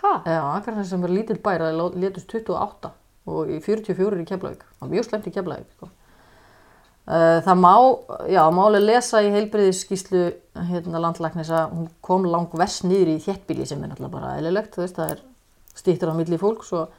Ha? 0.07 0.13
Já, 0.23 0.41
Akarnesi 0.55 0.93
sem 0.93 1.05
er 1.05 1.13
lítill 1.13 1.41
bæra 1.43 1.73
létust 1.75 2.31
28 2.31 2.93
og 3.27 3.51
í 3.51 3.61
44 3.63 4.23
í 4.23 4.27
Keflavík. 4.29 4.65
Var 4.81 4.91
mjög 4.91 5.09
slemt 5.09 5.27
í 5.27 5.33
Keflavík. 5.35 5.71
Sko. 5.77 5.89
Uh, 7.07 7.39
það 7.47 7.59
má, 7.63 7.73
já, 8.31 8.41
máli 8.55 8.81
lesa 8.83 9.23
í 9.23 9.31
heilbriðisskíslu 9.31 10.23
hérna 10.73 11.03
landlæknis 11.03 11.53
að 11.55 11.75
hún 11.77 11.89
kom 12.03 12.27
lang 12.27 12.55
vers 12.59 12.81
niður 12.83 13.13
í 13.13 13.21
þéttbíli 13.23 13.67
sem 13.67 13.83
er 13.83 13.93
náttúrulega 13.93 14.15
bara 14.17 14.33
eðlilegt, 14.41 14.73
þú 14.75 14.83
veist, 14.83 14.99
það 14.99 15.13
er 15.15 15.21
stýttur 15.79 16.11
á 16.11 16.19
milli 16.19 16.39
fólks 16.41 16.73
og, 16.75 16.97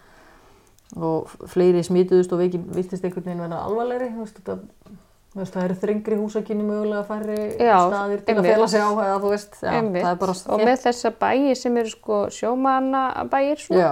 og 0.96 1.34
fleiri 1.52 1.84
smituðust 1.84 2.32
og 2.32 2.40
veikin 2.40 2.64
virtist 2.72 3.04
einhvern 3.04 3.28
veginn 3.28 3.44
vera 3.44 3.60
alvarlegri, 3.68 4.08
þú 4.14 4.24
veist, 4.24 4.40
þetta, 4.40 4.96
veist, 5.42 5.54
það 5.56 5.66
eru 5.68 5.78
þrengri 5.82 6.18
húsakinni 6.20 6.66
mögulega 6.68 7.04
færri 7.08 7.38
Já, 7.60 7.78
staðir 7.88 8.22
til 8.28 8.36
að 8.36 8.48
fela 8.50 8.68
sig 8.72 8.84
á, 8.84 8.90
eða 8.92 9.18
þú 9.24 9.32
veist, 9.34 9.58
já, 9.62 9.72
það 9.72 10.12
er 10.12 10.22
bara 10.22 10.36
og 10.56 10.64
með 10.64 10.78
þessa 10.84 11.12
bæi 11.24 11.56
sem 11.60 11.82
eru 11.82 11.92
sko 11.94 12.20
sjómanna 12.34 13.04
bæir 13.32 13.62
svona. 13.64 13.82
Já, 13.82 13.92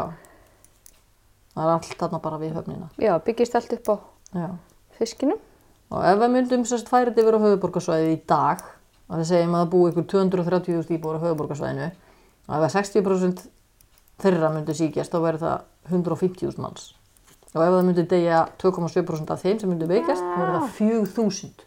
það 1.56 1.66
er 1.66 1.74
allt 1.76 1.98
þarna 2.02 2.22
bara 2.24 2.39
við 2.41 2.56
höfnina. 2.60 2.89
Já, 3.02 3.14
byggist 3.28 3.60
allt 3.60 3.76
upp 3.78 3.91
á 3.91 3.96
Já. 4.36 4.48
fiskinum. 5.00 5.43
Og 5.93 6.02
ef 6.02 6.20
við 6.24 6.34
myndum 6.34 6.66
sérst 6.66 6.89
færið 6.89 7.22
yfir 7.22 7.38
á 7.38 7.43
höfuborgarsvæðið 7.46 8.12
í 8.16 8.20
dag, 8.28 8.64
að 9.06 9.22
við 9.22 9.30
segjum 9.30 9.56
að 9.56 9.64
það 9.64 9.72
búi 9.76 9.91
ykkur 9.91 10.08
230.000 10.16 10.98
íbúar 10.98 11.20
á 11.22 11.24
höfuborgarsvæðinu, 11.28 11.89
og 12.50 12.56
ef 12.58 12.66
að 12.66 12.76
60% 12.80 13.46
þeirra 14.24 14.50
myndu 14.56 14.76
síkjast, 14.76 15.14
þá 15.14 15.20
verður 15.22 15.43
það 15.46 15.66
150.000 15.93 16.64
manns. 16.64 16.93
Og 17.56 17.62
ef 17.64 17.72
það 17.72 17.86
myndu 17.88 18.03
degja 18.12 18.41
2,7% 18.60 19.32
af 19.32 19.43
þeim 19.45 19.60
sem 19.62 19.70
myndu 19.72 19.88
veikjast, 19.88 20.24
þá 20.24 20.39
verður 20.41 20.58
það 20.58 20.74
4.000. 20.82 21.64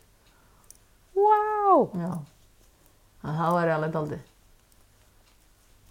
Vá! 1.16 1.38
Já. 1.96 2.10
En 3.24 3.38
það 3.38 3.56
væri 3.56 3.74
alveg 3.74 3.94
daldið. 3.94 4.26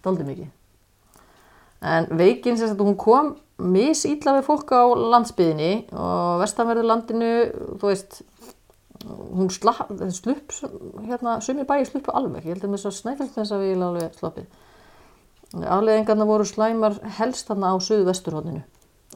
Daldið 0.06 0.30
mikið. 0.30 0.54
En 1.88 2.08
veikin 2.18 2.60
sem 2.60 2.78
hún 2.78 2.98
kom 2.98 3.34
misýtla 3.58 4.36
við 4.38 4.46
fólk 4.46 4.70
á 4.70 4.86
landsbyðinni 5.16 5.72
og 5.98 6.44
vestanverðu 6.44 6.86
landinu, 6.86 7.34
þú 7.82 7.90
veist, 7.90 8.22
hún 9.02 9.50
slapp, 9.50 9.90
slupp, 10.14 10.54
hérna, 11.10 11.40
sumir 11.42 11.66
bæi 11.66 11.82
sluppu 11.86 12.14
alveg, 12.14 12.46
ég 12.46 12.54
held 12.54 12.70
að 12.70 12.74
með 12.74 12.84
svo 12.84 12.94
snæfell 12.94 13.30
þess 13.34 13.54
að 13.54 13.66
við 13.66 13.86
alveg 13.90 14.18
sloppið. 14.18 14.48
Afleðingarna 15.58 16.26
voru 16.28 16.46
slæmar 16.46 16.98
helst 17.18 17.50
þarna 17.50 17.74
á 17.74 17.76
suðu 17.82 18.06
vesturhóðinu 18.06 18.62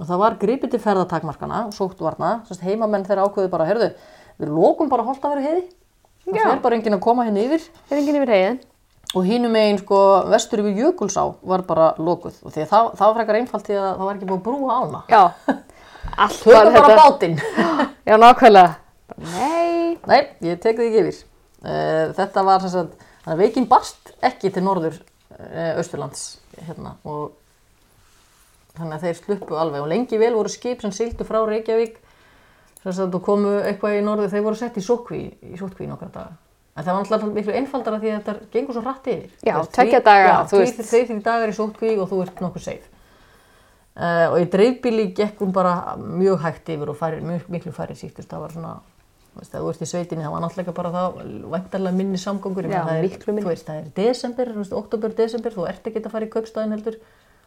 og 0.03 0.09
það 0.09 0.23
var 0.25 0.39
gripið 0.43 0.75
til 0.75 0.83
ferðatakmarkana, 0.83 1.63
sóttvarna, 1.77 2.33
sérst 2.49 2.67
heimamenn 2.67 3.07
þeirra 3.07 3.29
ákveðu 3.29 3.53
bara, 3.53 3.69
herðu, 3.69 3.93
við 4.43 4.53
lókum 4.53 4.91
bara 4.91 5.07
holdt 5.07 5.23
að 5.23 5.37
vera 5.37 5.47
heiði, 5.47 5.65
það 6.27 6.39
Já. 6.41 6.45
fer 6.49 6.63
bara 6.67 6.79
enginn 6.79 6.99
að 6.99 7.05
koma 7.07 7.27
hérna 7.29 7.47
yfir 7.47 7.67
Er 7.87 7.99
enginn 8.01 8.19
yfir 8.19 8.35
heiðin? 8.35 8.61
og 9.13 9.27
hínum 9.29 9.53
megin 9.53 9.79
sko 9.81 9.99
vestur 10.33 10.63
yfir 10.63 10.79
Jökulsá 10.81 11.25
var 11.45 11.65
bara 11.69 11.91
lokuð 12.01 12.39
og 12.47 12.55
því 12.55 12.65
að 12.65 12.71
það, 12.71 12.87
það 12.97 13.11
var 13.11 13.17
frekar 13.19 13.39
einfalt 13.41 13.67
því 13.67 13.77
að 13.77 13.89
það 13.91 14.07
var 14.07 14.15
ekki 14.17 14.29
búið 14.31 14.39
að 14.39 14.47
brúa 14.47 14.77
ána. 14.81 15.03
Já. 15.13 15.23
Allt 16.23 16.39
Tökum 16.43 16.57
var 16.57 16.73
bara 16.77 16.97
bátinn. 16.99 17.37
Já, 18.09 18.15
nákvæmlega. 18.17 18.73
Nei. 19.35 19.99
Nei, 20.09 20.21
ég 20.49 20.63
tek 20.63 20.79
því 20.79 20.89
ekki 20.89 21.03
yfir. 21.03 21.21
Uh, 21.63 22.07
þetta 22.17 22.47
var 22.49 22.65
að, 22.67 22.95
að 23.29 23.45
veikin 23.45 23.69
barst 23.71 24.15
ekki 24.25 24.51
til 24.55 24.65
norður 24.65 24.97
uh, 24.97 25.79
Östurlands 25.83 26.25
hérna 26.57 26.97
og 27.05 27.37
þannig 28.79 28.97
að 28.97 29.05
þeir 29.07 29.19
sluppu 29.21 29.59
alveg 29.59 29.85
og 29.85 29.91
lengi 29.93 30.21
vel 30.21 30.33
voru 30.35 30.53
skip 30.53 30.81
sem 30.85 30.95
sildu 30.95 31.27
frá 31.29 31.43
Reykjavík 31.49 31.99
þú 32.83 33.21
komu 33.23 33.59
eitthvað 33.63 33.99
í 33.99 34.05
norður, 34.05 34.33
þeir 34.33 34.47
voru 34.47 34.59
sett 34.59 34.79
í 34.81 34.83
sótkví 34.83 35.21
í 35.53 35.59
sótkví 35.61 35.87
nokkra 35.87 36.09
daga. 36.15 36.39
En 36.73 36.87
það 36.87 36.97
var 36.97 37.03
alltaf 37.05 37.27
miklu 37.37 37.53
einfaldara 37.59 37.99
því 38.01 38.11
að 38.11 38.17
þetta 38.19 38.51
gengur 38.55 38.77
svo 38.77 38.83
hratt 38.87 39.09
yfir. 39.13 39.35
Já, 39.45 39.55
því- 39.61 40.01
daga, 40.07 40.33
því 40.49 41.03
því 41.11 41.19
dagar 41.27 41.53
í 41.53 41.57
sótkví 41.59 41.93
og 42.01 42.09
þú 42.11 42.21
ert 42.25 42.41
nokkuð 42.41 42.65
safe. 42.65 42.89
Uh, 43.93 44.33
og 44.33 44.39
í 44.41 44.47
dreifbíli 44.49 45.11
gekk 45.13 45.43
hún 45.45 45.53
bara 45.53 45.99
mjög 46.01 46.41
hægt 46.41 46.71
yfir 46.73 46.89
og 46.89 46.97
færi, 46.97 47.21
mjög, 47.21 47.45
miklu 47.53 47.75
færri 47.77 47.93
síktust. 47.95 48.31
Það 48.31 48.41
var 48.41 48.55
svona, 48.57 48.71
þú 49.37 49.67
ert 49.69 49.83
í 49.85 49.89
sveitinni, 49.91 50.25
það 50.25 50.33
var 50.33 50.45
náttúrulega 50.47 50.75
bara 50.79 50.93
það 50.95 51.19
væntarlega 51.53 51.99
minni 51.99 52.23
meina, 52.25 52.73
Já, 52.73 52.87
það 52.89 52.97
er, 52.97 53.03
miklu 53.05 53.35
minni. 53.35 53.45
Þú 53.45 53.53
veist, 53.53 53.67
það 53.69 53.83
er 53.83 53.91
desember, 54.01 54.53
veist, 54.57 54.73
oktober, 54.73 55.13
desember, 55.21 55.53
þú 55.53 55.69
ert 55.69 55.91
ekki 55.93 56.01
að 56.01 56.15
fara 56.17 56.25
í 56.25 56.33
kaupstæðin 56.33 56.73
heldur 56.79 56.97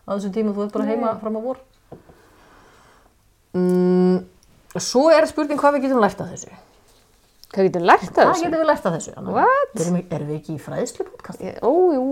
á 0.06 0.10
þessum 0.16 0.34
tíma, 0.36 0.53
þú 0.56 0.66
ert 0.68 0.74
bara 0.78 0.86
heima 0.89 1.16
fram 1.22 1.36
á 1.38 1.41
vor. 1.41 1.58
Mm, 3.56 4.18
svo 4.84 5.06
er 5.16 5.28
spurning 5.30 5.60
hvað 5.60 5.78
við 5.78 5.86
getum 5.88 6.01
lært 6.03 6.22
af 6.22 6.32
þessu. 6.34 6.51
Hvað 7.56 7.70
getur 7.70 7.86
lært 7.88 8.03
af 8.10 8.16
Hvað 8.18 8.32
þessu? 8.34 8.43
getum 8.45 8.60
við 8.64 8.68
lært 8.72 8.86
af 8.89 8.95
þessu? 8.97 9.14
Anna? 9.18 9.32
What? 9.38 9.76
Erum, 9.80 9.95
við- 9.99 10.14
erum 10.18 10.28
við 10.32 10.39
ekki 10.41 10.56
í 10.58 10.60
fræðslu 10.66 11.06
podcast? 11.08 11.39
Ég- 11.45 11.60
Ó, 11.64 11.72
jú. 11.95 12.06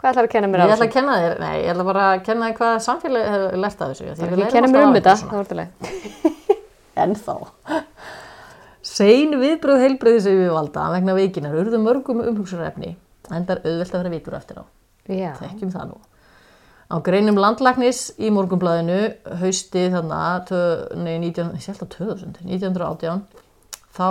Hvað 0.00 0.10
ætlar 0.12 0.24
að 0.24 0.30
kenna 0.32 0.48
mér 0.48 0.60
Ég 0.60 0.64
af 0.64 0.70
ætla 0.70 0.76
þessu? 0.76 0.88
að 0.88 0.92
kenna 0.94 1.16
þér, 1.20 1.38
nei, 1.40 1.56
ég 1.64 1.70
ætla 1.74 1.84
bara 1.84 2.04
að 2.14 2.24
kenna 2.24 2.48
þér 2.48 2.56
hvað 2.58 2.74
samfélagi 2.86 3.28
hefur 3.34 3.56
lært 3.64 3.80
af 3.80 3.88
þessu. 3.90 4.04
því 4.04 4.28
við 4.28 4.38
lærum 4.38 4.52
kenna 4.52 4.66
alltaf 4.66 4.74
mér 4.74 4.84
um 4.84 4.88
af 4.88 4.96
þetta, 4.96 5.14
þá 5.14 5.20
svona. 5.20 5.34
er 5.34 5.44
þetta 5.44 5.58
leið. 5.60 5.70
En 6.96 7.14
þá. 7.14 7.34
Sein 8.84 9.30
viðbröð 9.40 9.80
heilbreyðis 9.82 10.26
yfirvalda 10.30 10.82
vegna 10.94 11.14
veikinar 11.16 11.56
urðu 11.58 11.78
mörgum 11.82 12.20
umhugsunarefni 12.22 12.96
en 13.32 13.46
það 13.46 13.50
er 13.56 13.62
auðvelt 13.64 13.94
að 13.94 14.02
vera 14.04 14.12
vitur 14.14 14.34
eftir 14.38 14.56
á. 14.62 14.64
Já. 15.10 15.32
Þekkjum 15.40 15.72
það 15.74 15.88
nú. 15.90 15.98
Á 16.84 16.96
greinum 17.04 17.38
landlæknis 17.40 18.10
í 18.20 18.28
morgunblæðinu 18.34 18.98
hausti 19.40 19.86
þannig 19.94 20.18
að, 20.18 20.52
nei, 21.00 21.14
19, 21.22 21.54
ég 21.56 21.68
held 21.70 21.84
að 21.86 21.92
2000, 21.94 22.34
1918, 22.44 23.22
þá 23.94 24.08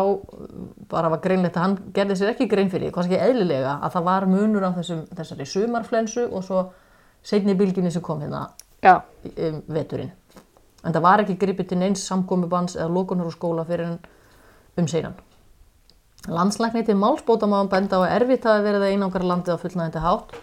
bara 0.90 1.12
var 1.12 1.22
greinlegt 1.24 1.58
að 1.60 1.66
hann 1.66 1.76
gerði 1.96 2.18
sér 2.20 2.32
ekki 2.34 2.48
grein 2.52 2.72
fyrir, 2.72 2.94
kannski 2.96 3.20
eðlilega, 3.20 3.78
að 3.84 3.98
það 3.98 4.08
var 4.08 4.28
munur 4.32 4.66
á 4.66 4.72
þessum, 4.78 5.04
þessari 5.14 5.48
sumarflensu 5.50 6.26
og 6.30 6.46
svo 6.48 6.64
seinni 7.24 7.56
bylginni 7.60 7.92
sem 7.94 8.04
kom 8.04 8.24
hérna 8.24 8.48
Já. 8.84 9.02
um, 9.36 9.60
veturinn. 9.76 10.12
En 10.84 10.96
það 10.96 11.06
var 11.06 11.24
ekki 11.24 11.38
gripið 11.40 11.70
til 11.70 11.80
neins 11.80 12.08
samkomiðbans 12.10 12.78
eða 12.80 12.90
lokunar 12.92 13.30
úr 13.30 13.36
skóla 13.36 13.68
fyrir 13.68 13.94
um 14.80 14.90
seinan. 14.90 15.16
Landslækni 16.28 16.86
til 16.88 16.96
málsbóta 16.96 17.48
má 17.52 17.60
benda 17.68 18.00
á 18.00 18.08
að 18.08 18.16
erfitt 18.18 18.48
að 18.48 18.68
einangra 18.88 19.28
landið 19.28 19.56
á 19.60 19.62
fullnægandi 19.62 20.04
hátt, 20.04 20.36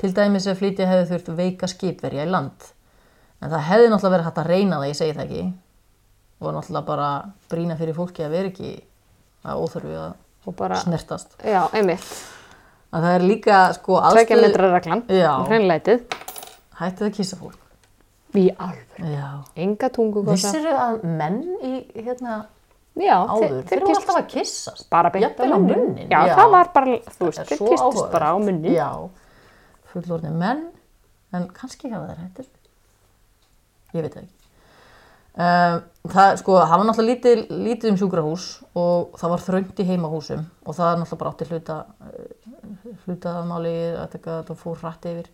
til 0.00 0.12
dæmis 0.16 0.46
að 0.50 0.58
flytja 0.60 0.88
hefði 0.90 1.06
þurft 1.12 1.30
veika 1.38 1.68
skipverja 1.70 2.24
í 2.26 2.30
land. 2.30 2.70
En 3.42 3.50
það 3.52 3.66
hefði 3.68 3.88
náttúrulega 3.92 4.14
verið 4.16 4.28
hægt 4.28 4.40
að 4.42 4.50
reyna 4.50 4.78
það, 4.80 4.88
ég 4.88 4.98
segi 5.00 5.16
það 5.16 5.24
ekki, 5.24 5.44
og 6.40 6.54
náttúrulega 6.56 6.86
bara 6.88 7.08
brína 7.52 7.76
fyrir 7.80 7.96
fólki 7.98 8.24
að 8.24 8.36
vera 8.38 8.52
ekki 8.52 8.70
að 9.44 9.64
óþörfi 9.64 9.98
að 10.00 10.56
bara, 10.56 10.78
snertast. 10.80 11.36
já, 11.44 11.60
einmitt. 11.72 12.08
Að 12.94 13.02
það 13.04 13.14
er 13.18 13.26
líka 13.26 13.60
sko 13.74 13.98
Tvekja 13.98 14.22
aðstöðu, 14.22 14.46
metra 14.46 14.70
reglan. 14.70 15.04
Já. 15.10 15.30
Hreinlætið. 15.48 16.02
hættið 16.78 17.06
að 17.08 17.14
kissa 17.16 17.36
fólk. 17.40 17.60
Í 18.34 18.48
alveg. 18.58 18.98
Já. 19.14 19.28
Enga 19.64 19.88
tungu. 19.94 20.22
Vissir 20.26 20.66
að 20.70 21.02
menn 21.06 21.40
í 21.62 21.72
hérna 22.02 22.44
Já, 22.94 23.16
áður, 23.26 23.56
þeir, 23.66 23.80
voru 23.82 23.94
alltaf 23.98 24.18
að 24.20 24.26
kissast. 24.30 24.84
bara 24.90 25.10
beint 25.10 25.34
á 25.34 25.42
munnin. 25.50 25.74
munnin. 25.74 26.10
Já, 26.10 26.20
það 26.38 26.50
var 26.52 26.68
bara, 26.74 26.98
þú 27.16 27.26
veist, 27.26 27.40
þeir 27.48 27.62
áhugavert. 27.74 28.12
bara 28.12 28.28
á 28.30 28.36
munnin. 28.38 28.70
Já, 28.74 28.88
fullorðni 29.94 30.32
menn, 30.34 30.64
en 31.34 31.50
kannski 31.54 31.90
hafa 31.92 32.12
þeir 32.12 32.24
hættir. 32.24 32.48
Ég 33.94 34.02
veit 34.02 34.14
það 34.14 34.24
ekki. 34.24 34.40
Um, 35.34 35.80
það, 36.12 36.36
sko, 36.38 36.58
það 36.60 36.76
var 36.78 36.86
náttúrulega 36.86 37.10
lítið, 37.10 37.40
lítið 37.64 37.90
um 37.90 37.96
sjúkrahús 37.98 38.44
og 38.78 39.16
það 39.18 39.32
var 39.32 39.40
þröngt 39.42 39.80
í 39.82 39.86
heimahúsum 39.88 40.44
og 40.62 40.76
það 40.76 40.90
er 40.90 41.00
náttúrulega 41.00 41.22
bara 41.24 41.32
átti 41.32 41.48
hluta, 41.48 41.78
eh, 42.06 42.92
hlutamáli 43.02 43.72
að 43.98 44.14
þetta 44.14 44.56
fór 44.60 44.78
hrætt 44.78 45.08
yfir. 45.10 45.32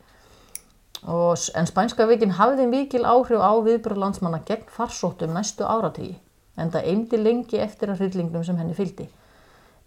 Og, 1.05 1.37
en 1.57 1.69
spænska 1.69 2.09
veikin 2.09 2.33
hafði 2.37 2.65
mikil 2.69 3.05
áhrif 3.05 3.45
á 3.45 3.53
viðbröð 3.61 4.01
landsmanna 4.01 4.41
gegn 4.49 4.65
farsóttum 4.73 5.37
næstu 5.37 5.69
áratígi 5.69 6.17
en 6.61 6.73
það 6.73 6.89
eimdi 6.93 7.21
lengi 7.21 7.61
eftir 7.61 7.93
að 7.93 8.03
hryllingnum 8.03 8.45
sem 8.45 8.59
henni 8.61 8.77
fylgdi. 8.77 9.07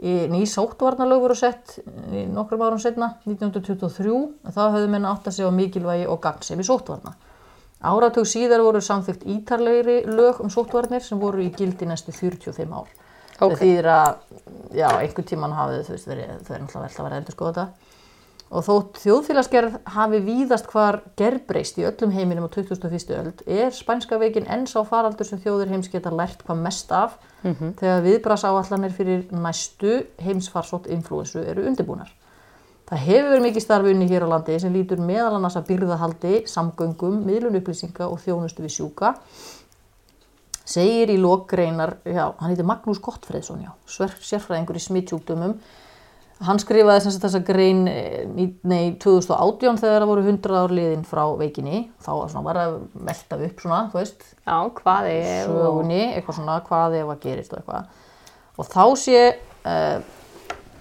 Ný 0.04 0.42
sóttvarnalög 0.52 1.22
voru 1.24 1.36
sett 1.40 1.78
í 2.12 2.26
nokkrum 2.28 2.64
árum 2.66 2.80
setna, 2.82 3.14
1923, 3.24 4.16
en 4.44 4.56
þá 4.56 4.64
höfðu 4.74 4.90
menn 4.92 5.08
átt 5.08 5.30
að 5.30 5.38
segja 5.38 5.52
á 5.52 5.56
mikilvægi 5.56 6.10
og 6.12 6.20
gagnsemi 6.26 6.66
sóttvarna. 6.68 7.14
Áratug 7.84 8.28
síðar 8.28 8.64
voru 8.64 8.82
samþygt 8.84 9.24
ítarlegri 9.32 10.02
lög 10.08 10.42
um 10.44 10.52
sóttvarnir 10.52 11.04
sem 11.04 11.20
voru 11.20 11.44
í 11.44 11.50
gildi 11.56 11.88
næstu 11.88 12.12
45 12.16 12.76
ár. 12.76 12.92
Ok. 13.40 13.56
Það 13.56 13.58
þýðir 13.62 13.90
að, 13.94 14.12
já, 14.76 14.88
einhvern 14.92 15.30
tíman 15.32 15.56
hafið, 15.56 15.82
þú 15.88 15.96
veist, 15.96 16.12
verið, 16.12 16.36
þau 16.44 16.54
er 16.54 16.62
náttúrulega 16.64 16.84
vel 16.84 17.00
að 17.00 17.08
vera 17.08 17.22
endur 17.22 17.38
skoða 17.38 17.54
þetta. 17.54 17.93
Og 18.54 18.62
þótt 18.62 19.00
þjóðfélagsgerð 19.02 19.78
hafi 19.96 20.20
víðast 20.22 20.68
hvar 20.70 21.00
gerbreyst 21.18 21.80
í 21.82 21.88
öllum 21.90 22.12
heiminum 22.14 22.46
á 22.46 22.54
21. 22.54 23.14
öld, 23.18 23.40
er 23.50 23.74
spænska 23.74 24.20
veikin 24.22 24.46
enn 24.46 24.68
sá 24.70 24.84
faraldur 24.86 25.26
sem 25.26 25.42
þjóðir 25.42 25.72
heims 25.74 25.90
geta 25.90 26.14
lært 26.14 26.44
hvað 26.46 26.62
mest 26.62 26.94
af 26.94 27.16
þegar 27.42 28.04
viðbrasáallanir 28.06 28.94
fyrir 28.94 29.24
næstu 29.34 30.04
heimsfarsótt 30.22 30.86
influensu 30.94 31.42
eru 31.42 31.66
undirbúnar. 31.66 32.14
Það 32.94 33.04
hefur 33.08 33.30
verið 33.32 33.46
mikið 33.48 33.64
starfunni 33.64 34.08
hér 34.12 34.28
á 34.28 34.34
landi 34.36 34.60
sem 34.62 34.74
lítur 34.74 35.02
meðal 35.02 35.38
annars 35.40 35.58
að 35.58 35.70
byrðahaldi, 35.72 36.34
samgöngum, 36.52 37.22
miðlun 37.26 37.58
upplýsinga 37.58 38.06
og 38.06 38.20
þjónustu 38.22 38.66
við 38.66 38.76
sjúka. 38.76 39.16
Segir 40.64 41.10
í 41.10 41.16
lokgreinar, 41.18 41.98
já, 42.06 42.28
hann 42.38 42.52
heitir 42.52 42.68
Magnús 42.68 43.02
Gottfreðsson, 43.04 43.64
já, 43.66 43.72
sérfræðingur 43.90 44.78
í 44.78 44.84
smittsjúkdömum, 44.84 45.58
hann 46.48 46.60
skrifaði 46.62 47.02
sem 47.06 47.14
sagt 47.16 47.24
þessa 47.26 47.42
grein 47.48 47.84
eh, 47.88 48.24
í- 48.40 48.54
nei, 48.68 48.94
2018 49.02 49.78
þegar 49.82 50.02
það 50.04 50.10
voru 50.12 50.24
100 50.28 50.58
ár 50.60 50.74
liðin 50.76 51.06
frá 51.08 51.24
veikinni. 51.40 51.84
Þá 52.04 52.10
var 52.20 52.32
svona 52.34 52.46
var 52.48 52.60
að 52.64 52.76
melta 53.10 53.40
upp 53.48 53.62
svona, 53.64 53.82
þú 53.94 54.00
veist. 54.02 54.26
Já, 54.48 54.58
hvað 54.80 55.10
er 55.14 55.46
sögunni, 55.48 56.02
eitthvað 56.16 56.40
svona 56.40 56.58
hvað 56.68 56.98
ef 57.02 57.14
að 57.16 57.22
gerist 57.28 57.54
og 57.56 57.62
eitthvað. 57.62 58.02
Og 58.58 58.68
þá 58.70 58.84
sé 59.02 59.20
uh, 59.66 60.00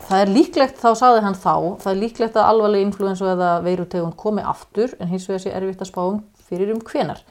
það 0.08 0.22
er 0.26 0.32
líklegt, 0.34 0.80
þá 0.82 0.90
saði 0.98 1.20
hann 1.24 1.38
þá 1.38 1.54
það 1.84 1.92
er 1.94 2.00
líklegt 2.02 2.36
að 2.36 2.48
alvarleg 2.52 2.82
influensu 2.88 3.28
eða 3.32 3.52
veirutegund 3.64 4.16
komi 4.20 4.42
aftur 4.42 4.92
en 5.00 5.08
hins 5.12 5.28
vegar 5.30 5.44
sé 5.46 5.52
erfitt 5.54 5.84
að 5.86 5.92
spá 5.92 6.02
um 6.08 6.18
fyrir 6.48 6.72
um 6.74 6.80
hvenar 6.84 7.22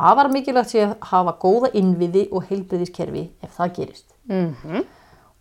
afar 0.00 0.30
mikilvægt 0.32 0.70
sé 0.72 0.84
að 0.86 0.92
hafa 1.10 1.34
góða 1.42 1.68
innviði 1.76 2.28
og 2.32 2.46
heilbriðiskerfi 2.48 3.24
ef 3.44 3.58
það 3.58 3.72
gerist. 3.76 4.06
Mhm. 4.30 4.86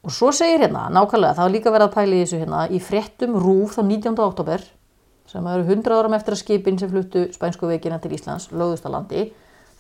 Og 0.04 0.14
svo 0.16 0.32
segir 0.36 0.64
hérna, 0.64 0.88
nákvæmlega, 0.94 1.36
það 1.38 1.46
var 1.46 1.56
líka 1.56 1.74
verið 1.76 1.88
að 1.88 1.96
pæla 1.96 2.16
í 2.16 2.22
þessu 2.24 2.42
hérna 2.42 2.62
í 2.70 2.80
fréttum 2.84 3.36
rúf 3.40 3.76
þá 3.78 3.82
19. 3.84 4.20
oktober 4.26 4.64
sem 5.30 5.50
eru 5.52 5.66
100 5.68 5.98
áram 6.00 6.16
eftir 6.18 6.36
að 6.36 6.42
skipin 6.44 6.80
sem 6.80 6.90
fluttu 6.90 7.28
spænsku 7.36 7.70
veikina 7.70 8.00
til 8.02 8.16
Íslands 8.16 8.50
lögðust 8.50 8.88
að 8.88 8.96
landi, 8.96 9.28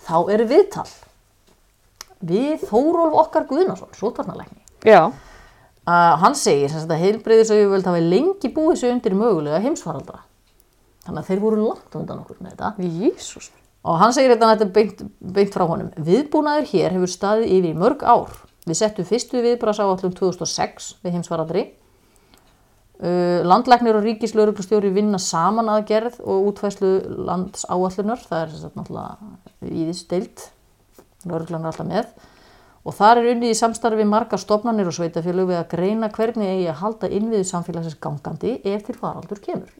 þá 0.05 0.17
er 0.35 0.45
viðtal 0.49 0.89
við 2.19 2.67
Þórólf 2.67 3.15
okkar 3.23 3.47
Guðnason, 3.47 3.95
sótvarnalækni. 3.95 4.59
Já, 4.83 5.09
Uh, 5.89 6.13
hann 6.21 6.35
segir 6.37 6.69
sem 6.69 6.83
að 6.85 6.99
heilbreyðisauðvöld 7.01 7.87
hafi 7.89 8.01
lengi 8.03 8.49
búið 8.53 8.75
sig 8.81 8.91
undir 8.93 9.15
mögulega 9.17 9.61
heimsfaraldra. 9.63 10.19
Þannig 11.05 11.23
að 11.23 11.29
þeir 11.31 11.39
voru 11.41 11.63
langt 11.63 11.95
undan 11.97 12.19
okkur 12.21 12.37
með 12.43 12.51
þetta. 12.51 12.89
Jésús. 12.99 13.47
Og 13.87 13.95
hann 13.97 14.13
segir 14.13 14.35
þetta, 14.35 14.51
þetta 14.51 14.67
beint, 14.75 15.01
beint 15.37 15.55
frá 15.55 15.63
honum. 15.65 15.89
Viðbúnaður 15.95 16.67
hér 16.73 16.93
hefur 16.93 17.13
staðið 17.13 17.55
yfir 17.55 17.79
mörg 17.79 18.05
ár. 18.05 18.35
Við 18.69 18.77
settum 18.77 19.07
fyrstu 19.07 19.41
viðbrasáallum 19.41 20.13
2006 20.13 20.89
við 21.03 21.15
heimsfaraldri. 21.17 21.65
Uh, 22.99 23.39
landlæknir 23.47 23.95
og 23.95 24.03
ríkislauruglustjóri 24.03 24.91
vinna 24.93 25.17
saman 25.23 25.71
aðgerð 25.71 26.19
og 26.19 26.49
útfæslu 26.51 26.89
landsáallunar. 27.29 28.21
Það 28.27 28.41
er 28.43 28.57
sagt 28.59 28.77
náttúrulega 28.77 29.71
íðistild. 29.71 30.43
Lauruglan 31.25 31.63
er 31.63 31.71
alltaf 31.71 31.87
með. 31.87 32.11
Og 32.87 32.95
þar 32.95 33.21
er 33.21 33.31
unnið 33.33 33.53
í 33.53 33.57
samstarfi 33.57 34.05
marga 34.07 34.37
stofnanir 34.39 34.87
og 34.87 34.95
sveitafélög 34.95 35.49
við 35.49 35.59
að 35.59 35.71
greina 35.73 36.11
hvernig 36.13 36.51
eigi 36.53 36.69
að 36.71 36.79
halda 36.83 37.09
innviðu 37.17 37.47
samfélagsins 37.49 37.97
gangandi 38.01 38.53
ef 38.63 38.85
til 38.87 38.95
faraldur 38.99 39.41
kemur. 39.43 39.73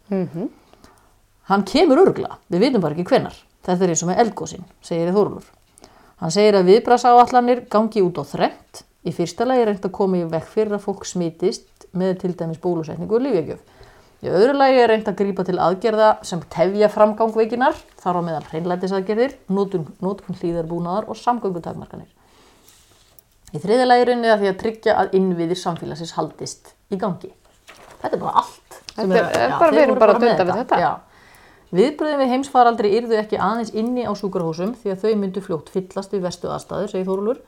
Hann 1.50 1.64
kemur 1.66 2.04
örgla, 2.04 2.36
við 2.52 2.68
vitum 2.68 2.84
bara 2.84 2.98
ekki 2.98 3.08
hvenar. 3.10 3.38
Þetta 3.66 3.86
er 3.86 3.94
eins 3.94 4.04
og 4.04 4.12
með 4.12 4.22
eldgósin, 4.26 4.68
segir 4.86 5.14
Þórulur. 5.16 5.48
Hann 6.20 6.34
segir 6.36 6.58
að 6.60 6.68
viðbrasáallanir 6.74 7.66
gangi 7.72 8.02
út 8.04 8.20
á 8.20 8.24
þrennt. 8.28 8.84
Í 9.08 9.14
fyrsta 9.16 9.46
lagi 9.48 9.64
er 9.64 9.70
reynd 9.72 9.86
að 9.88 9.94
koma 9.96 10.20
í 10.20 10.26
vekk 10.28 10.50
fyrir 10.52 10.76
að 10.76 10.84
fólk 10.84 11.06
smitist 11.08 11.86
með 11.96 12.18
til 12.26 12.34
dæmis 12.36 12.60
bólusetningu 12.60 13.16
og 13.16 13.24
lífjögjöf. 13.24 13.62
Í 14.20 14.28
öðru 14.36 14.58
lagi 14.60 14.82
er 14.84 14.92
reynd 14.92 15.08
að 15.08 15.16
grípa 15.22 15.46
til 15.48 15.56
aðgerða 15.64 16.10
sem 16.28 16.42
tefja 16.52 16.90
framgang 16.92 17.32
veikinar, 17.32 17.78
þar 18.04 18.20
á 18.20 18.22
meðal 18.28 18.44
hreinlætisaðgerðir, 18.52 19.38
notkun, 19.56 19.86
notkun 20.04 20.36
hlýðarbúnaðar 20.42 21.08
og 21.08 21.16
samgöngutakmarkanir. 21.22 22.10
Í 23.56 23.62
þriðja 23.64 23.86
lagi 23.88 24.04
er 24.04 24.12
unnið 24.18 24.34
að 24.34 24.44
því 24.44 24.50
að 24.52 24.58
tryggja 24.66 24.98
að 25.00 25.16
innviðir 25.22 25.58
samfélagsins 25.64 26.12
haldist 26.20 26.74
í 26.92 27.00
gangi. 27.00 27.32
Þetta 28.04 28.12
er 28.12 28.22
bara 28.22 28.44
allt. 28.44 28.82
Þetta 28.92 29.22
er 29.24 29.40
já, 29.40 29.56
bara- 29.56 29.72
við 29.72 29.86
erum 29.86 30.00
bara 30.04 30.14
að 30.14 30.20
með 30.20 30.36
dunda 30.36 30.52
við 30.52 30.60
þetta. 30.60 30.80
Já. 30.84 30.92
Viðbröðin 31.70 32.22
við 32.24 32.32
heimsfaraldri 32.34 32.92
yrðu 32.98 33.18
ekki 33.20 33.38
aðeins 33.38 33.72
inni 33.78 34.06
á 34.08 34.12
sjúkrahúsum 34.18 34.74
því 34.82 34.94
að 34.94 35.04
þau 35.04 35.12
myndu 35.22 35.44
fljótt 35.46 35.70
fyllast 35.70 36.16
við 36.16 36.24
vestu 36.26 36.50
aðstæður, 36.50 36.92
segir 36.94 37.10
Þórulur. 37.10 37.42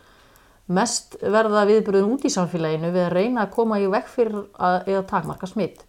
Mest 0.72 1.18
verða 1.22 1.64
viðbröðin 1.68 2.12
út 2.14 2.28
í 2.28 2.32
samfélaginu 2.32 2.92
við 2.94 3.08
að 3.08 3.16
reyna 3.18 3.46
að 3.46 3.56
koma 3.56 3.80
í 3.82 3.90
vekk 3.90 4.12
fyrir 4.14 4.38
að, 4.62 4.78
eða 4.94 5.02
takmarka 5.10 5.50
smitt. 5.50 5.82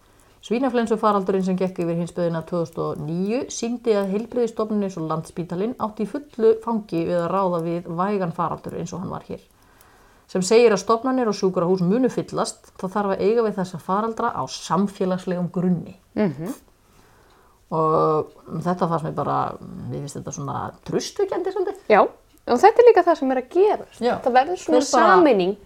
Svínaflensu 0.42 0.96
faraldurinn 0.98 1.44
sem 1.46 1.58
gekk 1.60 1.84
yfir 1.84 2.00
hinsböðina 2.00 2.40
2009 2.48 3.44
síndi 3.52 3.94
að 3.94 4.10
heilbreyðistofnun 4.16 4.88
eins 4.88 4.98
og 4.98 5.06
landspítalinn 5.12 5.76
átti 5.84 6.08
fullu 6.08 6.56
fangi 6.64 7.04
við 7.06 7.20
að 7.20 7.30
ráða 7.30 7.62
við 7.68 7.92
vægan 8.00 8.34
faraldur 8.34 8.80
eins 8.80 8.96
og 8.96 9.04
hann 9.04 9.12
var 9.12 9.28
hér 9.28 9.44
sem 10.32 10.44
segir 10.46 10.72
að 10.72 10.80
stofnanir 10.80 11.28
og 11.28 11.36
sjúkrahús 11.36 11.82
munu 11.84 12.08
fyllast 12.12 12.70
þá 12.80 12.84
þarf 12.86 13.14
að 13.14 13.24
eiga 13.26 13.46
við 13.46 13.56
þessa 13.58 13.80
faraldra 13.82 14.32
á 14.32 14.42
samfélagslegum 14.48 15.50
grunni. 15.52 15.98
-hmm. 16.32 16.54
Og 17.72 18.32
þetta 18.66 18.88
fannst 18.90 19.06
mér 19.06 19.14
bara, 19.16 19.36
við 19.88 20.02
finnst 20.02 20.18
þetta 20.18 20.34
svona 20.36 20.56
tröstveikjandi 20.88 21.52
svolítið. 21.54 21.78
Já, 21.88 22.00
og 22.02 22.58
þetta 22.60 22.82
er 22.82 22.88
líka 22.90 23.04
það 23.06 23.16
sem 23.20 23.30
er 23.32 23.40
að 23.40 23.46
gerast. 23.54 24.02
Já. 24.02 24.12
Það 24.26 24.34
verður 24.36 24.60
svona 24.60 24.82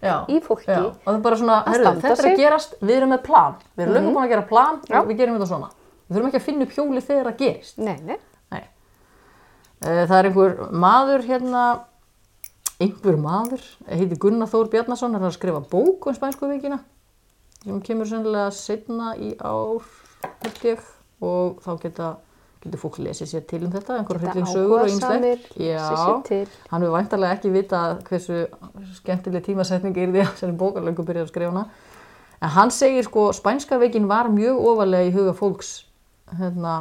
Já, 0.05 0.15
í 0.31 0.37
fólki. 0.45 0.69
Já, 0.71 0.79
og 0.85 1.01
það 1.09 1.17
er 1.17 1.25
bara 1.25 1.41
svona, 1.41 1.57
herru, 1.67 1.91
þetta 1.97 2.13
er 2.13 2.21
sig. 2.21 2.31
að 2.33 2.43
gerast, 2.45 2.77
við 2.83 2.95
erum 3.01 3.13
með 3.17 3.23
plan. 3.27 3.59
Við 3.75 3.85
erum 3.89 3.97
mm 4.07 4.15
búin 4.15 4.23
að 4.23 4.33
gera 4.37 4.47
plan 4.53 4.81
Já. 4.87 5.01
og 5.01 5.11
við 5.11 5.21
gerum 5.23 5.39
þetta 5.39 5.51
svona. 5.51 5.71
Við 6.07 6.17
þurfum 6.17 6.31
ekki 6.31 6.39
að 6.41 6.47
finna 6.47 6.67
upp 6.69 6.75
hjóli 6.77 7.03
þegar 7.03 7.31
það 7.33 7.39
gerist. 7.43 7.79
Nei, 7.83 7.97
nei. 8.07 8.19
Nei. 8.55 8.65
Eh, 9.83 10.07
Það 10.07 10.19
er 10.21 10.29
einhver 10.31 10.59
maður 10.87 11.27
hérna, 11.27 11.63
einhver 12.79 13.17
maður, 13.19 13.65
heitir 13.91 14.21
Gunnar 14.23 14.49
Þór 14.53 14.71
Bjarnason, 14.71 15.15
er 15.19 15.27
að 15.27 15.35
skrifa 15.41 15.63
bók 15.71 16.07
um 16.07 16.15
spænsku 16.15 16.47
vikina 16.53 16.79
sem 17.67 17.81
kemur 17.83 18.07
sennilega 18.07 18.53
setna 18.55 19.17
í 19.19 19.33
ár, 19.43 19.83
held 20.45 20.61
ég, 20.69 20.85
og 21.25 21.61
þá 21.65 21.71
geta, 21.83 22.09
getur 22.65 22.83
fólk 22.83 22.99
lesið 23.05 23.31
sér 23.31 23.45
til 23.49 23.63
um 23.65 23.73
þetta, 23.73 23.99
einhverja 24.01 24.23
Þetta 24.23 24.33
hryllingssögur 24.35 24.81
og 24.81 24.89
sér 24.91 26.23
til. 26.27 26.45
hann 26.71 26.83
hefur 26.83 26.97
væntalega 26.97 27.39
ekki 27.39 27.53
vita 27.55 27.83
hversu 28.09 28.43
skemmtileg 28.99 29.47
tímasetning 29.47 29.97
er 29.97 30.13
því 30.13 30.25
að 30.27 30.37
sem 30.43 30.59
bókarlöngu 30.59 31.07
byrjar 31.07 31.29
að 31.29 31.33
skrifa 31.33 31.53
hana. 31.55 31.67
En 32.43 32.53
hann 32.53 32.71
segir 32.71 33.07
sko, 33.07 33.31
spænska 33.33 33.79
veikin 33.81 34.09
var 34.09 34.29
mjög 34.29 34.61
ofalega 34.61 35.09
í 35.09 35.15
huga 35.15 35.33
fólks 35.33 35.73
hérna, 36.37 36.77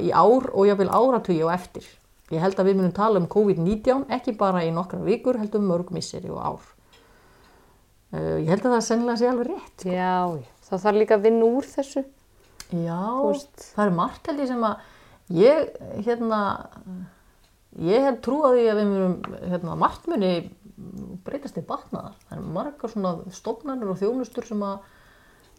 í 0.00 0.08
ár 0.14 0.48
og 0.54 0.64
jáfnvel 0.68 0.88
áratugi 0.88 1.42
og 1.44 1.52
eftir. 1.52 1.84
Ég 2.32 2.42
held 2.42 2.58
að 2.58 2.70
við 2.70 2.78
munum 2.80 2.94
tala 2.94 3.20
um 3.20 3.28
COVID-19 3.30 4.08
ekki 4.16 4.32
bara 4.38 4.64
í 4.66 4.72
nokkra 4.74 4.98
vikur, 5.04 5.36
heldur 5.38 5.62
mörg 5.62 5.92
misseri 5.94 6.32
og 6.32 6.40
ár. 6.42 6.64
Uh, 8.14 8.38
ég 8.40 8.48
held 8.50 8.64
að 8.64 8.72
það 8.76 8.84
sennilega 8.86 9.20
sé 9.20 9.28
alveg 9.30 9.50
rétt. 9.52 9.84
Já, 9.86 10.16
já. 10.34 10.46
það 10.66 10.82
þarf 10.86 10.98
líka 11.02 11.16
að 11.18 11.26
vinna 11.26 11.50
úr 11.58 11.68
þessu. 11.70 12.02
Já, 12.74 13.02
veist. 13.22 13.68
það 13.76 13.84
er 13.84 13.94
margt 13.94 14.30
held 14.30 14.42
ég 14.42 14.50
sem 14.50 14.64
að 14.66 14.84
ég, 15.36 15.68
hérna, 16.06 16.40
ég 17.86 18.06
hef 18.08 18.20
trú 18.24 18.40
að 18.48 18.60
við 18.60 18.82
munum, 18.82 19.16
hérna, 19.46 19.76
margt 19.78 20.08
muni 20.10 20.32
breytast 21.26 21.56
til 21.56 21.64
batnaðar. 21.66 22.16
Það 22.28 22.38
er 22.38 22.46
margar 22.56 22.92
svona 22.92 23.14
stofnarnir 23.34 23.92
og 23.92 24.00
þjónustur 24.00 24.46
sem 24.48 24.64
að 24.66 24.76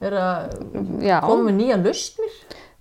er 0.07 0.17
koma 1.25 1.47
með 1.47 1.55
nýja 1.61 1.79
lausnir. 1.81 2.35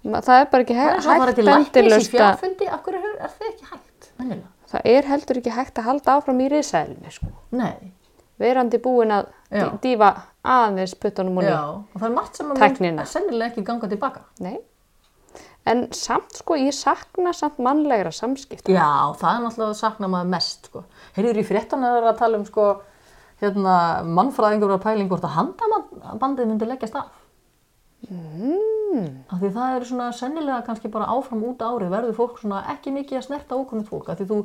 Það 0.07 0.41
er 0.41 0.51
bara 0.53 0.67
ekki 0.67 0.77
Það 0.77 0.87
er 0.87 0.93
hægt, 0.93 1.05
svo 1.07 1.15
að 1.15 1.23
fara 1.23 1.37
til 1.37 1.47
hægt 1.49 1.79
læknis 1.81 1.97
í 1.97 2.13
fjárfundi, 2.13 2.69
akkur 2.77 2.99
er, 2.99 3.07
er 3.17 3.33
það 3.33 3.49
ekki 3.51 3.71
hægt? 3.73 4.11
Mennilega. 4.21 4.51
Það 4.71 4.91
er 4.93 5.09
heldur 5.11 5.41
ekki 5.41 5.55
hægt 5.55 5.81
að 5.81 5.89
halda 5.89 6.17
áfram 6.19 6.43
í 6.43 6.51
risaðilinu, 6.53 7.13
sko. 7.15 7.31
Nei, 7.57 7.93
Verandi 8.41 8.79
búin 8.83 9.15
að 9.17 9.29
Já. 9.51 9.69
dýfa 9.81 10.11
aðeins 10.45 10.95
puttunum 11.01 11.39
og 11.41 11.45
já, 11.47 11.51
niður. 11.51 11.85
og 11.95 12.01
það 12.01 12.09
er 12.09 12.17
margt 12.17 12.37
sem 12.37 12.51
að 12.51 12.65
mun 12.65 13.07
sennilega 13.07 13.51
ekki 13.51 13.65
ganga 13.65 13.89
tilbaka. 13.89 14.25
Nei. 14.45 14.59
En 15.67 15.87
samt, 15.97 16.37
sko, 16.39 16.55
ég 16.61 16.75
sakna 16.77 17.33
samt 17.35 17.59
mannlegra 17.59 18.13
samskipta. 18.15 18.71
Já, 18.71 19.15
það 19.19 19.31
er 19.33 19.41
náttúrulega 19.43 19.73
að 19.73 19.81
sakna 19.81 20.11
maður 20.13 20.29
mest 20.37 20.69
sko. 20.69 20.85
Heyrður 21.17 21.41
í 21.43 21.47
fréttan 21.49 21.87
að 21.87 21.97
vera 21.97 22.13
að 22.13 22.21
tala 22.21 22.39
um 22.39 22.45
sko, 22.47 22.67
hérna, 23.43 23.77
mannfræðingur 24.19 24.77
og 24.77 24.85
pæling 24.85 25.11
hvort 25.11 25.27
að 25.27 25.35
handabandið 25.41 26.53
myndi 26.53 26.69
leggjast 26.71 27.01
af. 27.01 27.11
Mm. 28.07 29.25
Af 29.33 29.41
því 29.41 29.51
það 29.57 29.75
er 29.75 29.89
svona 29.89 30.07
sennilega 30.15 30.63
kannski 30.69 30.93
bara 30.93 31.09
áfram 31.11 31.43
út 31.49 31.65
árið 31.67 31.91
verður 31.97 32.17
fólk 32.21 32.39
svona 32.41 32.63
ekki 32.77 32.93
mikið 32.95 33.19
að 33.19 33.27
snerta 33.27 33.59
ókunnigt 33.59 33.91
fólk. 33.91 34.13
Af 34.13 34.21
því 34.21 34.29
þú, 34.31 34.39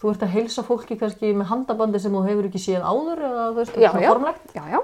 þú 0.00 0.12
ert 0.14 0.24
að 0.26 0.34
heilsa 0.34 0.64
fólki 0.66 0.96
kannski 1.00 1.32
með 1.36 1.50
handabandi 1.52 2.00
sem 2.00 2.14
þú 2.16 2.22
hefur 2.26 2.48
ekki 2.50 2.62
séð 2.62 2.84
áður 2.88 3.24
eða 3.28 3.46
þú 3.50 3.56
veist, 3.60 3.74
svona 3.76 4.04
formlegt. 4.08 4.54
Já, 4.56 4.62
já. 4.72 4.80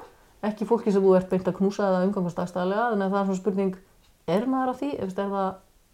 Ekki 0.46 0.68
fólki 0.68 0.92
sem 0.92 1.02
þú 1.04 1.14
ert 1.16 1.30
beint 1.32 1.48
að 1.48 1.56
knúsa 1.56 1.86
eða 1.88 2.02
umgangast 2.06 2.40
dagstæðlega. 2.40 2.90
Þannig 2.92 3.06
að 3.06 3.14
það 3.14 3.20
er 3.22 3.30
svona 3.30 3.40
spurning, 3.40 3.76
er 4.36 4.50
maður 4.52 4.74
að 4.74 4.82
því? 4.82 4.90
Ef 5.06 5.14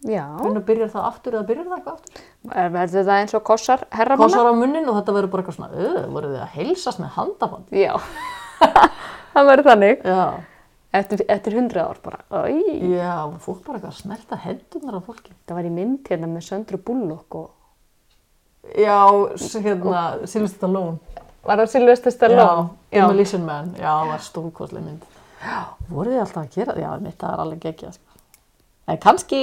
Er 0.03 0.19
það, 0.19 0.39
hvernig 0.43 0.63
byrjar 0.67 0.89
það 0.91 1.05
aftur 1.07 1.35
eða 1.37 1.47
byrjar 1.47 1.67
það 1.69 1.75
eitthvað 1.77 1.93
aftur? 1.93 2.23
Er- 2.51 2.71
Verður 2.73 3.05
það 3.07 3.19
eins 3.21 3.35
og 3.37 3.43
kossar 3.47 3.83
herramanna? 3.95 4.25
kossar 4.27 4.49
á 4.51 4.53
munnin 4.59 4.89
og 4.91 4.97
þetta 4.97 5.13
verður 5.15 5.31
bara 5.31 5.43
eitthvað 5.45 5.55
svona, 5.55 5.69
öð, 5.79 5.99
voru 6.11 6.31
þið 6.33 6.41
að 6.43 6.57
heilsast 6.57 6.99
með 6.99 7.13
handaband? 7.15 7.71
Já. 7.71 7.93
það 9.33 9.47
verður 9.47 9.69
þannig. 9.71 10.03
Já, 10.03 10.25
Eftir, 10.93 11.23
eftir 11.33 11.55
hundra 11.57 11.87
ár 11.89 11.97
bara. 12.03 12.19
Æ. 12.29 12.59
já, 12.91 13.15
fólk 13.41 13.63
bara 13.65 13.79
eitthvað 13.79 13.93
að 13.95 14.01
snerta 14.03 14.37
hendunar 14.43 14.99
á 14.99 15.01
fólki. 15.01 15.31
Það 15.47 15.57
var 15.57 15.65
í 15.65 15.71
mynd 15.73 16.11
hérna 16.11 16.29
með 16.29 16.43
Söndru 16.51 16.77
Bullock 16.85 17.37
og... 17.39 17.47
Já, 18.63 18.99
hérna, 19.65 20.03
Sylvester 20.23 20.57
Stallone. 20.57 21.19
Var 21.43 21.59
það 21.59 21.71
Sylvester 21.73 22.15
Stallone? 22.15 22.69
Já, 22.87 23.01
Demolition 23.01 23.43
Man, 23.45 23.73
já, 23.75 23.89
það 23.91 24.13
var 24.13 24.23
stórkostlega 24.23 24.85
mynd. 24.85 25.03
Já, 25.43 25.59
voru 25.89 26.13
þið 26.13 26.23
alltaf 26.23 26.41
að 26.45 26.55
gera 26.55 26.73
það? 26.73 26.81
Já, 26.85 26.91
mitt, 27.03 27.17
það 27.19 27.33
er 27.35 27.43
alveg 27.43 27.67
ekki 27.73 27.89
að 27.89 27.97
sko. 27.97 28.21
En 28.93 28.99
kannski, 29.03 29.41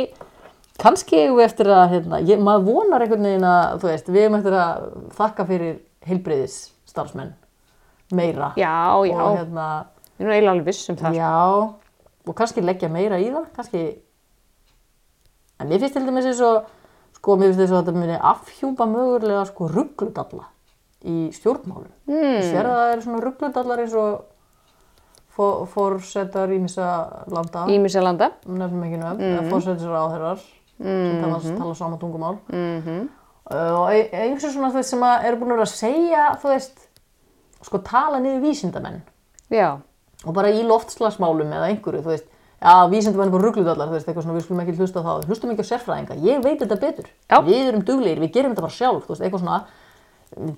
kannski 0.80 1.20
eigum 1.20 1.38
við 1.38 1.46
eftir 1.50 1.70
að, 1.76 1.84
hérna, 1.94 2.22
ég, 2.24 2.40
maður 2.40 2.66
vonar 2.70 3.04
einhvern 3.04 3.28
veginn 3.28 3.46
að, 3.50 3.76
þú 3.82 3.92
veist, 3.92 4.10
við 4.10 4.24
eigum 4.24 4.38
eftir 4.40 4.56
að 4.56 4.88
þakka 5.20 5.46
fyrir 5.52 5.78
heilbreyðis 6.08 6.58
starfsmenn 6.88 7.34
meira. 8.16 8.52
Já, 8.56 8.72
já. 9.06 9.20
Og 9.20 9.36
hérna, 9.38 9.68
Ég 10.20 10.26
er 10.26 10.28
nú 10.28 10.34
eiginlega 10.34 10.52
alveg 10.52 10.66
viss 10.68 10.90
um 10.92 10.96
það. 11.00 11.14
Já, 11.16 11.28
og 12.28 12.34
kannski 12.36 12.60
leggja 12.64 12.90
meira 12.92 13.16
í 13.20 13.30
það, 13.32 13.46
kannski, 13.56 13.84
en 15.56 15.70
mér 15.70 15.80
finnst 15.80 15.96
til 15.96 16.02
dæmis 16.04 16.28
eins 16.28 16.42
og, 16.44 16.66
sko, 17.20 17.36
mér 17.36 17.52
finnst 17.52 17.60
þess 17.60 17.74
að 17.76 17.84
þetta 17.84 18.00
muni 18.00 18.16
afhjúpa 18.32 18.86
mögulega, 18.88 19.44
sko, 19.50 19.68
ruggludalla 19.68 20.46
í 21.04 21.30
stjórnmálum. 21.36 21.92
Mm. 22.08 22.40
Sér 22.44 22.66
að 22.68 22.76
það 22.80 22.92
eru 22.94 23.04
svona 23.06 23.22
ruggludallar 23.24 23.82
eins 23.84 23.94
og 24.00 24.24
fó- 25.36 25.66
fórsetar 25.68 26.52
ímissa 26.56 26.88
landa, 27.32 27.66
Ímiselanda. 27.72 28.32
nefnum 28.46 28.82
ekki 28.88 29.00
nöfn, 29.00 29.24
mm. 29.30 29.50
fórsetar 29.52 29.96
áherrar, 30.00 30.42
sem 30.80 31.22
tala, 31.22 31.40
tala 31.58 31.74
sama 31.74 31.96
tungumál. 32.00 32.38
Mm 32.52 32.82
-hmm. 32.82 33.08
Uh, 33.50 33.80
og 33.80 33.90
ein- 33.90 34.10
eins 34.12 34.44
og 34.44 34.52
svona, 34.52 34.72
veist, 34.72 34.90
sem 34.90 35.02
eru 35.02 35.36
búin 35.36 35.50
að 35.50 35.56
vera 35.58 35.62
að 35.62 35.74
segja, 35.74 36.38
þú 36.42 36.48
veist, 36.48 36.88
sko, 37.62 37.78
tala 37.78 38.20
niður 38.20 38.40
vísindamenn. 38.40 39.00
Já, 39.50 39.78
og 40.24 40.34
bara 40.34 40.48
í 40.48 40.62
loftslagsmálum 40.62 41.50
eða 41.52 41.68
einhverju, 41.68 42.02
þú 42.02 42.12
veist, 42.12 42.26
já, 42.60 42.72
vísindum 42.92 43.22
er 43.24 43.30
bara 43.32 43.42
rugglutallar, 43.46 43.88
þú 43.88 43.96
veist, 43.96 44.08
eitthvað 44.08 44.24
svona, 44.26 44.36
við 44.38 44.44
skulum 44.46 44.60
ekki 44.64 44.76
hlusta 44.78 45.00
á 45.00 45.06
það, 45.06 45.28
hlustum 45.30 45.50
ekki 45.54 45.64
á 45.64 45.70
sérfræðinga, 45.70 46.16
ég 46.26 46.42
veit 46.44 46.58
þetta 46.60 46.80
betur, 46.82 47.06
Já. 47.30 47.38
við 47.46 47.68
erum 47.70 47.84
duglegir, 47.88 48.20
við 48.20 48.32
gerum 48.34 48.52
þetta 48.54 48.66
bara 48.66 48.76
sjálf, 48.76 49.06
þú 49.06 49.14
veist, 49.14 49.22
eitthvað 49.24 49.44
svona, 49.44 49.60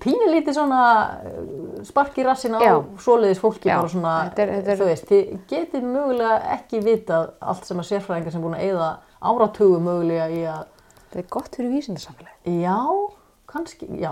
pínulítið 0.03 0.53
svona 0.53 0.81
eh, 1.25 1.85
spark 1.87 2.17
í 2.21 2.25
rassin 2.27 2.53
á 2.53 2.61
svoleiðis 3.01 3.39
fólki, 3.41 3.69
Já, 3.71 3.79
bara 3.81 3.89
svona, 3.89 4.13
þetta 4.29 4.43
er- 4.43 4.51
þetta 4.59 4.71
er- 4.75 4.79
þú 4.81 4.89
veist, 4.89 5.07
þið 5.09 5.31
getið 5.49 5.87
mögulega 5.87 6.35
ekki 6.57 6.81
vitað 6.85 7.31
allt 7.41 7.65
sem 7.65 7.79
að 7.81 7.87
sérfræðingar 7.89 8.31
sem 8.35 8.41
búin 8.43 8.57
að 8.59 8.65
eyða 8.67 8.89
áratugum 9.23 9.87
mögulega 9.87 10.27
í 10.29 10.43
að, 10.45 10.65
þetta 11.09 11.19
er 11.23 11.29
gott 11.29 11.55
fyrir 11.55 11.71
vísindarsamfélagi. 11.73 12.61
já, 12.61 12.77
kannski, 13.47 13.87
já, 13.99 14.11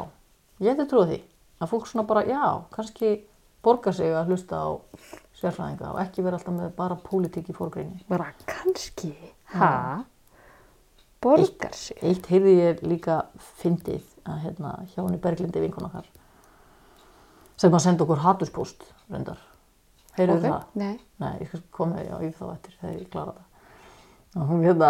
ég 0.61 0.71
hefði 0.73 0.87
trúið 0.89 1.11
því, 1.13 1.21
að 1.61 1.69
fólk 1.75 1.87
svona 1.91 2.07
bara, 2.07 2.23
já, 2.25 2.61
kannski 2.73 3.11
borga 3.61 3.93
sig 3.93 4.09
að 4.15 4.31
hlusta 4.33 4.55
á 4.57 4.69
sérfræðinga 5.41 5.91
og 5.91 5.99
ekki 6.03 6.23
vera 6.25 6.37
alltaf 6.39 6.55
með 6.55 6.71
bara 6.77 6.97
pólitík 7.01 7.51
í 7.51 7.57
fórgreini. 7.57 8.01
Bara 8.09 8.31
kannski, 8.49 9.11
ha, 9.55 9.71
borgar 11.21 11.75
sig. 11.77 11.97
Eitt 12.05 12.29
heyrði 12.31 12.55
ég 12.59 12.81
líka 12.85 13.21
fyndið 13.61 14.05
að 14.29 14.41
hérna 14.45 14.73
hjá 14.93 14.99
henni 15.03 15.21
Berglindi 15.21 15.63
vinkon 15.63 15.87
okkar 15.89 16.09
sem 17.61 17.73
að 17.73 17.83
senda 17.83 18.05
okkur 18.05 18.21
hatuspóst 18.23 18.85
reyndar. 19.11 19.37
Heyrðu 20.17 20.37
Ok, 20.39 20.45
það? 20.47 20.63
Nei. 20.81 20.95
Nei, 21.21 21.33
ég 21.43 21.53
koma 21.71 22.01
já, 22.01 22.15
í 22.25 22.31
þá 22.35 22.45
eftir 22.55 22.77
þegar 22.79 22.95
ég 22.97 23.09
klára 23.13 23.33
það. 23.37 23.47
Hérna, 24.31 24.89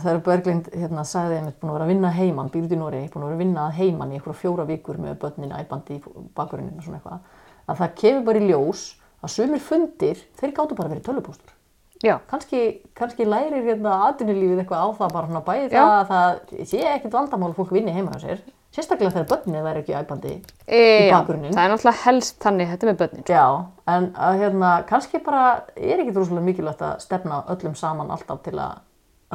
þegar 0.00 0.20
Berglind 0.24 0.68
hérna 0.72 1.04
sagði 1.04 1.36
einmitt 1.36 1.58
búin 1.60 1.70
að 1.70 1.76
vera 1.76 1.86
að 1.86 1.92
vinna 1.92 2.10
heiman, 2.16 2.50
býrði 2.52 2.76
í 2.76 2.80
Nóri, 2.80 3.02
búin 3.12 3.24
að 3.26 3.28
vera 3.28 3.36
að 3.36 3.42
vinna 3.44 3.66
að 3.66 3.76
heiman 3.76 4.12
í 4.12 4.16
einhverja 4.16 4.40
fjóra 4.40 4.64
vikur 4.68 5.00
með 5.02 5.18
börnin 5.20 5.52
æpandi 5.52 5.98
í 5.98 6.02
bakgruninu 6.36 6.80
og 6.80 6.86
svona 6.86 7.00
eitthvað, 7.00 7.26
að 7.66 7.82
það 7.82 7.94
kemur 8.00 8.24
bara 8.30 8.40
í 8.40 8.48
ljós 8.48 8.84
að 9.20 9.34
sumir 9.36 9.60
fundir, 9.64 10.20
þeir 10.40 10.54
gáttu 10.56 10.76
bara 10.78 10.90
að 10.90 10.94
vera 10.96 11.06
tölupóstur. 11.10 11.56
Já, 12.00 12.14
kannski, 12.30 12.60
kannski 12.96 13.26
lærir 13.28 13.60
hérna 13.66 13.98
aðdunulífið 14.06 14.62
eitthvað 14.62 14.80
á 14.80 14.88
það 14.96 15.10
bara 15.12 15.28
svona 15.28 15.42
bæði 15.44 15.66
Já. 15.68 15.82
það 15.82 15.90
að 15.98 16.06
það 16.10 16.64
sé 16.70 16.80
ekkit 16.94 17.12
vandamál 17.12 17.50
að 17.50 17.58
fólk 17.58 17.74
vinni 17.76 17.92
heima 17.92 18.14
hjá 18.14 18.22
sér 18.22 18.40
sérstaklega 18.72 19.10
þegar 19.16 19.28
börnið 19.32 19.64
væri 19.66 19.80
ekki 19.82 19.94
æpandi 19.98 20.32
e, 20.64 20.80
já 21.10 21.12
bakgrunnin. 21.18 21.52
það 21.52 21.64
er 21.66 21.72
náttúrulega 21.74 22.02
helst 22.06 22.36
þannig, 22.40 22.70
þetta 22.70 22.88
með 22.88 22.98
börnin. 23.02 23.24
sko. 23.26 23.34
já, 23.34 23.46
en 23.94 24.06
að 24.28 24.38
hérna 24.40 24.70
kannski 24.88 25.20
bara 25.26 25.42
er 25.76 26.02
ekkit 26.04 26.20
rúslega 26.20 26.46
mikilvægt 26.46 26.84
að 26.86 27.00
stefna 27.04 27.42
öllum 27.52 27.74
saman 27.76 28.12
alltaf 28.14 28.40
til 28.46 28.54
að 28.56 28.78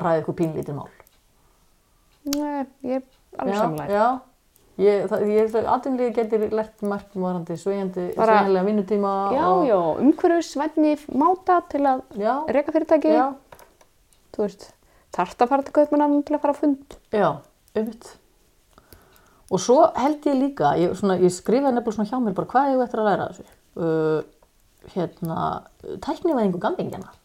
ræða 0.01 0.23
ykkur 0.23 0.39
pínlítið 0.41 0.79
mál 0.79 0.89
Nei, 2.33 2.65
ég 2.81 2.97
er 2.97 3.03
alveg 3.37 3.53
já, 3.53 3.61
samlega. 3.61 3.93
já 3.93 4.07
Ég, 4.75 5.05
það, 5.07 5.21
ég, 5.31 5.53
aðdunlíði 5.71 6.13
getur 6.17 6.41
lert 6.51 6.81
margt 6.83 7.13
varandi 7.15 7.55
sveigandi, 7.55 8.09
sveigjanlega 8.11 8.65
vinnutíma 8.67 9.11
Já, 9.31 9.43
og, 9.47 9.61
já, 9.69 9.77
umhverfisvætni 10.03 10.97
máta 11.15 11.61
til 11.71 11.85
að 11.87 12.01
já, 12.19 12.33
reka 12.57 12.73
fyrirtæki, 12.75 13.13
já, 13.15 13.29
þú 14.35 14.43
veist, 14.43 14.67
þarft 15.15 15.45
að 15.45 15.53
fara 15.53 15.65
til 15.67 15.75
kaupmannan 15.79 16.25
til 16.27 16.35
að 16.35 16.43
fara 16.43 16.57
á 16.57 16.59
fund. 16.59 16.97
Já, 17.15 17.29
umvitt. 17.79 18.11
Og 19.53 19.63
svo 19.63 19.79
held 19.95 20.27
ég 20.27 20.37
líka, 20.41 20.73
ég, 20.81 20.97
svona, 20.99 21.15
ég 21.23 21.31
skrifaði 21.31 21.77
nefnilega 21.77 21.95
svona 21.95 22.11
hjá 22.11 22.19
mér 22.25 22.35
bara 22.35 22.51
hvað 22.51 22.71
ég 22.73 22.83
eftir 22.89 23.03
að 23.05 23.09
læra 23.13 23.31
þessu. 23.31 23.47
Uh, 23.79 24.91
hérna, 24.91 25.39
tæknivæðingu 26.03 26.59
gamlingjana, 26.67 27.15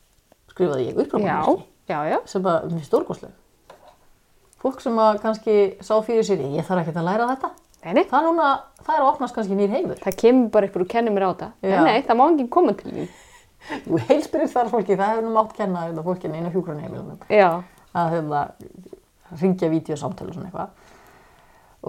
skrifaði 0.54 0.86
ég, 0.86 0.94
Já, 0.94 1.02
uppráðanlýsti, 1.02 1.68
já, 1.90 1.98
já. 2.14 2.18
sem 2.30 2.46
bara 2.46 2.70
mér 2.70 2.86
stórgóðsleg. 2.86 3.34
Fólk 4.60 4.82
sem 4.84 4.96
að 5.00 5.20
kannski 5.22 5.54
sá 5.80 5.94
fyrir 6.04 6.26
sér, 6.26 6.42
ég 6.56 6.66
þarf 6.68 6.82
ekkert 6.84 7.00
að 7.00 7.06
læra 7.08 7.28
þetta. 7.32 7.50
Nei, 7.80 7.92
nei, 7.96 8.02
Það 8.10 8.26
núna, 8.26 8.48
það 8.84 8.94
er 8.96 9.02
að 9.02 9.10
opnast 9.14 9.34
kannski 9.36 9.56
nýr 9.56 9.70
heimur. 9.72 10.00
það 10.02 10.16
kemur 10.20 10.50
bara 10.52 10.68
ykkur 10.68 10.82
og 10.84 10.88
kennir 10.92 11.14
mér 11.16 11.24
á 11.24 11.30
þetta. 11.32 11.48
Nei, 11.64 11.76
nei, 11.86 12.02
það 12.04 12.18
má 12.20 12.24
enginn 12.28 12.50
koma 12.52 12.74
til 12.76 12.90
því. 12.92 13.06
Þú 13.86 14.00
heilspyrir 14.08 14.50
þar 14.52 14.68
fólki, 14.72 14.96
það 15.00 15.12
hefur 15.14 15.24
nú 15.24 15.32
mátt 15.36 15.54
kenna 15.56 15.86
þetta 15.88 16.04
fólkinu 16.04 16.36
inn 16.36 16.48
á 16.48 16.52
hjúgrunheimilunum. 16.52 17.22
Já, 17.32 17.48
að 17.96 18.12
hérna, 18.14 18.42
ringja 19.40 19.70
vídeosamtölu 19.72 20.32
og 20.32 20.36
svona 20.36 20.50
eitthvað. 20.50 20.68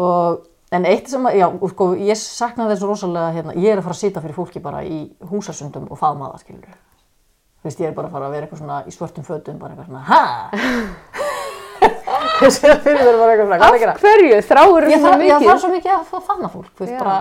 Og, 0.05 0.45
en 0.71 0.87
eitt 0.87 1.11
sem 1.11 1.27
að, 1.27 1.37
já, 1.41 1.47
sko, 1.73 1.89
ég 1.99 2.19
sakna 2.19 2.69
þessu 2.71 2.87
rosalega, 2.87 3.33
hérna, 3.35 3.55
ég 3.59 3.73
er 3.73 3.81
að 3.81 3.87
fara 3.89 3.97
að 3.97 4.03
sita 4.05 4.23
fyrir 4.23 4.37
fólki 4.39 4.63
bara 4.63 4.83
í 4.87 5.01
húsasundum 5.31 5.89
og 5.91 5.99
faðma 5.99 6.31
það, 6.31 6.45
skilur. 6.45 6.79
Þú 7.61 7.67
veist, 7.67 7.83
ég 7.83 7.91
er 7.91 7.97
bara 7.99 8.07
að 8.07 8.15
fara 8.15 8.29
að 8.29 8.35
vera 8.37 8.47
eitthvað 8.47 8.63
svona 8.63 8.79
í 8.87 8.95
svörtum 8.95 9.27
fötum, 9.27 9.59
bara 9.59 9.75
eitthvað 9.75 9.91
svona, 9.91 10.05
ha? 10.07 11.27
af 13.91 14.01
hverju 14.01 14.39
þráur 14.47 14.87
Ég 14.89 14.99
svona 14.99 15.11
þarf, 15.11 15.21
ég 15.21 15.35
mikið? 15.35 15.47
þarf 15.49 15.61
svo 15.63 15.69
mikið 15.71 15.91
að 15.95 16.03
fa- 16.09 16.23
faðma 16.27 16.49
fólk, 16.53 16.69
þú 16.77 16.85
veist, 16.85 16.93
Já. 16.93 16.99
bara, 16.99 17.19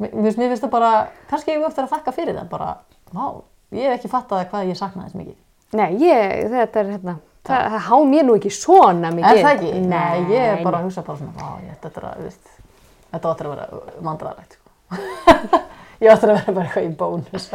mér 0.00 0.32
finnst 0.34 0.64
það 0.64 0.70
bara, 0.74 0.90
kannski 1.30 1.54
ég 1.54 1.66
eftir 1.68 1.84
að 1.84 1.92
þakka 1.94 2.14
fyrir 2.16 2.34
það, 2.38 2.48
bara, 2.50 2.68
vá, 3.14 3.26
ég 3.74 3.86
hef 3.88 3.94
ekki 3.98 4.10
fattað 4.12 4.48
hvað 4.50 4.68
ég 4.70 4.78
saknaði 4.80 5.06
þess 5.10 5.18
mikið. 5.20 5.36
Nei, 5.74 5.88
ég, 6.02 6.34
þetta 6.54 6.80
er 6.82 6.90
hérna, 6.94 7.14
það, 7.46 7.68
það 7.74 7.86
há 7.88 7.96
mér 8.14 8.26
nú 8.28 8.36
ekki 8.38 8.52
svona 8.54 9.10
mikið. 9.14 9.30
Er 9.30 9.44
það 9.44 9.54
ekki? 9.54 9.72
Nei, 9.90 10.18
ég 10.34 10.50
er 10.54 10.64
bara 10.66 10.80
að 10.80 10.88
hugsa 10.88 11.02
bara 11.06 11.18
svona, 11.18 11.34
vá, 11.38 11.48
ég, 11.64 11.78
þetta 11.82 12.00
er 12.02 12.08
að, 12.10 12.18
þú 12.18 12.28
veist, 12.28 12.44
þetta 13.14 13.32
áttur 13.34 13.46
að 13.46 13.54
vera 13.54 13.64
vandræðalegt, 14.08 14.58
sko. 14.58 14.68
ég 16.04 16.12
áttur 16.14 16.34
að 16.34 16.38
vera 16.40 16.56
bara 16.58 16.66
eitthvað 16.68 16.86
í 16.86 16.94
bónus. 17.00 17.48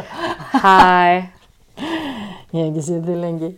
Hæ, 0.60 1.32
ég 1.80 2.60
hef 2.60 2.66
ekki 2.70 2.82
séð 2.88 3.08
þig 3.08 3.20
lengi. 3.24 3.52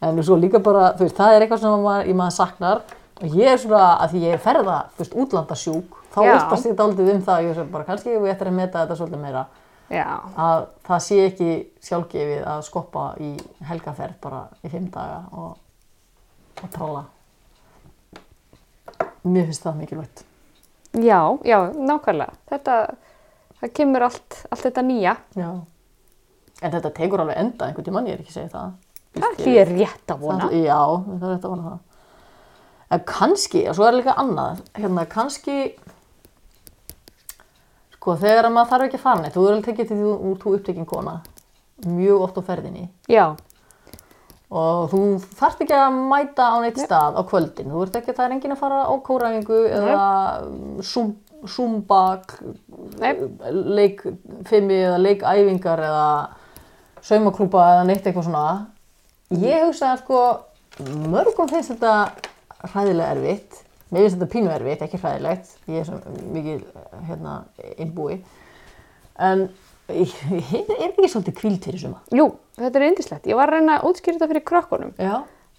En 0.00 0.22
svo 0.22 0.36
líka 0.38 0.60
bara, 0.62 0.92
þú 0.94 1.06
veist, 1.06 1.16
það 1.18 1.34
er 1.34 1.44
eitthvað 1.44 1.62
sem 1.64 1.84
maður, 1.84 2.10
maður 2.20 2.34
saknar. 2.36 2.82
Og 3.18 3.32
ég 3.34 3.50
er 3.50 3.58
svona, 3.58 3.86
að 3.98 4.12
því 4.12 4.20
ég 4.22 4.36
er 4.36 4.42
ferða, 4.42 4.76
þú 4.94 5.02
veist, 5.02 5.16
útlandasjúk, 5.24 5.96
þá 6.14 6.18
Já. 6.22 6.34
óttast 6.36 6.68
ég 6.68 6.76
daldið 6.78 7.08
um 7.16 7.24
það, 7.26 7.46
ég 7.48 7.58
er 7.58 7.72
bara, 7.72 7.86
kannski 7.88 8.12
ég 8.14 8.28
eftir 8.30 8.50
að 8.52 8.58
meta 8.60 8.84
þetta 8.84 8.98
svolítið 9.00 9.22
meira, 9.24 9.42
já, 9.90 10.04
að 10.38 10.66
það 10.86 11.02
sé 11.08 11.18
ekki 11.24 11.50
sjálfgefið 11.88 12.46
að 12.52 12.62
skoppa 12.68 13.08
í 13.18 13.32
helgaferð 13.66 14.20
bara 14.22 14.44
í 14.62 14.70
fimm 14.70 14.86
daga 14.94 15.18
og, 15.34 15.58
og 16.62 16.70
tralla. 16.76 17.04
Mér 19.26 19.50
finnst 19.50 19.66
það 19.66 19.80
mikilvægt. 19.82 20.24
já, 20.94 21.20
já, 21.44 21.58
nákvæmlega. 21.74 22.38
Þetta, 22.52 22.76
það 23.60 23.72
kemur 23.80 24.06
allt, 24.06 24.44
allt 24.46 24.62
þetta 24.62 24.86
nýja. 24.86 25.16
Já. 25.34 25.50
En 26.62 26.70
þetta 26.74 26.94
tekur 26.94 27.22
alveg 27.22 27.38
enda 27.38 27.66
einhvern 27.66 27.86
tímann, 27.86 28.06
ég 28.06 28.14
er 28.14 28.22
ekki 28.22 28.30
að 28.30 28.38
segja 28.38 28.54
það. 29.22 29.36
Það 29.38 29.50
er 29.52 29.58
ég 29.58 29.74
rétt 29.74 30.14
að 30.14 30.24
vona. 30.24 30.48
Það, 30.48 30.56
já, 30.64 30.80
það 31.08 31.28
er 31.28 31.34
rétt 31.34 31.44
að 31.44 31.54
vona 31.54 31.68
það. 31.68 31.84
En 32.88 33.04
kannski, 33.04 33.62
og 33.68 33.76
svo 33.76 33.84
er 33.84 33.98
líka 33.98 34.14
annað, 34.16 34.62
hérna 34.78 35.04
kannski, 35.12 35.58
sko 37.98 38.14
þegar 38.22 38.48
að 38.48 38.54
maður 38.54 38.70
þarf 38.72 38.86
ekki 38.86 38.98
að 38.98 39.04
fara 39.04 39.20
neitt, 39.24 39.34
þú 39.34 39.44
er 39.44 39.52
alveg 39.52 39.68
tekið 39.68 39.90
til 39.90 39.98
því 39.98 40.14
úr 40.30 40.40
þú 40.40 40.54
upptekinn 40.56 40.88
kona, 40.88 41.18
mjög 41.84 42.24
oft 42.24 42.40
á 42.40 42.42
ferðinni 42.48 42.86
Já, 43.12 43.26
og 44.48 44.88
þú 44.92 45.02
þarft 45.36 45.64
ekki 45.66 45.76
að 45.76 45.98
mæta 46.08 46.48
á 46.48 46.56
neitt 46.64 46.80
stað 46.80 47.18
á 47.20 47.22
kvöldin, 47.28 47.72
þú 47.74 47.84
ert 47.84 47.98
ekki, 48.00 48.14
það 48.16 48.24
er 48.24 48.36
enginn 48.38 48.56
að 48.56 48.62
fara 48.62 48.80
á 48.88 48.94
kóræfingu 49.04 49.60
eða 49.76 50.00
sum, 50.88 51.12
zumba, 51.44 52.02
Nei. 53.02 53.12
leik 53.52 54.00
fimmi 54.48 54.80
eða 54.86 55.02
leikæfingar 55.02 55.84
eða 55.90 56.08
saumaklúpa 57.04 57.66
eða 57.74 57.86
neitt 57.90 58.06
eitthvað 58.06 58.30
svona. 58.30 58.46
Ég 59.34 59.64
hugsa 59.66 59.92
að 59.92 60.02
sko 60.04 60.20
mörgum 61.12 61.48
finnst 61.50 61.74
þetta 61.74 61.94
hræðilega 62.72 63.14
erfitt, 63.16 63.58
mér 63.92 64.04
finnst 64.06 64.16
þetta 64.16 64.28
pínu 64.32 64.52
erfitt, 64.54 64.84
ekki 64.86 65.00
hræðilegt, 65.02 65.50
ég 65.68 65.80
er 65.82 65.88
svo 65.88 65.98
mikið 66.32 66.62
hérna 67.08 67.34
innbúi, 67.76 68.18
en 69.28 69.48
er 69.88 70.88
ekki 70.88 71.08
svolítið 71.12 71.36
kvíld 71.40 71.64
fyrir 71.64 71.82
suma. 71.82 72.00
jú, 72.12 72.30
þetta 72.58 72.80
er 72.80 72.86
indislegt. 72.88 73.26
Ég 73.28 73.36
var 73.38 73.48
að 73.52 73.58
reyna 73.58 73.78
að 73.78 73.88
útskýra 73.90 74.18
þetta 74.18 74.30
fyrir 74.32 74.44
krökkunum. 74.48 74.94
Já. 75.00 75.14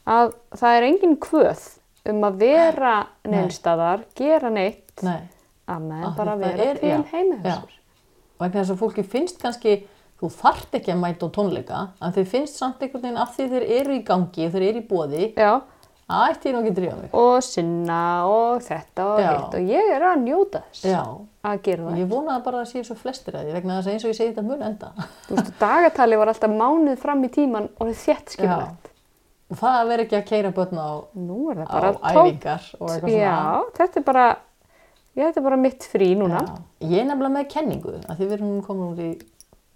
Að 0.09 0.33
það 0.57 0.75
er 0.79 0.87
engin 0.89 1.15
kvöð 1.21 1.63
um 2.09 2.23
að 2.25 2.37
vera 2.41 2.93
neinstadar, 3.29 4.05
gera 4.17 4.49
neitt, 4.53 5.03
Nei. 5.05 5.21
annað 5.69 6.03
Af 6.05 6.09
en 6.09 6.17
bara 6.17 6.35
vera 6.41 6.63
er- 6.71 6.79
til 6.81 7.03
heima 7.11 7.35
já. 7.35 7.43
þessar. 7.43 7.75
vegna 8.39 8.61
þess 8.63 8.71
að 8.73 8.79
fólki 8.79 9.03
finnst 9.05 9.41
kannski 9.41 9.73
þú 10.19 10.29
þarft 10.35 10.77
ekki 10.79 10.91
að 10.93 11.01
mæta 11.03 11.27
á 11.27 11.35
tónleika 11.35 11.81
en 12.03 12.15
þeir 12.15 12.29
finnst 12.33 12.59
samt 12.59 12.81
einhvern 12.83 13.05
veginn 13.05 13.21
af 13.23 13.35
því 13.37 13.49
þeir 13.53 13.67
eru 13.79 13.97
í 13.97 14.03
gangi 14.07 14.49
þeir 14.51 14.65
eru 14.69 14.81
í 14.81 14.87
bóði 14.89 15.29
Já, 15.39 15.51
ætti 16.09 16.49
ég 16.49 16.57
að 16.59 16.69
drífa 16.75 16.97
mig. 16.99 17.09
og 17.13 17.37
sinna 17.45 18.01
og 18.27 18.63
þetta 18.65 19.05
og 19.13 19.19
Já. 19.21 19.29
hitt 19.29 19.57
og 19.59 19.71
ég 19.71 19.91
er 19.95 20.05
að 20.09 20.23
njóta 20.25 20.61
þess 20.67 20.85
Já, 20.89 21.03
að 21.45 21.61
gera 21.67 21.85
það. 21.87 21.99
ég 22.01 22.09
vonaði 22.09 22.43
bara 22.49 22.61
að 22.63 22.69
séu 22.73 22.83
svo 22.87 22.97
flestir 22.99 23.37
að 23.37 23.47
því 23.47 23.55
vegna 23.59 23.77
þess 23.79 23.87
að 23.87 23.93
eins 23.93 24.05
og 24.05 24.11
ég 24.11 24.17
segi 24.19 24.33
þetta 24.33 24.45
mun 24.49 24.65
enda. 24.65 24.91
Þú 25.27 25.37
veist, 25.37 25.53
dagatali 25.61 26.19
var 26.19 26.31
alltaf 26.33 26.51
mánuð 26.51 26.97
fram 26.99 27.23
í 27.23 27.31
tíman 27.31 27.69
og 27.77 27.87
þið 27.91 28.01
þétt 28.03 28.35
skipulegt. 28.35 28.91
Og 29.49 29.57
það 29.57 29.77
að 29.79 29.87
vera 29.89 30.03
ekki 30.05 30.17
að 30.19 30.27
keira 30.29 30.51
börn 30.53 30.77
á, 30.77 30.89
á 31.65 31.77
æfingar 32.11 32.65
og 32.77 32.89
eitthvað 32.89 32.99
svona. 32.99 33.15
Já, 33.15 33.63
þetta 33.79 33.99
er 34.01 34.05
bara, 34.05 34.25
ég, 35.15 35.23
þetta 35.23 35.39
er 35.41 35.47
bara 35.47 35.57
mitt 35.57 35.87
frí 35.89 36.09
núna. 36.17 36.41
Já. 36.43 36.89
Ég 36.89 36.99
er 37.01 37.07
nefnilega 37.09 37.33
með 37.37 37.47
kenningu, 37.55 37.95
að 38.05 38.19
því 38.19 38.27
við 38.27 38.35
erum 38.37 38.51
nú 38.57 38.65
komin 38.67 38.91
út 38.93 39.01
í 39.01 39.09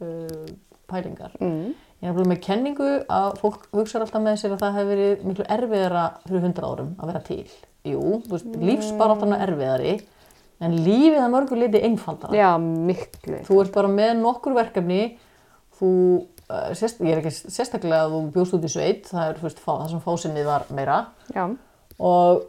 uh, 0.04 0.48
pælingar. 0.92 1.36
Mm. 1.40 1.74
Ég 2.04 2.10
er 2.10 2.12
nefnilega 2.12 2.32
með 2.34 2.42
kenningu 2.44 2.90
að 3.16 3.38
fólk 3.40 3.70
hugsa 3.72 4.02
alltaf 4.02 4.24
með 4.24 4.42
sér 4.42 4.56
að 4.56 4.64
það 4.66 4.78
hefur 4.78 4.90
verið 4.92 5.22
miklu 5.30 5.46
erfiðara 5.56 6.08
fyrir 6.26 6.44
hundra 6.44 6.72
árum 6.72 6.90
að 7.00 7.12
vera 7.14 7.22
til. 7.30 7.46
Jú, 7.88 8.02
veist, 8.32 8.50
lífsbaráttan 8.60 9.36
er 9.36 9.46
erfiðari, 9.46 9.94
en 10.64 10.76
lífið 10.84 11.20
að 11.20 11.34
mörgu 11.34 11.60
liti 11.60 11.82
einfaldara. 11.88 12.36
Já, 12.36 12.50
miklu. 12.60 13.40
Þú 13.48 13.60
ert 13.64 13.74
bara 13.76 13.92
með 13.92 14.14
nokkur 14.20 14.56
verkefni, 14.56 15.02
þú, 15.80 15.92
uh, 16.48 16.70
sérst, 16.76 17.04
ég 17.04 17.16
er 17.16 17.24
ekki 17.24 17.34
sérstaklega 17.40 18.06
að 18.06 18.16
þú 18.16 18.24
bjóst 18.36 18.58
út 18.60 18.68
í 18.68 18.72
sveit, 18.72 19.08
það 19.12 19.30
er 19.30 19.44
fyrst, 19.44 19.64
það 19.64 19.86
sem 19.92 20.04
fásinnið 20.04 20.52
var 20.52 20.68
meira. 20.76 21.00
Já, 21.36 21.48
Og 22.04 22.44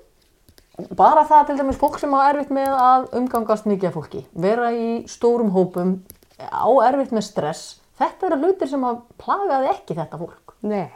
bara 0.98 1.22
það 1.28 1.48
til 1.48 1.56
dæmis 1.60 1.78
fólk 1.78 2.00
sem 2.02 2.14
á 2.16 2.26
erfitt 2.26 2.50
með 2.54 2.72
að 2.74 3.04
umgangast 3.20 3.68
mikið 3.68 3.90
af 3.90 3.96
fólki, 3.98 4.22
vera 4.34 4.70
í 4.74 4.88
stórum 5.10 5.52
hópum, 5.54 5.98
á 6.40 6.66
erfitt 6.88 7.12
með 7.14 7.26
stress, 7.28 7.64
þetta 8.00 8.26
eru 8.30 8.40
hlutir 8.42 8.68
sem 8.70 8.84
að 8.84 9.00
plagaði 9.22 9.68
ekki 9.74 9.94
þetta 10.00 10.18
fólk. 10.20 10.54
nei. 10.62 10.90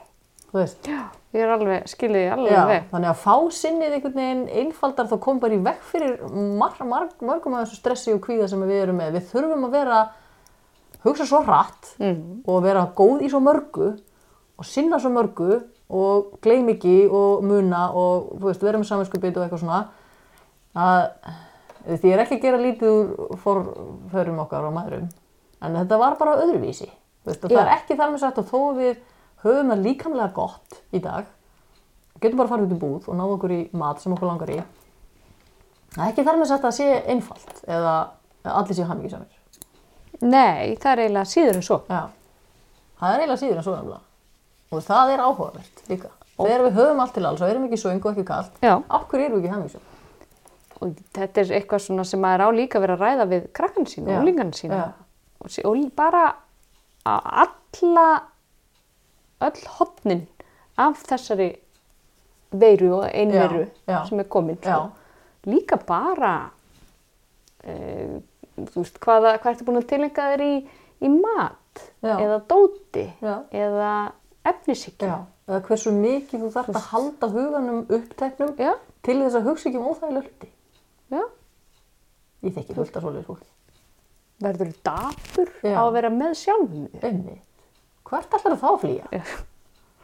Þú 0.49 0.57
veist, 0.63 0.87
Já, 0.89 1.03
ég 1.37 1.43
er 1.45 1.51
alveg, 1.53 1.83
skilði 1.93 2.21
ég 2.23 2.31
alveg 2.33 2.53
Já, 2.55 2.61
veg. 2.71 2.85
þannig 2.89 3.09
að 3.11 3.19
fá 3.21 3.35
sinnið 3.53 3.93
einhvern 3.99 4.15
veginn 4.17 4.47
einfaldar 4.63 5.09
þá 5.11 5.19
kom 5.21 5.41
bara 5.43 5.53
í 5.53 5.59
vekk 5.67 5.83
fyrir 5.91 6.23
mar, 6.57 6.73
mar, 6.89 7.09
mörgum 7.21 7.53
af 7.59 7.67
þessu 7.67 7.77
stressi 7.83 8.15
og 8.15 8.23
kvíða 8.25 8.47
sem 8.49 8.63
við 8.65 8.79
erum 8.87 8.97
með. 8.97 9.11
Við 9.19 9.27
þurfum 9.29 9.67
að 9.69 9.75
vera, 9.77 9.99
hugsa 11.05 11.27
svo 11.29 11.43
hratt 11.45 11.91
Mm. 12.01 12.41
og 12.49 12.63
vera 12.65 12.87
góð 12.97 13.27
í 13.27 13.29
svo 13.29 13.43
mörgu 13.45 13.91
og 14.59 14.65
sinna 14.65 14.97
svo 14.99 15.11
mörgu 15.13 15.61
og 15.91 16.41
gleym 16.41 16.69
ekki 16.73 16.97
og 17.13 17.45
muna 17.45 17.91
og 17.93 18.41
veist, 18.41 18.63
vera 18.65 18.79
með 18.81 18.89
saminskupið 18.89 19.37
og 19.37 19.45
eitthvað 19.51 19.61
svona 19.67 19.85
að 20.75 21.11
því 21.93 22.09
ég 22.09 22.17
er 22.17 22.25
ekki 22.25 22.39
að 22.41 22.43
gera 22.49 22.65
lítið 22.65 22.89
úr 22.89 23.37
forförum 23.45 24.41
okkar 24.47 24.65
og 24.65 24.73
maðurum 24.81 25.09
en 25.63 25.79
þetta 25.81 26.01
var 26.01 26.19
bara 26.21 26.37
öðruvísi 26.43 26.89
veist, 27.27 27.45
og 27.45 27.51
það 27.51 27.63
er 27.65 27.73
ekki 27.77 27.97
þar 27.99 28.13
með 28.15 28.23
sagt 28.25 28.43
að 28.43 28.53
þó 28.53 28.61
við 28.79 29.01
höfum 29.45 29.73
það 29.73 29.85
líkamlega 29.87 30.35
gott 30.37 30.79
í 30.93 31.03
dag 31.05 31.27
getum 32.21 32.39
bara 32.41 32.49
að 32.49 32.55
fara 32.55 32.67
út 32.69 32.77
í 32.77 32.81
búð 32.83 33.09
og 33.09 33.19
náða 33.19 33.39
okkur 33.39 33.57
í 33.57 33.61
mat 33.79 34.03
sem 34.03 34.15
okkur 34.15 34.33
langar 34.33 34.55
í 34.55 34.61
það 35.95 36.05
er 36.05 36.13
ekki 36.13 36.27
þar 36.27 36.41
með 36.41 36.53
sagt 36.53 36.69
að 36.69 36.79
sé 36.79 36.89
einfalt 37.15 37.61
eða 37.67 37.97
allir 38.49 38.79
séu 38.79 38.89
hamingisamir 38.89 39.39
Nei, 40.19 40.75
það 40.83 40.93
er 40.93 41.01
eiginlega 41.05 41.31
síður 41.31 41.59
en 41.61 41.63
svo. 41.63 41.77
Já, 41.87 42.01
það 42.99 43.13
er 43.13 43.21
eiginlega 43.23 43.41
síður 43.43 43.59
en 43.61 43.67
svo 43.67 43.75
nefnilega. 43.77 44.01
Og 44.75 44.81
það 44.83 45.13
er 45.15 45.21
áhugavert 45.23 45.83
líka. 45.89 46.11
Þegar 46.39 46.65
við 46.65 46.79
höfum 46.79 47.03
allt 47.05 47.15
til 47.15 47.27
alls 47.29 47.43
og 47.43 47.53
erum 47.53 47.67
ekki 47.69 47.79
svöng 47.79 48.01
og 48.03 48.11
ekki 48.11 48.25
kallt, 48.27 48.59
okkur 48.99 49.23
erum 49.23 49.39
við 49.39 49.45
ekki 49.45 49.53
hemmingsum. 49.55 49.87
og 50.79 50.99
þetta 51.15 51.41
er 51.43 51.53
eitthvað 51.59 52.05
sem 52.07 52.21
maður 52.23 52.45
á 52.47 52.49
líka 52.55 52.83
vera 52.83 52.95
að 52.95 53.01
ræða 53.03 53.25
við 53.31 53.47
krakkan 53.55 53.87
sína, 53.87 54.13
Já, 54.15 54.19
úlingan 54.23 54.53
sína. 54.55 54.81
Og, 55.41 55.91
bara 55.97 56.25
alla, 57.07 58.23
öll 59.41 59.65
hotnin 59.79 60.27
af 60.79 61.03
þessari 61.07 61.53
veiru 62.51 62.95
og 63.01 63.07
einveru 63.13 63.65
Já, 63.87 63.93
já. 63.93 64.09
sem 64.09 64.21
er 64.21 64.29
komin. 64.29 64.59
Líka 65.49 65.79
bara, 65.87 66.51
e, 67.65 68.21
þú 68.57 68.83
veist, 68.83 68.99
hvaða, 69.01 69.39
hvað 69.39 69.53
ertu 69.53 69.67
búin 69.69 69.81
að 69.81 69.89
tilengja 69.93 70.29
þér 70.33 70.45
í, 70.45 70.55
í 71.07 71.09
mat 71.15 71.83
Já. 72.03 72.17
eða 72.19 72.39
dóti 72.51 73.07
eða 73.55 74.13
efnisíkju. 74.45 75.09
Já. 75.09 75.19
Eða 75.49 75.63
hversu 75.65 75.93
mikið 75.95 76.43
þú 76.45 76.51
þarf 76.53 76.75
að 76.75 76.89
halda 76.91 77.29
huganum 77.33 77.85
uppteknum 77.89 78.57
Já, 78.61 78.75
til 79.07 79.21
þess 79.23 79.39
að 79.39 79.47
hugsa 79.49 79.69
ekki 79.71 79.79
um 79.81 79.87
óþægilega 79.93 80.27
hluti. 80.27 80.51
Ég 82.45 82.55
þekki 82.55 82.75
fullt 82.77 82.97
af 82.97 83.03
svoleiðis 83.03 83.27
fólki. 83.27 83.49
Verður 84.39 84.73
dapur 84.87 85.49
á 85.67 85.83
að 85.83 85.93
vera 85.99 86.11
með 86.15 86.35
sjálfum. 86.39 86.89
Einmitt. 87.03 87.41
Hvert 88.09 88.35
ætlar 88.39 88.55
það 88.61 88.75
að 88.75 88.83
flýja? 88.85 89.23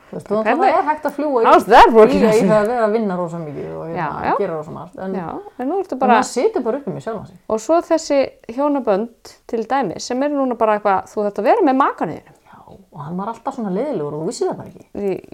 Þú 0.04 0.16
veist, 0.18 0.26
þú 0.28 0.40
það 0.44 0.64
er 0.68 0.84
hægt 0.86 1.06
að 1.08 1.14
fljúa 1.16 1.40
í, 1.40 1.44
flýja 1.64 2.32
í 2.36 2.42
það 2.44 2.56
að 2.58 2.66
vera 2.68 2.82
að 2.86 2.92
vinna 2.94 3.14
rosa 3.18 3.38
mikið 3.40 3.70
og 3.72 3.84
hérna, 3.88 4.02
Já, 4.04 4.26
já. 4.28 4.34
gera 4.42 4.58
rosa 4.58 4.74
margt. 4.74 4.98
En, 5.00 5.14
Já, 5.16 5.28
en 5.64 5.70
maður 5.72 6.26
situr 6.28 6.62
bara 6.66 6.78
upp 6.82 6.90
með 6.92 7.00
sjálf 7.06 7.24
sig. 7.30 7.38
og 7.48 7.62
svo 7.64 7.78
þessi 7.88 8.18
hjónabönd 8.54 9.32
til 9.50 9.64
dæmi 9.70 9.98
sem 10.04 10.22
eru 10.22 10.36
núna 10.42 10.58
bara 10.60 10.76
eitthvað, 10.78 11.08
þú 11.10 11.24
þarft 11.24 11.40
að 11.42 11.48
vera 11.48 11.64
með 11.70 11.78
makanuðinu. 11.80 12.36
Já, 12.44 12.60
og 12.68 13.00
hann 13.06 13.16
var 13.22 13.32
alltaf 13.32 13.56
svona 13.56 13.72
leiðilegur 13.74 14.12
og 14.14 14.22
þú 14.22 14.28
vissið 14.28 14.50
það 14.52 14.60
bara 14.60 14.68
ekki. 14.68 14.86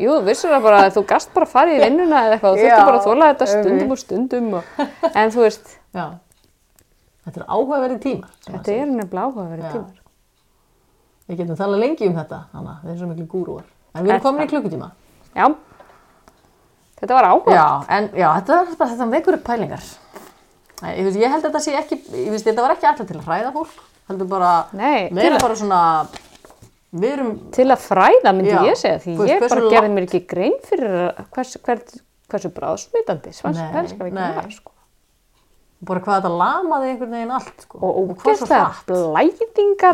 Jú, 0.07 0.15
þú 0.15 0.25
vissur 0.31 0.55
það 0.55 0.65
bara 0.71 0.81
að 0.87 0.95
þú 0.97 1.05
gast 1.13 1.35
bara 1.35 1.49
að 1.51 1.55
fara 1.59 1.75
í 1.75 1.83
vinnuna 1.83 2.23
eða 2.29 2.39
eitthvað, 2.39 2.57
þú 2.57 2.63
Já, 2.63 2.71
þurfti 2.71 2.89
bara 2.89 3.03
að 3.03 3.07
þóla 3.11 3.31
þetta 3.35 3.51
stundum 3.57 3.91
og 3.97 4.03
stundum 4.07 4.51
og, 4.55 4.65
en 5.11 5.35
þú 5.35 5.45
veist, 5.49 5.77
Já. 5.99 6.07
Þetta 7.31 7.45
er 7.45 7.51
áhugaverði 7.55 7.99
tímar. 8.03 8.31
þetta 8.47 8.73
er 8.75 8.87
nefnilega 8.91 9.27
áhugaverið 9.29 9.65
Já. 9.67 9.73
tímar. 9.77 9.99
Við 11.31 11.37
getum 11.39 11.59
talað 11.61 11.83
lengi 11.85 12.09
um 12.11 12.17
þetta, 12.19 12.39
þannig 12.51 12.71
að 12.73 12.81
við 12.83 12.91
erum 12.91 13.01
svo 13.01 13.09
miklu 13.13 13.27
gúrúar. 13.31 13.67
En 13.95 14.03
við 14.03 14.11
Er 14.11 14.17
erum 14.17 14.25
komin 14.25 14.43
í 14.43 14.51
klukkutíma. 14.51 14.89
Já, 15.37 15.47
þetta 16.99 17.19
var 17.21 17.29
áhuga. 17.31 17.55
Já, 17.55 17.67
en 17.97 18.09
já, 18.19 18.27
þetta 18.41 18.57
er 18.65 18.73
bara 18.81 18.91
þetta 18.97 19.07
vekur 19.15 19.39
upp 19.39 19.45
pælingar. 19.47 19.85
Ég, 20.81 21.05
veist, 21.07 21.21
ég 21.21 21.31
held 21.31 21.45
að 21.45 21.47
þetta 21.53 21.63
sé 21.63 21.77
ekki, 21.79 22.01
ég 22.17 22.35
veist, 22.35 22.49
þetta 22.49 22.65
var 22.65 22.75
ekki 22.75 22.89
alltaf 22.91 23.07
til 23.07 23.19
að 23.21 23.29
hræða 23.29 23.55
fólk. 23.55 23.79
Heldur 24.11 24.27
bara, 24.27 24.51
við 24.75 25.23
erum 25.23 25.39
bara 25.45 25.57
svona, 25.61 25.81
við 26.91 27.13
erum, 27.15 27.31
Til 27.55 27.69
að 27.71 27.85
fræða 27.85 28.33
myndi 28.35 28.51
Já, 28.51 28.63
ég 28.67 28.81
segja 28.81 28.99
því 29.05 29.17
veist, 29.21 29.31
ég 29.37 29.45
bara 29.45 29.71
gerði 29.71 29.93
mér 29.95 30.09
ekki 30.09 30.23
grein 30.33 30.57
fyrir 30.67 30.97
hvers, 31.31 31.55
hvers, 31.63 32.01
hversu 32.33 32.51
bráðsmitandi 32.57 33.31
Nei, 33.31 33.37
svenska 33.39 34.09
nei. 34.11 34.33
var 34.35 34.51
sko. 34.51 34.75
Bara 35.89 36.01
hvað 36.05 36.19
þetta 36.21 36.31
lamaði 36.37 36.89
einhvern 36.93 37.15
veginn 37.17 37.31
allt, 37.33 37.63
sko. 37.65 37.79
og 37.81 37.99
ógeðslega 38.01 38.65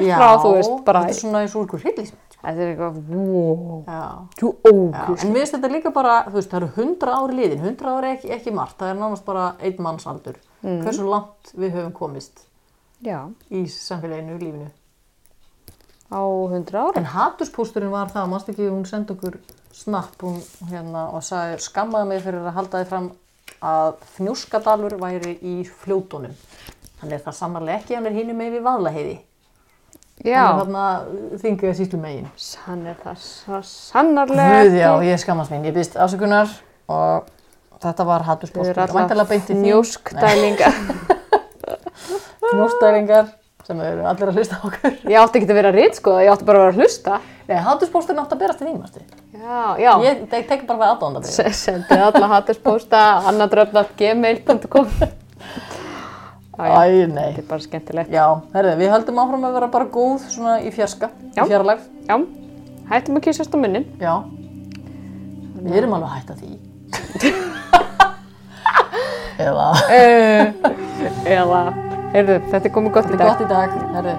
Já, 0.02 0.16
frá 0.18 0.30
þú 0.42 0.52
veist 0.56 0.72
bara 0.86 1.02
þetta 1.04 1.14
er 1.14 1.18
svona 1.20 1.42
eins 1.44 1.54
og 1.54 1.74
úr 1.76 1.82
hryllismynd. 1.84 2.32
sko. 2.32 2.40
þetta 2.46 2.64
er 2.64 2.70
eitthvað 2.72 2.96
wow, 3.12 3.84
þú 4.40 4.50
ógust 4.70 5.24
en 5.24 5.30
mér 5.34 5.44
finnst 5.44 5.54
þetta 5.56 5.70
líka 5.72 5.92
bara, 5.94 6.16
þú 6.26 6.34
veist, 6.40 6.50
það 6.50 6.58
eru 6.62 6.70
hundra 6.80 7.18
ári 7.20 7.38
liðin, 7.38 7.62
hundra 7.62 7.92
ári 7.98 8.10
ekki, 8.16 8.32
ekki 8.34 8.54
margt, 8.56 8.78
það 8.80 8.90
er 8.92 8.98
nánast 9.00 9.24
bara 9.28 9.44
einn 9.60 9.82
mannsaldur. 9.86 10.40
Mm. 10.62 10.80
Hversu 10.82 11.06
langt 11.06 11.52
við 11.54 11.76
höfum 11.76 11.92
komist 11.94 12.42
já, 13.04 13.20
í 13.50 13.62
samfélaginu, 13.70 14.38
lífinu. 14.40 14.70
á 16.10 16.22
hundra 16.22 16.88
ára 16.88 16.98
En 16.98 17.06
haturspústurinn 17.12 17.92
var 17.94 18.10
það, 18.10 18.28
mannst 18.32 18.50
ekki, 18.50 18.66
hún 18.72 18.86
sendi 18.88 19.14
okkur 19.14 19.38
snapp 19.76 20.18
hún, 20.24 20.40
hérna, 20.70 21.10
og 21.14 21.22
sagði, 21.22 21.60
skammaði 21.62 22.08
mig 22.10 22.22
fyrir 22.24 22.46
að 22.46 22.56
halda 22.56 22.82
því 22.82 22.90
fram 22.90 23.08
að 23.62 23.94
fnjóskadalur 24.16 24.96
væri 25.00 25.36
í 25.42 25.54
fljótonum. 25.82 26.34
Þannig 27.00 27.18
er 27.18 27.24
það 27.26 27.36
sannarlega 27.38 27.78
ekki, 27.82 27.94
hann 27.98 28.06
er 28.10 28.16
hínum 28.16 28.36
með 28.40 28.54
við 28.56 28.62
vaðlaheiði. 28.66 29.16
já, 30.24 30.40
Hann 30.40 30.58
er 30.58 30.60
þarna 30.64 30.84
þingið 31.42 31.70
að 31.70 31.76
síslu 31.80 31.98
megin. 32.00 32.28
hann 32.66 32.86
er 32.86 32.94
það 33.04 33.16
svo 33.20 33.58
sannarlega 33.68 34.60
Guð, 34.64 34.76
já, 34.80 34.90
ég 35.12 35.18
skammast 35.20 35.50
mín, 35.52 35.64
ég 35.68 35.74
býst 35.76 35.96
afsökunar 36.00 36.48
og 36.88 37.26
þetta 37.82 38.06
var 38.08 38.22
þau 38.24 38.30
haturspústur. 38.30 38.70
eru 38.72 38.80
alltaf 38.80 39.50
í 39.50 39.58
njóskdælingar 39.60 40.72
Fnjóstæringar 42.46 43.28
sem 43.66 43.80
eru 43.82 44.04
allir 44.06 44.30
að 44.30 44.36
hlusta 44.38 44.58
okkur. 44.64 44.96
ég 45.10 45.18
átti 45.20 45.40
ekki 45.40 45.50
að 45.50 45.58
vera 45.58 45.72
rít 45.74 45.96
sko, 45.98 46.16
ég 46.22 46.30
átti 46.32 46.46
bara 46.46 46.60
að 46.60 46.66
vera 46.68 46.74
að 46.76 46.80
hlusta 46.80 47.20
Nei, 47.46 47.56
haturspústurinn 47.62 48.22
átti 48.22 48.34
að 48.36 48.40
berast 48.42 48.58
til 48.62 48.66
þín, 48.70 48.78
mástu. 48.82 49.02
Já, 49.42 49.76
já 49.82 49.92
Ég 50.04 50.22
tek, 50.30 50.66
bara 50.68 50.78
við 50.80 50.88
aðdóndabrið. 50.92 51.30
S- 51.50 51.60
sendið 51.66 52.02
alla 52.08 52.26
hattuspósta 52.34 53.00
annadröfnat.gmail.com 53.32 54.86
Æ, 56.56 56.58
nei. 57.12 57.34
þetta 57.36 57.42
er 57.42 57.48
bara 57.50 57.60
skemmtilegt 57.60 58.10
Já, 58.16 58.24
herðu, 58.54 58.76
við 58.80 58.88
höldum 58.94 59.18
áfram 59.20 59.42
að 59.44 59.56
vera 59.58 59.66
bara 59.74 59.88
góð 59.92 60.22
svona 60.32 60.54
í 60.64 60.70
fjarska, 60.72 61.10
Já. 61.36 61.42
í 61.44 61.48
fjarlægð. 61.50 61.82
já, 62.08 62.16
hættum 62.94 63.18
að 63.20 63.24
kýsast 63.28 63.52
á 63.52 63.58
munnin 63.60 63.84
Já. 64.00 64.14
Við 65.66 65.76
erum 65.82 65.96
alveg 65.98 66.08
að 66.08 66.16
hætta 66.16 66.34
því. 66.40 66.50
Eða, 69.36 69.64
eða, 71.28 71.58
heyrðu, 72.14 72.36
þetta 72.48 72.64
er 72.64 72.72
komið 72.72 72.92
gott 72.94 73.10
í 73.10 73.12
þetta 73.12 73.16
er 73.16 73.20
dag 73.20 73.28
gott 73.34 73.42
í 73.44 73.48
dag, 73.50 73.68
herðu. 73.98 74.14